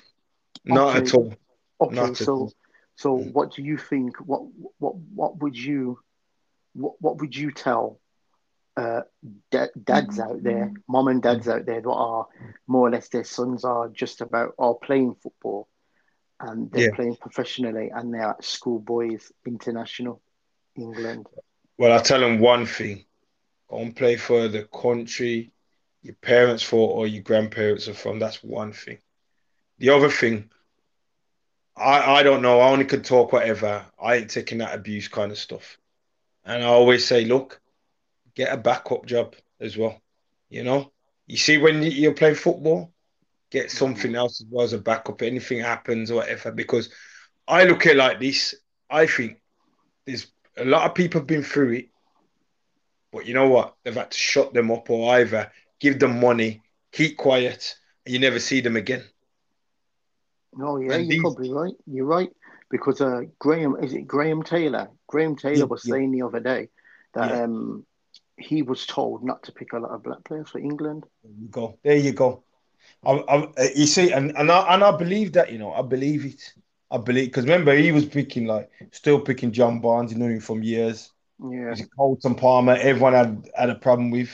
Not 0.63 0.89
Okay. 0.95 0.99
at 0.99 1.13
all. 1.15 1.34
Okay, 1.82 1.95
Not 1.95 2.11
at 2.11 2.17
so 2.17 2.34
all. 2.34 2.53
so 2.95 3.17
Mm. 3.17 3.34
what 3.34 3.55
do 3.55 3.63
you 3.63 3.76
think? 3.76 4.17
What 4.17 4.43
what 4.78 4.97
what 4.97 5.38
would 5.41 5.57
you 5.57 5.97
what 6.74 6.93
what 7.01 7.17
would 7.22 7.36
you 7.36 7.51
tell 7.51 7.99
uh, 8.78 9.01
da- 9.49 9.76
dads 9.84 10.19
out 10.19 10.43
there, 10.43 10.72
mom 10.88 11.07
and 11.07 11.24
dads 11.24 11.47
out 11.47 11.65
there 11.65 11.82
that 11.82 11.89
are 11.89 12.28
more 12.67 12.88
or 12.88 12.91
less 12.91 13.09
their 13.09 13.24
sons 13.24 13.65
are 13.65 13.89
just 13.89 14.22
about 14.22 14.53
are 14.59 14.76
playing 14.76 15.15
football 15.15 15.67
and 16.39 16.69
they're 16.72 16.89
Yeah. 16.89 16.95
playing 16.95 17.15
professionally 17.15 17.89
and 17.89 18.13
they're 18.13 18.30
at 18.30 18.43
schoolboys 18.43 19.32
international 19.43 20.22
England. 20.76 21.26
Well, 21.82 21.97
I 21.97 22.03
tell 22.03 22.19
them 22.19 22.38
one 22.38 22.67
thing: 22.67 23.05
go 23.67 23.79
and 23.79 23.95
play 23.95 24.15
for 24.15 24.47
the 24.47 24.65
country 24.65 25.51
your 26.03 26.13
parents 26.13 26.61
for 26.61 26.91
or 26.91 27.07
your 27.07 27.23
grandparents 27.23 27.88
are 27.88 27.95
from. 27.95 28.19
That's 28.19 28.43
one 28.43 28.71
thing. 28.71 28.99
The 29.79 29.89
other 29.89 30.11
thing, 30.11 30.51
I 31.75 32.19
I 32.19 32.23
don't 32.23 32.43
know. 32.43 32.59
I 32.59 32.69
only 32.69 32.86
can 32.86 33.01
talk 33.01 33.34
whatever. 33.34 33.84
I 33.99 34.17
ain't 34.17 34.29
taking 34.29 34.59
that 34.59 34.75
abuse 34.75 35.07
kind 35.07 35.32
of 35.32 35.39
stuff. 35.39 35.79
And 36.45 36.61
I 36.63 36.67
always 36.67 37.03
say, 37.03 37.25
look, 37.25 37.59
get 38.36 38.53
a 38.53 38.57
backup 38.57 39.07
job 39.07 39.36
as 39.59 39.75
well. 39.75 39.99
You 40.49 40.63
know, 40.63 40.93
you 41.25 41.38
see 41.38 41.57
when 41.57 41.82
you- 41.82 41.89
you're 41.89 42.13
playing 42.13 42.36
football, 42.36 42.93
get 43.49 43.71
something 43.71 44.13
else 44.15 44.41
as 44.41 44.47
well 44.51 44.65
as 44.65 44.73
a 44.73 44.77
backup. 44.79 45.23
Anything 45.23 45.61
happens 45.61 46.11
or 46.11 46.17
whatever, 46.17 46.51
because 46.51 46.91
I 47.47 47.63
look 47.63 47.88
at 47.88 47.93
it 47.93 47.97
like 47.97 48.19
this. 48.19 48.55
I 48.89 49.07
think 49.07 49.41
there's 50.05 50.27
a 50.62 50.66
lot 50.66 50.86
of 50.89 50.95
people 50.95 51.20
have 51.22 51.28
been 51.28 51.43
through 51.43 51.72
it, 51.74 51.89
but 53.12 53.26
you 53.26 53.34
know 53.34 53.49
what? 53.49 53.76
They've 53.84 53.93
had 53.95 54.12
to 54.12 54.18
shut 54.18 54.53
them 54.53 54.72
up 54.72 54.89
or 54.89 55.14
either 55.16 55.51
give 55.80 55.99
them 55.99 56.20
money, 56.20 56.62
keep 56.91 57.18
quiet, 57.18 57.76
and 58.05 58.14
you 58.14 58.20
never 58.20 58.39
see 58.39 58.62
them 58.62 58.76
again. 58.76 59.03
No, 60.53 60.78
yeah, 60.78 60.93
And 60.93 61.03
you're 61.05 61.12
these- 61.12 61.22
probably 61.22 61.51
right. 61.51 61.74
You're 61.86 62.05
right 62.05 62.30
because 62.70 63.01
uh, 63.01 63.22
Graham 63.39 63.76
is 63.84 63.93
it 63.93 64.07
Graham 64.07 64.43
Taylor? 64.43 64.89
Graham 65.07 65.36
Taylor 65.36 65.59
Yeah, 65.59 65.64
was 65.66 65.84
yeah. 65.86 65.93
saying 65.93 66.12
the 66.12 66.22
other 66.24 66.39
day 66.39 66.70
that 67.14 67.30
Yeah. 67.32 67.43
um 67.43 67.86
he 68.38 68.62
was 68.64 68.86
told 68.86 69.24
not 69.24 69.43
to 69.43 69.51
pick 69.51 69.74
a 69.74 69.78
lot 69.80 69.91
of 69.91 70.03
black 70.03 70.24
players 70.24 70.49
for 70.49 70.59
England. 70.59 71.05
There 71.24 71.32
you 71.39 71.47
go. 71.49 71.78
There 71.84 71.95
you 71.97 72.12
go. 72.12 72.43
I, 73.05 73.12
I, 73.12 73.70
you 73.76 73.86
see, 73.86 74.12
and 74.12 74.36
and 74.38 74.51
I, 74.51 74.74
and 74.74 74.84
I 74.84 74.95
believe 74.97 75.34
that. 75.34 75.51
You 75.51 75.59
know, 75.59 75.72
I 75.74 75.82
believe 75.82 76.26
it. 76.26 76.53
I 76.91 76.97
believe 76.97 77.27
because 77.27 77.45
remember 77.45 77.73
he 77.73 77.91
was 77.91 78.05
picking 78.05 78.45
like 78.45 78.69
still 78.91 79.19
picking 79.19 79.51
John 79.51 79.79
Barnes. 79.79 80.11
You 80.11 80.17
know 80.19 80.27
him 80.27 80.41
from 80.41 80.61
years. 80.61 81.11
Yeah, 81.39 81.73
Carlton 81.95 82.35
Palmer. 82.35 82.73
Everyone 82.75 83.13
had 83.13 83.49
had 83.55 83.69
a 83.69 83.75
problem 83.75 84.11
with. 84.11 84.29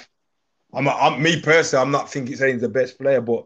I'm, 0.73 0.87
I'm 0.89 1.21
me 1.21 1.39
personally. 1.41 1.83
I'm 1.85 1.91
not 1.91 2.09
thinking 2.11 2.35
saying 2.35 2.55
he's 2.55 2.61
the 2.61 2.67
best 2.69 2.97
player, 2.99 3.21
but 3.21 3.45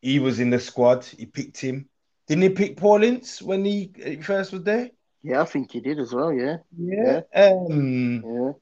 he 0.00 0.18
was 0.18 0.40
in 0.40 0.50
the 0.50 0.58
squad. 0.60 1.04
He 1.04 1.26
picked 1.26 1.58
him. 1.60 1.88
Didn't 2.28 2.42
he 2.42 2.48
pick 2.50 2.76
Paul 2.76 3.02
Ince 3.02 3.42
when 3.42 3.64
he, 3.64 3.90
first 4.22 4.52
was 4.52 4.62
there? 4.62 4.90
yeah, 5.22 5.42
I 5.42 5.44
think 5.44 5.70
he 5.72 5.80
did 5.80 5.98
as 5.98 6.12
well. 6.12 6.32
Yeah, 6.32 6.56
Yeah. 6.76 7.20
Um. 7.34 8.22
yeah. 8.24 8.52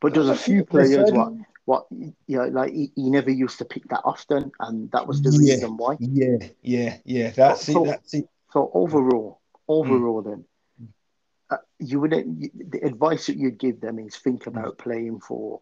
But 0.00 0.14
there's 0.14 0.28
a 0.28 0.36
few 0.36 0.64
players 0.64 1.12
what 1.12 1.32
what 1.64 1.86
you 1.92 2.12
know, 2.38 2.46
like 2.48 2.72
he, 2.72 2.90
he 2.96 3.08
never 3.08 3.30
used 3.30 3.58
to 3.58 3.64
pick 3.64 3.86
that 3.90 4.00
often, 4.04 4.50
and 4.58 4.90
that 4.90 5.06
was 5.06 5.22
the 5.22 5.30
Yeah. 5.30 5.54
reason 5.54 5.76
why. 5.76 5.96
Yeah, 6.00 6.38
yeah, 6.62 6.96
yeah. 7.04 7.30
That's 7.30 7.66
So- 7.66 7.84
it. 7.84 7.88
That's 7.88 8.14
it. 8.14 8.28
So 8.52 8.70
overall, 8.74 9.40
Mm. 9.68 9.68
overall, 9.68 10.22
then 10.22 10.44
uh, 11.50 11.56
you 11.78 12.00
wouldn't. 12.00 12.70
The 12.70 12.80
advice 12.84 13.26
that 13.26 13.36
you'd 13.36 13.58
give 13.58 13.80
them 13.80 13.98
is 13.98 14.16
think 14.16 14.46
about 14.46 14.78
playing 14.78 15.20
for 15.20 15.60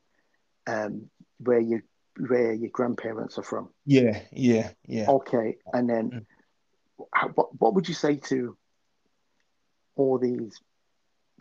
um 0.66 1.10
where 1.38 1.60
you 1.60 1.82
where 2.28 2.52
your 2.52 2.70
grandparents 2.70 3.38
are 3.38 3.44
from. 3.44 3.68
Yeah, 3.86 4.20
yeah, 4.32 4.70
yeah. 4.86 5.08
Okay, 5.08 5.58
and 5.72 5.88
then 5.88 6.10
Mm. 6.10 6.26
how, 7.14 7.28
what 7.28 7.48
what 7.60 7.74
would 7.74 7.88
you 7.88 7.94
say 7.94 8.16
to 8.16 8.56
all 9.96 10.18
these 10.18 10.60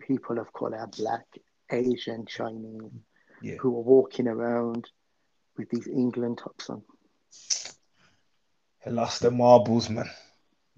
people 0.07 0.39
of 0.39 0.53
color, 0.53 0.87
black, 0.97 1.25
Asian, 1.71 2.25
Chinese, 2.25 2.91
Yeah. 3.41 3.55
who 3.59 3.75
are 3.77 3.81
walking 3.83 4.27
around 4.27 4.89
with 5.57 5.69
these 5.69 5.87
England 5.87 6.37
tops 6.37 6.69
on? 6.69 6.83
They 8.85 8.91
lost 8.91 9.21
their 9.21 9.31
marbles, 9.31 9.89
man. 9.89 10.09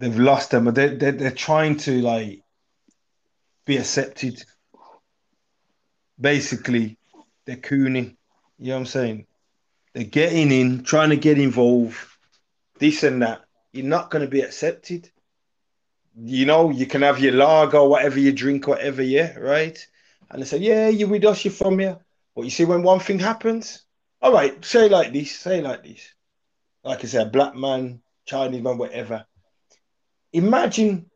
They've 0.01 0.19
lost 0.19 0.49
them. 0.49 0.65
But 0.65 0.75
they 0.75 0.95
they 0.95 1.11
they're 1.11 1.31
trying 1.31 1.77
to 1.77 2.01
like 2.01 2.41
be 3.65 3.77
accepted. 3.77 4.43
Basically, 6.19 6.97
they're 7.45 7.57
cooning. 7.57 8.17
You 8.57 8.69
know 8.69 8.73
what 8.73 8.79
I'm 8.79 8.85
saying? 8.87 9.27
They're 9.93 10.03
getting 10.03 10.51
in, 10.51 10.83
trying 10.83 11.11
to 11.11 11.17
get 11.17 11.37
involved, 11.37 11.97
this 12.79 13.03
and 13.03 13.21
that. 13.21 13.41
You're 13.73 13.85
not 13.85 14.09
going 14.09 14.25
to 14.25 14.29
be 14.29 14.41
accepted. 14.41 15.09
You 16.15 16.45
know, 16.45 16.71
you 16.71 16.87
can 16.87 17.03
have 17.03 17.19
your 17.19 17.33
lager, 17.33 17.83
whatever 17.83 18.19
you 18.19 18.31
drink, 18.31 18.67
whatever, 18.67 19.01
yeah, 19.01 19.37
right? 19.37 19.77
And 20.29 20.41
they 20.41 20.45
say, 20.45 20.57
yeah, 20.57 20.89
you 20.89 21.07
with 21.07 21.25
us, 21.25 21.45
you're 21.45 21.53
from 21.53 21.79
here. 21.79 21.99
But 22.35 22.43
you 22.45 22.49
see, 22.49 22.65
when 22.65 22.83
one 22.83 22.99
thing 22.99 23.19
happens, 23.19 23.83
all 24.21 24.33
right, 24.33 24.63
say 24.65 24.89
like 24.89 25.13
this, 25.13 25.37
say 25.37 25.61
like 25.61 25.83
this. 25.83 26.13
Like 26.83 27.03
I 27.03 27.07
said, 27.07 27.31
black 27.31 27.55
man, 27.55 28.01
Chinese 28.25 28.61
man, 28.61 28.77
whatever. 28.77 29.25
Imagine 30.33 31.09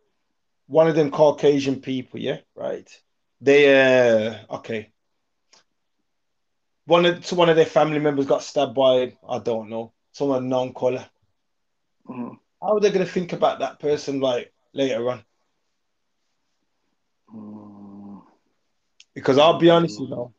one 0.68 0.88
of 0.88 0.96
them 0.96 1.12
Caucasian 1.12 1.82
people, 1.82 2.20
yeah, 2.20 2.40
right? 2.56 2.90
They 3.42 3.66
uh 4.30 4.56
okay. 4.56 4.92
One 6.86 7.06
of 7.06 7.26
so 7.26 7.36
one 7.36 7.50
of 7.50 7.56
their 7.56 7.66
family 7.66 8.00
members 8.00 8.26
got 8.26 8.42
stabbed 8.44 8.74
by 8.76 9.16
I 9.28 9.40
don't 9.40 9.70
know 9.70 9.94
someone 10.12 10.50
non-color. 10.50 11.10
Mm, 12.10 12.38
How 12.62 12.76
are 12.76 12.80
they 12.80 12.92
going 12.92 13.06
to 13.06 13.12
think 13.12 13.34
about 13.34 13.60
that 13.60 13.80
person 13.80 14.20
like 14.20 14.54
later 14.74 15.10
on? 15.10 15.26
mm, 17.34 18.22
Because 19.14 19.38
I'll 19.38 19.58
be 19.58 19.70
honest, 19.70 20.00
you 20.00 20.08
know, 20.10 20.34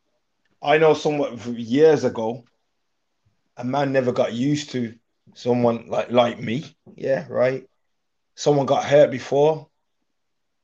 I 0.61 0.77
know 0.77 0.93
someone 0.93 1.37
years 1.57 2.03
ago, 2.03 2.43
a 3.57 3.63
man 3.63 3.91
never 3.91 4.11
got 4.11 4.33
used 4.33 4.71
to 4.71 4.93
someone 5.33 5.87
like 5.87 6.11
like 6.11 6.39
me. 6.39 6.63
Yeah, 6.95 7.25
right. 7.29 7.67
Someone 8.37 8.67
got 8.67 8.85
hurt 8.85 9.11
before, 9.11 9.69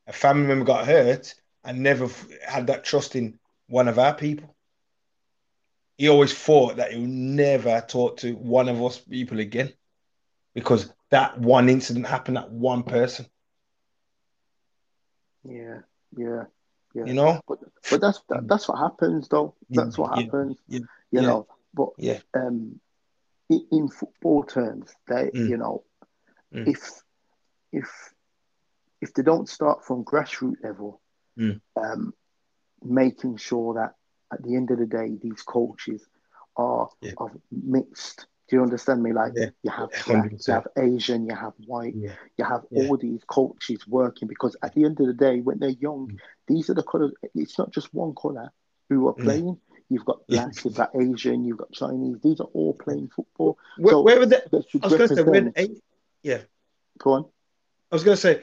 a 0.07 0.13
family 0.13 0.47
member 0.47 0.65
got 0.65 0.85
hurt, 0.87 1.35
and 1.63 1.83
never 1.83 2.09
had 2.47 2.67
that 2.67 2.85
trust 2.85 3.15
in 3.15 3.39
one 3.67 3.89
of 3.89 3.99
our 3.99 4.15
people. 4.15 4.55
He 5.97 6.09
always 6.09 6.33
thought 6.33 6.77
that 6.77 6.93
he 6.93 6.99
would 6.99 7.09
never 7.09 7.81
talk 7.87 8.17
to 8.19 8.33
one 8.35 8.69
of 8.69 8.81
us 8.83 8.99
people 8.99 9.39
again, 9.39 9.73
because 10.53 10.93
that 11.11 11.39
one 11.39 11.69
incident 11.69 12.07
happened 12.07 12.37
at 12.37 12.51
one 12.51 12.83
person. 12.83 13.27
yeah, 15.43 15.79
yeah, 16.17 16.43
yeah. 16.93 17.07
You 17.07 17.13
know? 17.13 17.41
But 17.47 17.59
but 17.89 18.01
that's 18.01 18.21
that, 18.29 18.47
that's 18.47 18.67
what 18.69 18.79
happens, 18.79 19.27
though. 19.29 19.55
That's 19.75 19.97
what 19.97 20.11
Yeah, 20.13 20.25
happens. 20.25 20.57
yeah, 20.67 20.79
You 21.11 21.21
yeah. 21.21 21.23
know, 21.23 21.47
but 21.73 21.89
Yeah. 21.97 22.19
um, 22.35 22.79
in, 23.49 23.61
in 23.71 23.89
football 23.89 24.43
terms, 24.43 24.93
they 25.07 25.31
Mm. 25.33 25.47
you 25.47 25.57
know, 25.57 25.83
Mm. 26.53 26.65
if 26.65 26.79
if 27.73 28.13
if 29.01 29.13
they 29.13 29.23
don't 29.23 29.49
start 29.49 29.83
from 29.83 30.05
grassroots 30.05 30.63
level, 30.63 31.01
Mm. 31.37 31.59
um, 31.75 32.13
making 32.83 33.35
sure 33.37 33.73
that 33.73 33.95
at 34.31 34.41
the 34.43 34.55
end 34.55 34.71
of 34.71 34.77
the 34.79 34.85
day, 34.85 35.17
these 35.21 35.41
coaches 35.41 36.07
are 36.55 36.87
Yeah. 37.01 37.11
of 37.17 37.31
mixed. 37.51 38.27
Do 38.47 38.55
you 38.57 38.61
understand 38.61 39.01
me? 39.03 39.11
Like 39.11 39.33
Yeah. 39.35 39.49
you 39.63 39.71
have 39.71 39.89
black, 40.05 40.31
you 40.31 40.53
have 40.53 40.67
Asian, 40.77 41.25
you 41.25 41.35
have 41.35 41.53
white, 41.65 41.95
Yeah. 41.95 42.13
you 42.37 42.45
have 42.45 42.65
all 42.71 42.95
these 42.97 43.21
coaches 43.25 43.85
working 43.87 44.27
because 44.29 44.55
at 44.61 44.73
the 44.75 44.85
end 44.85 44.99
of 45.01 45.07
the 45.07 45.13
day, 45.13 45.41
when 45.41 45.59
they're 45.59 45.69
young, 45.87 46.07
Mm. 46.09 46.19
these 46.47 46.69
are 46.69 46.75
the 46.75 46.83
colors. 46.83 47.11
It's 47.33 47.57
not 47.57 47.71
just 47.71 47.93
one 47.93 48.13
color 48.15 48.51
who 48.89 49.07
are 49.09 49.15
Yeah. 49.17 49.23
playing. 49.23 49.61
You've 49.89 50.05
got 50.05 50.25
black, 50.27 50.63
you've 50.63 50.75
got 50.75 50.91
Asian, 50.95 51.43
you've 51.43 51.57
got 51.57 51.71
Chinese. 51.71 52.19
These 52.21 52.39
are 52.39 52.49
all 52.53 52.73
playing 52.73 53.09
football. 53.09 53.57
Where, 53.77 53.93
So- 53.93 54.01
where 54.03 54.19
were 54.19 54.25
I 54.25 54.39
was 54.51 54.65
going 54.71 55.09
to 55.09 55.15
say, 55.15 55.23
when. 55.23 55.53
yeah, 56.21 56.41
Go 56.99 57.11
on. 57.13 57.25
I 57.93 57.95
was 57.95 58.03
going 58.03 58.17
to 58.17 58.21
say, 58.21 58.41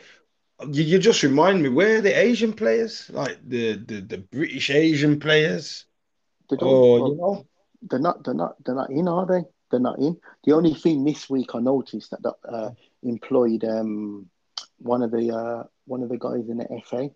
you, 0.70 0.84
you 0.84 0.98
just 1.00 1.24
remind 1.24 1.60
me, 1.60 1.68
where 1.68 1.98
are 1.98 2.00
the 2.00 2.16
Asian 2.16 2.52
players? 2.52 3.10
Like 3.10 3.36
the, 3.44 3.72
the, 3.78 4.00
the 4.00 4.18
British 4.18 4.70
Asian 4.70 5.18
players? 5.18 5.86
They 6.48 6.56
don't. 6.56 6.68
Or, 6.68 7.08
you 7.08 7.16
know, 7.16 7.46
they're 7.82 7.98
not. 7.98 8.22
They're 8.22 8.32
not. 8.32 8.54
They're 8.64 8.76
not 8.76 8.90
in, 8.90 9.08
are 9.08 9.26
they? 9.26 9.42
They're 9.68 9.80
not 9.80 9.98
in. 9.98 10.16
The 10.44 10.52
only 10.52 10.74
thing 10.74 11.02
this 11.02 11.28
week 11.28 11.56
I 11.56 11.58
noticed 11.58 12.12
that 12.12 12.32
uh, 12.48 12.70
employed 13.02 13.64
um, 13.64 14.30
one 14.78 15.02
of 15.02 15.10
the 15.10 15.32
uh, 15.32 15.64
one 15.84 16.04
of 16.04 16.10
the 16.10 16.18
guys 16.18 16.48
in 16.48 16.58
the 16.58 16.82
FA. 16.84 17.10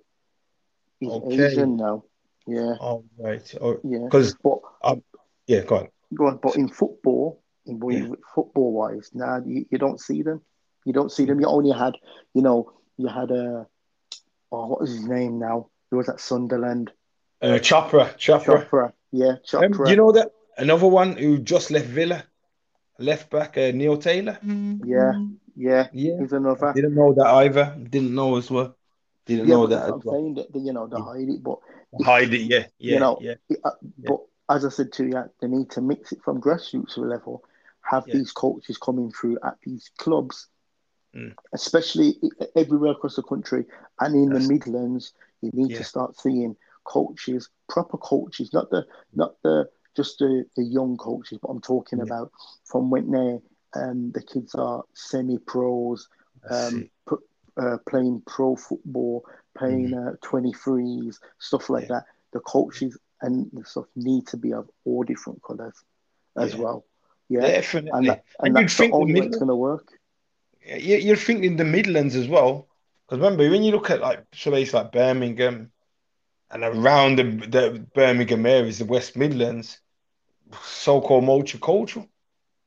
He's 0.99 1.13
Okay. 1.13 1.47
Asian 1.53 1.77
now. 1.77 2.03
Yeah, 2.49 2.75
oh, 2.81 3.05
right. 3.17 3.55
Oh, 3.61 3.79
yeah. 3.85 4.07
Because, 4.07 4.35
But 4.43 4.59
yeah, 5.47 5.61
go 5.61 5.77
on. 5.77 5.89
go 6.13 6.27
on. 6.27 6.41
But 6.43 6.57
in 6.57 6.69
football, 6.69 7.45
in 7.65 7.81
Yeah. 7.89 8.09
football 8.35 8.73
wise, 8.73 9.11
now 9.15 9.41
you, 9.47 9.67
you 9.71 9.79
don't 9.79 10.01
see 10.01 10.23
them. 10.23 10.43
You 10.85 10.93
don't 10.93 11.11
see 11.13 11.25
them. 11.25 11.41
You 11.41 11.47
only 11.47 11.71
had, 11.71 11.95
you 12.35 12.43
know, 12.43 12.73
you 12.97 13.09
had 13.09 13.31
a. 13.31 13.67
Oh, 14.53 14.67
what 14.67 14.81
was 14.81 14.91
his 14.91 15.07
name 15.09 15.39
now? 15.39 15.69
He 15.91 15.97
was 15.97 16.09
at 16.09 16.21
Sunderland. 16.21 16.93
Uh, 17.43 17.59
Chopra, 17.59 18.17
Chopra. 18.17 18.65
Chopra. 18.65 18.93
Yeah, 19.13 19.35
Um, 19.55 19.73
you 19.87 19.97
know 19.97 20.13
that 20.13 20.33
another 20.57 20.87
one 20.87 21.17
who 21.17 21.39
just 21.39 21.71
left 21.71 21.87
Villa, 21.87 22.25
left 22.99 23.31
back 23.31 23.57
uh, 23.57 23.71
Neil 23.73 23.97
Taylor. 23.97 24.39
Yeah, 24.43 25.13
yeah. 25.57 25.89
Yeah, 25.93 26.19
He's 26.19 26.33
another. 26.33 26.73
didn't 26.75 26.95
know 26.95 27.13
that 27.15 27.27
either. 27.27 27.77
Didn't 27.91 28.15
know 28.15 28.37
as 28.37 28.51
well. 28.51 28.75
Didn't 29.27 29.49
Yeah, 29.49 29.55
know 29.55 29.67
that 29.67 29.77
that's 29.77 29.87
as 29.87 29.91
what 29.91 29.95
I'm 29.97 30.03
well. 30.05 30.15
saying. 30.15 30.35
That, 30.35 30.61
you 30.61 30.73
know, 30.73 30.87
they 30.87 30.97
Yeah. 30.97 31.05
hide 31.05 31.29
it, 31.29 31.43
but 31.43 31.59
Hide 32.03 32.35
it, 32.35 32.41
yeah, 32.41 32.67
yeah, 32.79 32.95
You 32.95 33.01
know, 33.01 33.19
yeah, 33.21 33.35
Uh, 33.63 33.71
But 33.99 34.21
as 34.49 34.65
I 34.65 34.69
said 34.69 34.93
to 34.95 35.05
you, 35.07 35.31
they 35.41 35.47
need 35.49 35.71
to 35.71 35.81
mix 35.81 36.13
it 36.13 36.23
from 36.23 36.41
grassroots 36.41 36.97
level. 36.99 37.45
Have 37.83 38.07
Yeah. 38.07 38.15
these 38.15 38.33
coaches 38.33 38.79
coming 38.79 39.13
through 39.13 39.39
at 39.45 39.59
these 39.65 39.91
clubs, 39.99 40.49
Mm. 41.15 41.35
especially 41.53 42.19
everywhere 42.57 42.91
across 42.93 43.15
the 43.17 43.23
country 43.23 43.65
and 44.01 44.15
in 44.15 44.33
Yes. 44.33 44.43
the 44.43 44.53
Midlands. 44.53 45.13
You 45.43 45.51
need 45.53 45.71
Yeah. 45.71 45.79
to 45.79 45.85
start 45.85 46.19
seeing 46.19 46.57
coaches, 46.85 47.49
proper 47.69 47.97
coaches, 47.99 48.53
not 48.53 48.71
the 48.71 48.87
not 49.13 49.41
the 49.43 49.69
just 49.95 50.19
the, 50.19 50.45
the 50.57 50.65
young 50.65 50.97
coaches, 50.97 51.39
but 51.41 51.49
I'm 51.51 51.61
talking 51.61 51.99
Yeah. 51.99 52.05
about 52.05 52.33
from 52.65 52.91
when 52.91 53.11
they 53.11 53.41
um, 53.75 54.11
the 54.13 54.23
kids 54.23 54.55
are 54.55 54.85
semi 54.95 55.39
pros, 55.39 56.09
um, 56.51 56.89
put, 57.07 57.21
uh, 57.57 57.79
playing 57.89 58.23
pro 58.27 58.57
football, 58.57 59.25
playing 59.57 59.95
uh, 59.95 60.15
23s, 60.23 61.21
stuff 61.39 61.71
like. 61.71 61.83
Yeah. 61.89 61.89
that. 62.01 62.05
The 62.33 62.41
coaches 62.41 62.99
and 63.23 63.49
the 63.53 63.65
stuff 63.65 63.87
need 63.95 64.27
to 64.29 64.37
be 64.37 64.53
of 64.53 64.69
all 64.85 65.05
different 65.05 65.41
colours 65.43 65.75
as 66.37 66.55
Yeah. 66.55 66.61
well. 66.61 66.85
Yeah. 67.29 67.41
Definitely. 67.47 67.91
And, 67.95 68.09
that, 68.09 68.25
and, 68.41 68.47
And 68.49 68.57
that's 68.57 68.77
the 68.77 68.91
only 68.91 69.15
way 69.21 69.27
it's 69.27 69.37
going 69.39 69.49
to 69.49 69.55
work. 69.57 69.93
You- 70.65 70.97
You're 70.97 71.17
thinking 71.17 71.57
the 71.57 71.65
Midlands 71.65 72.15
as 72.17 72.29
well. 72.29 72.69
Because 73.07 73.23
remember, 73.23 73.49
when 73.51 73.63
you 73.63 73.73
look 73.73 73.91
at 73.91 74.01
like 74.01 74.31
places 74.31 74.75
like 74.75 74.93
Birmingham 74.93 75.71
and 76.51 76.65
around 76.65 77.17
the, 77.17 77.25
the 77.25 77.87
Birmingham 77.95 78.47
areas, 78.47 78.79
the 78.79 78.85
West 78.87 79.17
Midlands, 79.17 79.79
so-called 80.63 81.25
multicultural. 81.25 82.09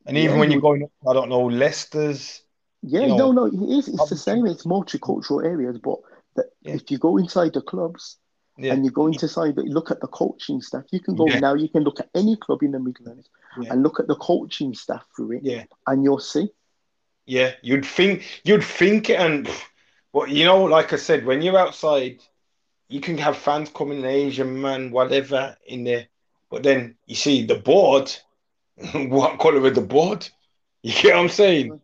And 0.06 0.18
even 0.18 0.36
Yeah, 0.36 0.40
when 0.40 0.52
you're 0.52 0.62
going, 0.62 0.88
I 1.10 1.14
don't 1.14 1.30
know, 1.30 1.46
Leicester's. 1.46 2.44
Yeah, 2.82 3.02
you 3.02 3.08
know, 3.08 3.32
no, 3.32 3.32
no, 3.32 3.46
it 3.46 3.78
is. 3.78 3.88
It's 3.88 4.10
the 4.10 4.16
same. 4.16 4.46
It's 4.46 4.64
multicultural 4.66 5.44
areas, 5.44 5.78
but 5.80 5.98
the, 6.36 6.48
Yeah. 6.62 6.76
if 6.76 6.92
you 6.92 6.98
go 6.98 7.18
inside 7.18 7.54
the 7.54 7.62
clubs 7.62 8.18
Yeah. 8.58 8.74
and 8.74 8.86
you 8.86 8.92
go 8.92 9.08
inside, 9.08 9.56
the, 9.56 9.64
look 9.64 9.90
at 9.90 10.00
the 10.02 10.08
coaching 10.08 10.62
staff. 10.62 10.84
You 10.92 11.00
can 11.00 11.16
go 11.16 11.26
now. 11.26 11.56
You 11.56 11.68
can 11.68 11.84
look 11.84 12.00
at 12.00 12.10
any 12.14 12.36
club 12.36 12.62
in 12.62 12.72
the 12.72 12.80
Midlands 12.80 13.30
and 13.56 13.82
look 13.82 14.00
at 14.00 14.08
the 14.08 14.16
coaching 14.16 14.74
staff 14.76 15.04
through 15.16 15.38
it, 15.38 15.44
Yeah, 15.44 15.64
and 15.88 16.04
you'll 16.04 16.20
see. 16.20 16.50
Yeah. 17.28 17.54
You'd 17.62 17.86
think, 17.86 18.42
you'd 18.44 18.64
think 18.64 19.10
it, 19.12 19.20
and 19.20 19.50
but 20.14 20.30
you 20.30 20.46
know, 20.46 20.64
like 20.64 20.94
I 20.94 20.98
said, 20.98 21.26
when 21.26 21.42
you're 21.44 21.58
outside, 21.60 22.22
you 22.90 23.02
can 23.02 23.18
have 23.20 23.38
fans 23.38 23.70
coming, 23.70 24.06
Asian 24.06 24.62
man, 24.62 24.92
whatever, 24.92 25.58
in 25.68 25.84
there. 25.86 26.08
But 26.50 26.64
then 26.64 26.96
you 27.08 27.16
see 27.16 27.46
the 27.46 27.56
board. 27.56 28.12
what 28.94 29.40
color 29.40 29.66
is 29.68 29.74
the 29.74 29.82
board? 29.82 30.28
You 30.84 30.94
get 30.94 31.16
what 31.16 31.22
I'm 31.24 31.30
saying? 31.30 31.82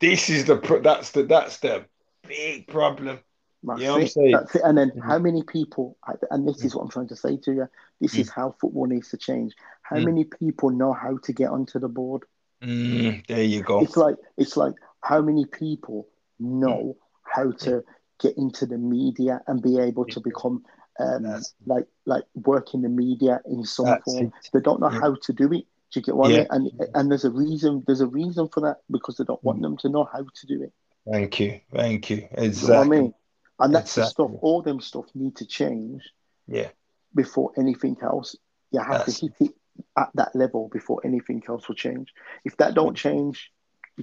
This 0.00 0.30
is 0.30 0.46
the 0.46 0.56
pro- 0.56 0.80
that's 0.82 1.12
the 1.12 1.24
that's 1.24 1.58
the 1.58 1.86
big 2.26 2.68
problem. 2.68 3.20
That's 3.64 3.80
You 3.80 3.86
know 3.86 3.92
what 3.94 4.00
I'm 4.00 4.06
it. 4.06 4.12
saying? 4.12 4.32
That's 4.32 4.54
it. 4.56 4.62
And 4.64 4.78
then 4.78 4.90
Mhm. 4.90 5.02
how 5.02 5.18
many 5.18 5.42
people? 5.42 5.96
And 6.30 6.46
this 6.48 6.64
is 6.64 6.74
what 6.74 6.82
I'm 6.82 6.90
trying 6.90 7.08
to 7.08 7.16
say 7.16 7.36
to 7.36 7.52
you. 7.52 7.68
This 8.00 8.18
is 8.18 8.30
how 8.30 8.52
football 8.60 8.86
needs 8.86 9.10
to 9.10 9.16
change. 9.16 9.54
How 9.82 9.96
Mm. 9.96 10.04
many 10.04 10.24
people 10.24 10.70
know 10.70 10.92
how 10.92 11.18
to 11.18 11.32
get 11.32 11.50
onto 11.50 11.78
the 11.78 11.88
board? 11.88 12.24
Mm, 12.62 13.26
there 13.26 13.42
you 13.42 13.62
go. 13.62 13.80
It's 13.80 13.96
like 13.96 14.16
it's 14.36 14.56
like 14.56 14.74
how 15.02 15.20
many 15.22 15.44
people 15.46 16.08
know 16.40 16.96
how 17.22 17.52
to 17.52 17.82
get 18.20 18.36
into 18.36 18.66
the 18.66 18.78
media 18.78 19.40
and 19.46 19.62
be 19.62 19.78
able 19.78 20.04
to 20.06 20.20
become 20.20 20.64
um, 20.98 21.40
like 21.66 21.86
like 22.04 22.24
work 22.34 22.74
in 22.74 22.82
the 22.82 22.88
media 22.88 23.40
in 23.46 23.64
some 23.64 23.86
That's 23.86 24.04
form. 24.04 24.26
it. 24.26 24.32
They 24.52 24.60
don't 24.60 24.80
know 24.80 24.90
Yeah. 24.90 25.00
how 25.00 25.14
to 25.14 25.32
do 25.32 25.44
it. 25.52 25.66
Do 25.90 26.00
you 26.00 26.02
get 26.02 26.16
what 26.16 26.30
Yeah. 26.30 26.46
I 26.50 26.58
mean? 26.58 26.70
And 26.80 26.90
and 26.96 27.10
there's 27.10 27.24
a 27.24 27.30
reason. 27.30 27.84
There's 27.86 28.00
a 28.00 28.06
reason 28.08 28.48
for 28.48 28.60
that 28.62 28.78
because 28.90 29.16
they 29.16 29.24
don't 29.24 29.40
Mm. 29.40 29.44
want 29.44 29.62
them 29.62 29.76
to 29.78 29.88
know 29.88 30.04
how 30.12 30.22
to 30.24 30.46
do 30.46 30.62
it. 30.62 30.72
Thank 31.10 31.38
you, 31.40 31.60
thank 31.72 32.10
you. 32.10 32.16
Do 32.16 32.22
you 32.22 32.28
know 32.36 32.42
I 32.42 32.46
Exactly. 32.46 33.00
mean? 33.00 33.14
And 33.60 33.74
that's 33.74 33.94
the 33.94 34.04
stuff. 34.06 34.30
All 34.42 34.62
them 34.62 34.80
stuff 34.80 35.06
need 35.14 35.36
to 35.36 35.46
change 35.46 36.02
Yeah, 36.46 36.68
before 37.14 37.52
anything 37.56 37.96
else. 38.02 38.36
You 38.72 38.80
have 38.80 38.90
That's- 39.06 39.20
to 39.20 39.26
hit 39.26 39.50
it 39.50 39.54
at 39.96 40.10
that 40.14 40.34
level 40.34 40.68
before 40.72 41.00
anything 41.04 41.42
else 41.48 41.68
will 41.68 41.74
change. 41.74 42.12
If 42.44 42.56
that 42.58 42.74
don't 42.74 42.96
change, 42.96 43.50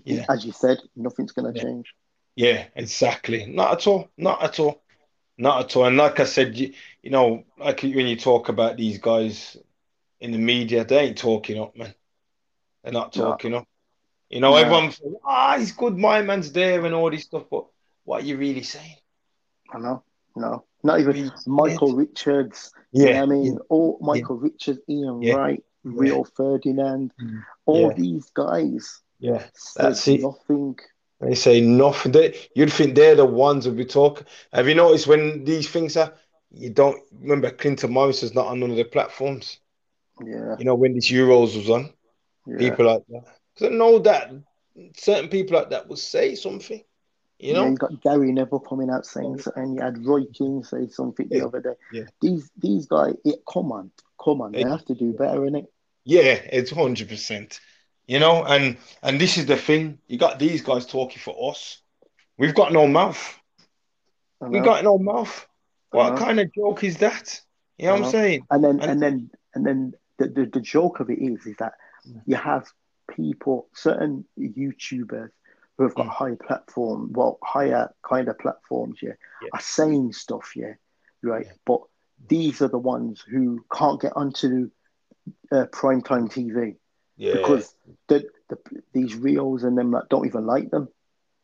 Yeah. 0.03 0.26
as 0.30 0.45
you 0.45 0.51
said, 0.51 0.80
nothing's 0.95 1.32
going 1.32 1.51
to 1.53 1.57
Yeah. 1.57 1.63
change. 1.63 1.95
yeah, 2.36 2.65
exactly. 2.76 3.45
Not 3.45 3.71
at 3.73 3.88
all. 3.88 4.09
Not 4.17 4.43
at 4.43 4.59
all. 4.59 4.82
Not 5.38 5.65
at 5.65 5.76
all. 5.76 5.86
And 5.86 5.97
like 5.97 6.19
I 6.19 6.26
said, 6.26 6.55
you, 6.57 6.73
you 7.01 7.09
know, 7.09 7.45
like 7.57 7.82
when 7.84 8.07
you 8.07 8.15
talk 8.17 8.49
about 8.49 8.76
these 8.78 8.97
guys 8.99 9.55
in 10.19 10.32
the 10.32 10.38
media, 10.38 10.84
they 10.84 10.99
ain't 10.99 11.17
talking 11.17 11.59
up, 11.61 11.76
man. 11.78 11.93
They're 12.84 12.91
not 12.93 13.15
No. 13.15 13.23
talking 13.32 13.53
up. 13.53 13.67
You 14.30 14.39
know, 14.41 14.51
No. 14.51 14.57
everyone's 14.57 15.01
ah, 15.23 15.55
he's 15.57 15.71
good, 15.71 15.97
my 15.97 16.21
man's 16.23 16.51
there, 16.51 16.86
and 16.86 16.93
all 16.95 17.09
this 17.09 17.23
stuff. 17.23 17.45
But 17.49 17.65
what 18.03 18.23
are 18.23 18.26
you 18.26 18.38
really 18.38 18.63
saying? 18.63 18.97
I 19.71 19.80
know. 19.80 20.03
No, 20.36 20.65
not 20.86 20.99
even 20.99 21.31
Michael 21.47 21.88
saying? 21.89 21.97
Richards. 21.97 22.71
you 22.91 23.05
know 23.05 23.11
Yeah, 23.11 23.23
I 23.23 23.25
mean, 23.25 23.57
all 23.69 23.97
Michael 24.01 24.38
Richards, 24.38 24.79
Ian 24.89 25.21
Yeah. 25.21 25.33
Wright, 25.33 25.63
Rio 25.83 26.23
Ferdinand, 26.23 27.13
Mm. 27.21 27.43
all 27.65 27.89
Yeah. 27.89 27.93
these 27.97 28.29
guys 28.31 29.01
yeah. 29.19 29.43
That's 29.75 30.07
it. 30.07 30.21
nothing. 30.21 30.77
They 31.21 31.36
say 31.36 31.61
nothing. 31.61 32.11
They, 32.11 32.38
you'd 32.55 32.71
think 32.73 32.95
they're 32.95 33.15
the 33.15 33.25
ones 33.25 33.65
who 33.65 33.71
be 33.71 33.86
talking. 33.86 34.27
Have 34.53 34.67
you 34.67 34.75
noticed 34.75 35.07
when 35.07 35.43
these 35.45 35.69
things 35.69 35.95
are, 35.97 36.13
you 36.51 36.69
don't 36.69 37.01
remember 37.21 37.49
Clinton 37.51 37.91
Morris 37.91 38.23
is 38.23 38.33
not 38.36 38.47
on 38.47 38.59
none 38.59 38.71
of 38.71 38.77
the 38.77 38.83
platforms. 38.83 39.59
Yeah, 40.23 40.55
You 40.59 40.65
know, 40.65 40.75
when 40.75 40.93
this 40.93 41.09
Euros 41.11 41.55
was 41.57 41.69
on, 41.69 41.93
yeah. 42.45 42.57
people 42.57 42.86
like 42.86 43.03
that. 43.09 43.23
Because 43.53 43.73
I 43.73 43.75
know 43.75 43.99
that 43.99 44.31
certain 44.95 45.29
people 45.29 45.57
like 45.57 45.69
that 45.71 45.88
will 45.88 45.95
say 45.97 46.36
something. 46.36 46.83
You 47.39 47.53
Yeah, 47.53 47.53
know? 47.61 47.69
you 47.71 47.75
got 47.75 48.01
Gary 48.01 48.31
Neville 48.31 48.59
coming 48.59 48.89
out 48.89 49.05
saying, 49.05 49.39
so- 49.39 49.51
and 49.55 49.75
you 49.75 49.81
had 49.81 50.05
Roy 50.05 50.23
Keane 50.33 50.63
say 50.63 50.88
something 50.88 51.27
the 51.27 51.38
Yeah. 51.38 51.45
other 51.45 51.61
day. 51.61 51.75
Yeah. 51.91 52.03
These 52.21 52.49
these 52.57 52.86
guys, 52.86 53.15
yeah, 53.25 53.36
come 53.51 53.71
on, 53.71 53.91
come 54.23 54.41
on, 54.41 54.53
they 54.53 54.61
Yeah. 54.61 54.69
have 54.69 54.86
to 54.86 54.95
do 54.95 55.11
better, 55.13 55.39
innit? 55.41 55.67
Yeah, 56.05 56.39
it's 56.51 56.71
hundred 56.71 57.09
percent. 57.09 57.59
You 58.07 58.19
know, 58.19 58.43
and 58.45 58.77
and 59.03 59.19
this 59.19 59.38
is 59.38 59.47
the 59.47 59.57
thing. 59.57 59.99
You 60.07 60.17
got 60.17 60.39
these 60.39 60.61
guys 60.61 60.86
talking 60.86 61.19
for 61.19 61.51
us. 61.51 61.81
We've 62.38 62.55
got 62.55 62.71
no 62.71 62.88
mouth. 62.88 63.39
We 64.41 64.59
got 64.59 64.83
no 64.83 64.97
mouth. 64.97 65.47
What 65.91 66.17
kind 66.17 66.39
of 66.39 66.53
joke 66.53 66.83
is 66.83 66.97
that? 66.97 67.41
You 67.77 67.88
know 67.88 67.93
what 67.95 68.03
I'm 68.05 68.11
saying? 68.11 68.45
And 68.51 68.63
then 68.63 68.79
And- 68.79 68.91
and 68.91 69.01
then 69.01 69.31
and 69.55 69.65
then 69.65 69.93
the, 70.19 70.27
the, 70.27 70.45
the 70.45 70.61
joke 70.61 70.99
of 71.01 71.09
it 71.09 71.19
is 71.19 71.45
is 71.45 71.55
that 71.57 71.73
Mm. 72.07 72.21
you 72.27 72.36
have 72.36 72.71
people, 73.09 73.67
certain 73.73 74.25
YouTubers 74.38 75.31
who 75.78 75.84
have 75.84 75.95
got 75.95 76.07
Mm. 76.07 76.09
high 76.11 76.36
platform, 76.36 77.11
well, 77.13 77.38
higher 77.43 77.93
kind 78.03 78.28
of 78.30 78.38
platforms, 78.39 78.99
yeah, 79.01 79.13
Yeah. 79.41 79.49
are 79.53 79.59
saying 79.61 80.13
stuff, 80.13 80.55
yeah, 80.55 80.73
right. 81.21 81.45
Yeah. 81.45 81.53
But 81.65 81.82
these 82.28 82.61
are 82.61 82.69
the 82.69 82.78
ones 82.80 83.21
who 83.21 83.65
can't 83.71 83.99
get 83.99 84.13
onto 84.15 84.69
uh, 85.51 85.65
primetime 85.71 86.30
TV 86.32 86.76
Yeah. 87.17 87.34
because 87.34 87.76
the, 88.07 88.30
the 88.49 88.57
these 88.93 89.15
reels 89.15 89.63
and 89.63 89.78
them 89.78 89.91
like 89.91 90.07
don't 90.09 90.26
even 90.26 90.45
like 90.45 90.69
them. 90.71 90.88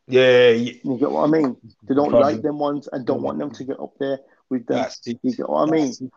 Yeah, 0.07 0.49
yeah, 0.49 0.73
You 0.83 0.97
get 0.97 1.11
what 1.11 1.23
I 1.23 1.31
mean? 1.31 1.55
They 1.87 1.95
don't 1.95 2.09
Problem. 2.09 2.21
like 2.21 2.41
them 2.41 2.57
ones 2.59 2.87
and 2.91 3.05
don't 3.05 3.21
want 3.21 3.39
them 3.39 3.51
to 3.51 3.63
get 3.63 3.79
up 3.79 3.93
there 3.99 4.19
with 4.49 4.65
them. 4.65 4.77
that's. 4.77 5.01
You 5.05 5.35
get 5.35 5.49
what 5.49 5.67
I 5.67 5.71
mean? 5.71 5.87
That's 5.87 6.01
it. 6.01 6.11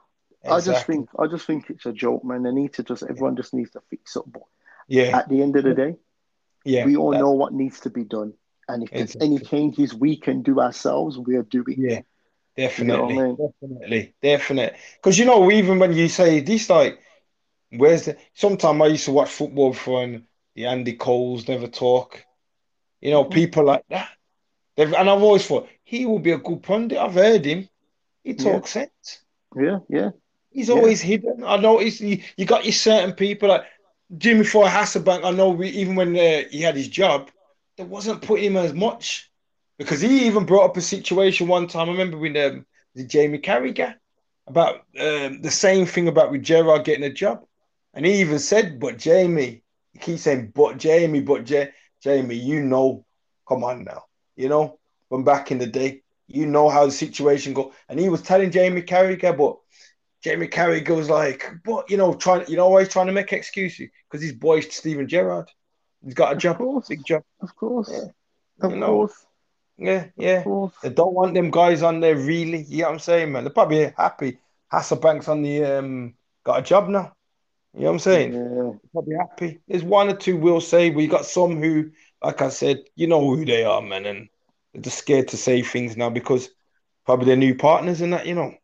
I 0.51 0.61
just 0.61 0.87
think 0.87 1.09
I 1.19 1.27
just 1.27 1.47
think 1.47 1.71
it's 1.71 1.87
a 1.87 1.93
joke, 1.93 2.25
man. 2.25 2.43
They 2.43 2.53
need 2.53 2.75
to 2.75 2.83
just 2.83 3.03
everyone 3.03 3.37
just 3.37 3.55
needs 3.55 3.71
to 3.73 3.81
fix 3.91 4.17
up. 4.17 4.25
But 4.31 4.43
yeah, 4.89 5.17
at 5.19 5.29
the 5.29 5.43
end 5.43 5.57
of 5.57 5.65
the 5.65 5.75
day, 5.75 5.97
yeah. 6.65 6.85
we 6.87 6.97
all 6.97 7.11
that's- 7.11 7.23
know 7.23 7.33
what 7.33 7.53
needs 7.53 7.81
to 7.81 7.91
be 7.91 8.05
done. 8.05 8.35
And 8.69 8.83
if 8.83 8.91
there's 8.91 9.15
Exactly. 9.15 9.27
any 9.27 9.39
changes 9.41 9.95
we 9.95 10.17
can 10.17 10.43
do 10.43 10.59
ourselves, 10.61 11.19
we 11.19 11.37
are 11.37 11.43
doing. 11.43 11.75
it. 11.79 11.79
Yeah, 11.79 11.99
You 11.99 12.05
definitely, 12.57 13.15
know 13.15 13.21
I 13.21 13.27
mean? 13.27 13.37
definitely, 13.37 14.15
definitely. 14.23 14.79
Because 14.97 15.19
you 15.19 15.27
know, 15.27 15.51
even 15.51 15.79
when 15.79 15.93
you 15.93 16.09
say 16.09 16.41
this, 16.41 16.71
like, 16.71 16.99
where's 17.71 18.07
the? 18.07 18.17
Sometimes 18.33 18.81
I 18.81 18.87
used 18.87 19.05
to 19.05 19.13
watch 19.13 19.29
football 19.31 19.71
before, 19.73 20.03
and 20.05 20.25
the 20.55 20.65
Andy 20.67 20.95
Coles 20.95 21.47
never 21.47 21.67
talk. 21.67 22.25
You 23.03 23.11
know, 23.11 23.25
Mhm. 23.27 23.33
people 23.35 23.65
like 23.65 23.85
that. 23.91 24.09
They've, 24.77 24.95
and 24.95 25.11
I've 25.11 25.23
always 25.23 25.47
thought 25.47 25.69
he 25.85 26.07
will 26.07 26.19
be 26.21 26.33
a 26.33 26.39
good 26.39 26.63
pundit. 26.63 26.97
I've 26.99 27.13
heard 27.15 27.45
him. 27.45 27.69
He 28.23 28.31
Yeah. 28.33 28.37
talks 28.53 28.71
sense. 28.71 29.21
Yeah, 29.55 29.81
yeah, 29.91 30.11
He's 30.51 30.69
Yeah. 30.69 30.77
always 30.77 31.03
hidden. 31.03 31.45
I 31.45 31.59
noticed 31.59 32.01
you, 32.01 32.23
you 32.39 32.47
got 32.47 32.65
your 32.65 32.73
certain 32.73 33.13
people 33.13 33.51
like 33.51 33.65
Jimmy 34.19 34.45
Floyd 34.45 34.71
Hasselbaink. 34.71 35.25
I 35.25 35.31
know 35.31 35.51
we, 35.51 35.69
even 35.71 35.97
when 35.97 36.17
uh, 36.17 36.43
he 36.51 36.61
had 36.61 36.77
his 36.77 36.89
job, 36.89 37.31
they 37.77 37.85
wasn't 37.85 38.23
putting 38.23 38.47
him 38.47 38.57
as 38.57 38.73
much 38.73 39.31
because 39.79 40.01
he 40.01 40.27
even 40.27 40.47
brought 40.47 40.67
up 40.67 40.77
a 40.77 40.81
situation 40.83 41.49
one 41.49 41.67
time. 41.67 41.89
I 41.89 41.93
remember 41.93 42.19
with 42.19 42.37
um, 42.37 42.67
the 42.95 43.05
Jamie 43.05 43.39
Carragher 43.39 43.95
about 44.47 44.77
um, 45.01 45.41
the 45.43 45.51
same 45.51 45.87
thing 45.87 46.09
about 46.09 46.31
with 46.31 46.43
Gerrard 46.43 46.85
getting 46.85 47.05
a 47.05 47.13
job, 47.13 47.45
and 47.95 48.05
he 48.05 48.21
even 48.21 48.39
said, 48.39 48.79
"But 48.81 48.99
Jamie," 48.99 49.63
he 49.93 49.99
keeps 49.99 50.23
saying, 50.23 50.53
"But 50.55 50.79
Jamie, 50.79 51.21
but 51.21 51.49
Ja- 51.49 51.67
Jamie, 52.03 52.37
you 52.37 52.61
know, 52.63 53.05
come 53.49 53.65
on 53.65 53.85
now, 53.85 54.05
you 54.37 54.49
know, 54.49 54.79
from 55.09 55.25
back 55.25 55.51
in 55.51 55.59
the 55.59 55.67
day." 55.67 56.03
You 56.27 56.47
know 56.47 56.71
how 56.71 56.87
the 56.87 56.93
situation 56.93 57.53
go, 57.53 57.73
and 57.89 58.01
he 58.01 58.09
was 58.09 58.23
telling 58.23 58.51
Jamie 58.51 58.83
Carragher, 58.83 59.37
but 59.37 59.59
Jamie 60.25 60.49
Carragher 60.49 60.97
was 60.97 61.11
like, 61.11 61.51
"What 61.67 61.91
you 61.91 61.99
know, 61.99 62.15
trying, 62.15 62.47
you 62.49 62.57
know, 62.57 62.69
why 62.71 62.81
he's 62.83 62.93
trying 62.93 63.07
to 63.09 63.13
make 63.13 63.33
excuses 63.33 63.91
because 64.11 64.23
his 64.23 64.33
boy 64.35 64.61
Steven 64.61 65.09
Gerrard, 65.09 65.51
he's 66.05 66.15
got 66.15 66.33
a 66.33 66.37
of 66.37 66.45
job, 66.45 66.59
course, 66.59 66.89
big 66.89 67.05
job. 67.05 67.23
of 67.41 67.55
course, 67.57 67.91
Yeah. 67.91 68.09
of 68.63 68.75
You 68.75 68.77
know, 68.77 69.09
course, 69.09 69.27
Yeah, 69.79 70.07
of 70.19 70.19
yeah. 70.19 70.45
course. 70.45 70.75
They 70.83 70.91
don't 70.91 71.15
want 71.15 71.35
them 71.35 71.51
guys 71.51 71.83
on 71.83 72.01
there, 72.01 72.17
really. 72.17 72.63
You 72.65 72.83
know 72.83 72.89
what 72.89 72.93
I'm 72.95 72.99
saying, 73.01 73.33
man? 73.33 73.45
They're 73.45 73.53
probably 73.53 73.93
happy. 73.97 74.39
Hasselbaink's 74.73 75.29
on 75.29 75.43
the 75.43 75.65
um, 75.65 76.15
got 76.45 76.61
a 76.61 76.63
job 76.63 76.89
now. 76.89 77.15
You 77.75 77.81
know 77.83 77.87
what 77.87 77.93
I'm 77.95 77.99
saying? 78.01 78.35
Yeah, 78.35 78.73
Probably 78.93 79.17
happy. 79.17 79.61
There's 79.69 79.85
one 79.85 80.09
or 80.09 80.17
two 80.17 80.37
we'll 80.37 80.61
say, 80.61 80.91
We 80.91 81.07
got 81.07 81.27
some 81.27 81.61
who, 81.61 81.91
like 82.23 82.43
I 82.43 82.49
said, 82.49 82.79
you 82.97 83.07
know 83.09 83.21
who 83.35 83.45
they 83.45 83.65
are, 83.65 83.83
man, 83.83 84.07
and 84.07 84.29
they're 84.73 84.83
just 84.83 84.99
scared 84.99 85.29
to 85.29 85.37
say 85.37 85.63
things 85.63 85.97
now 85.97 86.11
because 86.11 86.51
probably 87.07 87.27
they're 87.27 87.37
new 87.37 87.55
partners 87.55 88.01
and 88.01 88.13
that, 88.13 88.27
you 88.27 88.35
know. 88.35 88.55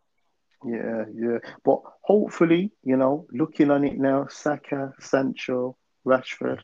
Yeah, 0.64 1.04
yeah. 1.14 1.38
But 1.64 1.80
hopefully, 2.02 2.72
you 2.82 2.96
know, 2.96 3.26
looking 3.32 3.70
on 3.70 3.84
it 3.84 3.98
now, 3.98 4.26
Saka, 4.28 4.92
Sancho, 5.00 5.76
Rashford 6.06 6.60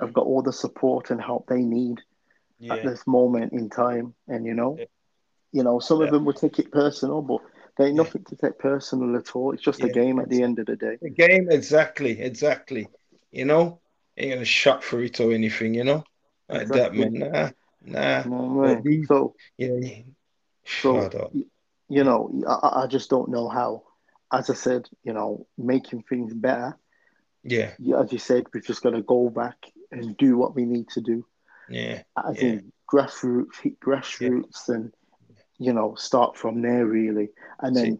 have 0.00 0.12
got 0.12 0.26
all 0.26 0.42
the 0.42 0.52
support 0.52 1.10
and 1.10 1.20
help 1.20 1.46
they 1.48 1.62
need 1.62 1.98
at 2.70 2.82
this 2.82 3.06
moment 3.06 3.52
in 3.52 3.68
time. 3.70 4.14
And 4.28 4.46
you 4.46 4.54
know, 4.54 4.80
Yeah. 4.80 4.84
you 5.52 5.62
know, 5.62 5.78
some 5.80 6.00
Yeah. 6.00 6.04
of 6.04 6.10
them 6.10 6.24
will 6.24 6.34
take 6.34 6.58
it 6.58 6.72
personal, 6.72 7.22
but 7.22 7.40
there 7.76 7.86
ain't 7.88 7.96
Yeah. 7.96 8.02
nothing 8.02 8.24
to 8.24 8.36
take 8.36 8.58
personal 8.58 9.16
at 9.16 9.34
all. 9.34 9.52
It's 9.52 9.62
just 9.62 9.84
a 9.84 9.88
game 9.88 10.18
at 10.20 10.28
the 10.28 10.42
end 10.42 10.58
of 10.58 10.66
the 10.66 10.76
day. 10.76 10.98
A 11.02 11.10
game 11.10 11.48
exactly, 11.50 12.20
exactly. 12.20 12.88
You 13.30 13.44
know, 13.44 13.80
ain't 14.16 14.32
gonna 14.34 14.44
shot 14.44 14.82
for 14.84 15.02
it 15.02 15.20
or 15.20 15.32
anything, 15.32 15.74
you 15.74 15.84
know, 15.84 16.04
like 16.48 16.70
Exactly. 16.70 16.72
that, 16.72 16.94
man. 16.94 17.12
Nah, 17.14 17.50
nah. 17.82 18.24
You 18.24 18.30
know 18.30 18.36
what 18.44 18.68
I 18.68 18.74
But 18.74 18.82
mean? 18.82 18.84
these, 18.84 19.08
So 19.08 19.34
yeah, 19.58 20.02
So 20.82 21.10
Shut. 21.10 21.14
You 21.88 22.04
know, 22.04 22.30
I, 22.48 22.82
I 22.82 22.86
just 22.86 23.10
don't 23.10 23.30
know 23.30 23.48
how. 23.48 23.82
As 24.32 24.50
I 24.50 24.54
said, 24.54 24.88
you 25.04 25.12
know, 25.14 25.46
making 25.56 26.02
things 26.02 26.34
better. 26.34 26.76
Yeah, 27.44 27.72
Yeah, 27.78 28.00
As 28.00 28.12
you 28.12 28.18
said, 28.18 28.44
we've 28.52 28.64
just 28.66 28.82
got 28.82 28.90
to 28.90 29.02
go 29.02 29.30
back 29.30 29.56
and 29.90 30.16
do 30.18 30.36
what 30.36 30.54
we 30.54 30.64
need 30.66 30.88
to 30.90 31.00
do. 31.00 31.24
yeah, 31.68 32.02
As 32.28 32.36
Yeah. 32.42 32.48
in 32.50 32.72
grassroots, 32.92 33.56
hit 33.62 33.80
grassroots, 33.80 34.68
and 34.68 34.92
you 35.58 35.72
know, 35.72 35.94
start 35.94 36.36
from 36.36 36.60
there 36.62 36.86
really, 36.86 37.28
and 37.60 37.74
then 37.74 37.98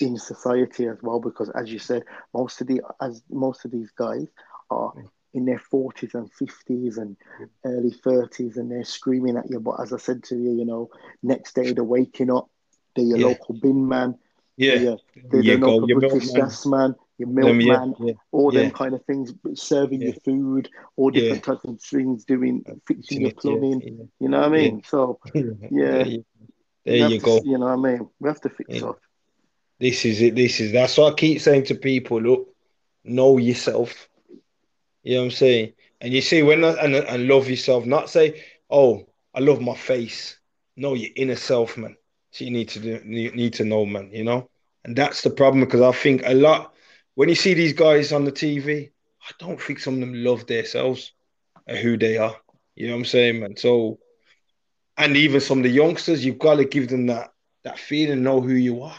in 0.00 0.16
society 0.16 0.86
as 0.88 0.96
well. 1.02 1.20
Because 1.20 1.50
as 1.50 1.70
you 1.70 1.78
said, 1.78 2.02
most 2.32 2.60
of 2.60 2.66
the 2.66 2.80
as 3.00 3.22
most 3.30 3.64
of 3.64 3.70
these 3.70 3.90
guys 3.92 4.26
are 4.70 4.92
Mm. 4.92 5.10
in 5.34 5.44
their 5.44 5.58
forties 5.58 6.14
and 6.14 6.32
fifties 6.32 6.96
and 6.98 7.16
early 7.64 7.90
thirties, 7.90 8.56
and 8.56 8.70
they're 8.70 8.84
screaming 8.84 9.36
at 9.36 9.50
you. 9.50 9.60
But 9.60 9.80
as 9.80 9.92
I 9.92 9.98
said 9.98 10.22
to 10.24 10.36
you, 10.36 10.52
you 10.52 10.64
know, 10.64 10.88
next 11.22 11.54
day 11.54 11.72
they're 11.72 11.84
waking 11.84 12.30
up, 12.30 12.48
they're 12.98 13.06
your 13.06 13.18
Yeah. 13.18 13.28
local 13.30 13.54
bin 13.54 13.88
man, 13.88 14.16
yeah, 14.56 14.84
they're, 14.84 14.98
they're 15.30 15.42
you 15.42 15.56
the 15.56 15.58
go, 15.58 15.80
local 15.80 15.86
your 15.86 15.98
British 16.00 16.30
gas 16.32 16.66
man, 16.66 16.94
your 17.18 17.28
milkman, 17.28 17.94
yeah, 17.98 18.14
all 18.32 18.52
them 18.52 18.70
kind 18.70 18.94
of 18.94 19.04
things, 19.04 19.32
serving 19.54 20.04
your 20.04 20.14
food, 20.24 20.68
all 20.96 21.10
different 21.10 21.44
types 21.44 21.64
of 21.64 21.80
things, 21.80 22.24
doing 22.24 22.64
fixing 22.86 23.20
your 23.20 23.32
plumbing. 23.32 23.82
You 24.20 24.28
know 24.28 24.40
what 24.40 24.48
I 24.48 24.50
mean? 24.50 24.82
So 24.84 25.20
Yeah. 25.70 26.04
There 26.84 26.98
you, 26.98 27.08
we 27.08 27.18
to- 27.20 27.24
go. 27.24 27.42
You 27.42 27.58
know 27.58 27.66
what 27.66 27.88
I 27.90 27.92
mean? 27.92 28.08
We 28.20 28.28
have 28.28 28.40
to 28.42 28.50
fix 28.50 28.82
up. 28.82 29.00
This 29.80 30.04
is 30.06 30.20
it. 30.22 30.34
This 30.36 30.60
is 30.60 30.72
that's 30.72 30.96
what 30.98 31.12
I 31.12 31.16
keep 31.16 31.40
saying 31.40 31.64
to 31.64 31.74
people. 31.76 32.20
Look, 32.22 32.48
know 33.04 33.38
yourself. 33.38 34.08
You 35.02 35.14
know 35.16 35.20
what 35.22 35.24
I'm 35.26 35.30
saying? 35.32 35.72
And 36.00 36.12
you 36.14 36.22
see 36.22 36.42
when 36.42 36.64
I, 36.64 36.72
and, 36.84 36.94
and 36.96 37.28
love 37.28 37.48
yourself. 37.50 37.86
Not 37.86 38.10
say, 38.10 38.42
oh, 38.70 39.06
I 39.34 39.40
love 39.40 39.60
my 39.60 39.76
face. 39.76 40.38
No, 40.76 40.94
your 40.94 41.10
inner 41.16 41.36
self, 41.36 41.76
man. 41.76 41.96
So 42.30 42.44
you 42.44 42.50
need 42.50 42.68
to 42.70 42.80
do, 42.80 43.00
need, 43.04 43.34
need 43.34 43.54
to 43.54 43.64
know, 43.64 43.84
man. 43.86 44.10
You 44.12 44.24
know, 44.24 44.48
and 44.84 44.96
that's 44.96 45.22
the 45.22 45.30
problem 45.30 45.64
because 45.64 45.80
I 45.80 45.92
think 45.92 46.22
a 46.24 46.34
lot 46.34 46.72
when 47.14 47.28
you 47.28 47.34
see 47.34 47.54
these 47.54 47.72
guys 47.72 48.12
on 48.12 48.24
the 48.24 48.32
TV, 48.32 48.90
I 49.28 49.32
don't 49.38 49.60
think 49.60 49.80
some 49.80 49.94
of 49.94 50.00
them 50.00 50.14
love 50.24 50.46
themselves 50.46 51.12
and 51.66 51.78
who 51.78 51.96
they 51.96 52.16
are. 52.18 52.36
You 52.76 52.88
know 52.88 52.94
what 52.94 52.98
I'm 53.00 53.04
saying, 53.06 53.40
man? 53.40 53.56
So, 53.56 53.98
and 54.96 55.16
even 55.16 55.40
some 55.40 55.58
of 55.58 55.64
the 55.64 55.70
youngsters, 55.70 56.24
you've 56.24 56.38
got 56.38 56.56
to 56.56 56.64
give 56.64 56.88
them 56.88 57.06
that 57.06 57.30
that 57.64 57.78
feeling, 57.78 58.22
know 58.22 58.40
who 58.40 58.52
you 58.54 58.82
are. 58.82 58.96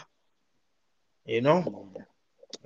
You 1.24 1.40
know, 1.42 1.68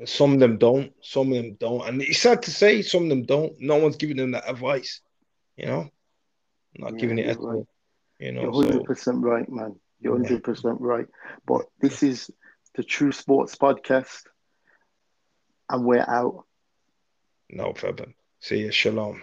some 0.05 0.35
of 0.35 0.41
them 0.41 0.59
don't, 0.59 0.93
some 1.03 1.33
of 1.33 1.35
them 1.37 1.57
don't, 1.59 1.87
and 1.87 2.03
it's 2.03 2.19
sad 2.21 2.43
to 2.43 2.51
say, 2.51 2.83
some 2.83 3.05
of 3.05 3.09
them 3.11 3.25
don't. 3.25 3.53
No 3.61 3.77
one's 3.77 3.97
giving 3.97 4.17
them 4.17 4.33
that 4.33 4.49
advice. 4.49 5.01
You 5.57 5.67
know, 5.67 5.91
not 6.79 6.97
Yeah, 6.97 6.99
giving 6.99 7.19
it 7.19 7.29
right. 7.29 7.37
all. 7.37 7.67
You 8.19 8.33
know, 8.33 8.53
so 8.53 8.71
hundred 8.71 8.85
percent 8.85 9.23
right, 9.23 9.49
man. 9.49 9.77
You're 10.05 10.19
Yeah. 10.19 10.29
hundred 10.29 10.45
percent 10.45 10.81
right. 10.81 11.07
But 11.47 11.63
this 11.81 12.03
is 12.05 12.31
the 12.77 12.85
True 12.85 13.13
Sports 13.13 13.57
Podcast, 13.57 14.25
and 15.71 15.85
we're 15.85 16.05
out. 16.09 16.45
no 17.51 17.73
problem. 17.73 18.15
See 18.41 18.61
you, 18.61 18.73
shalom. 18.73 19.23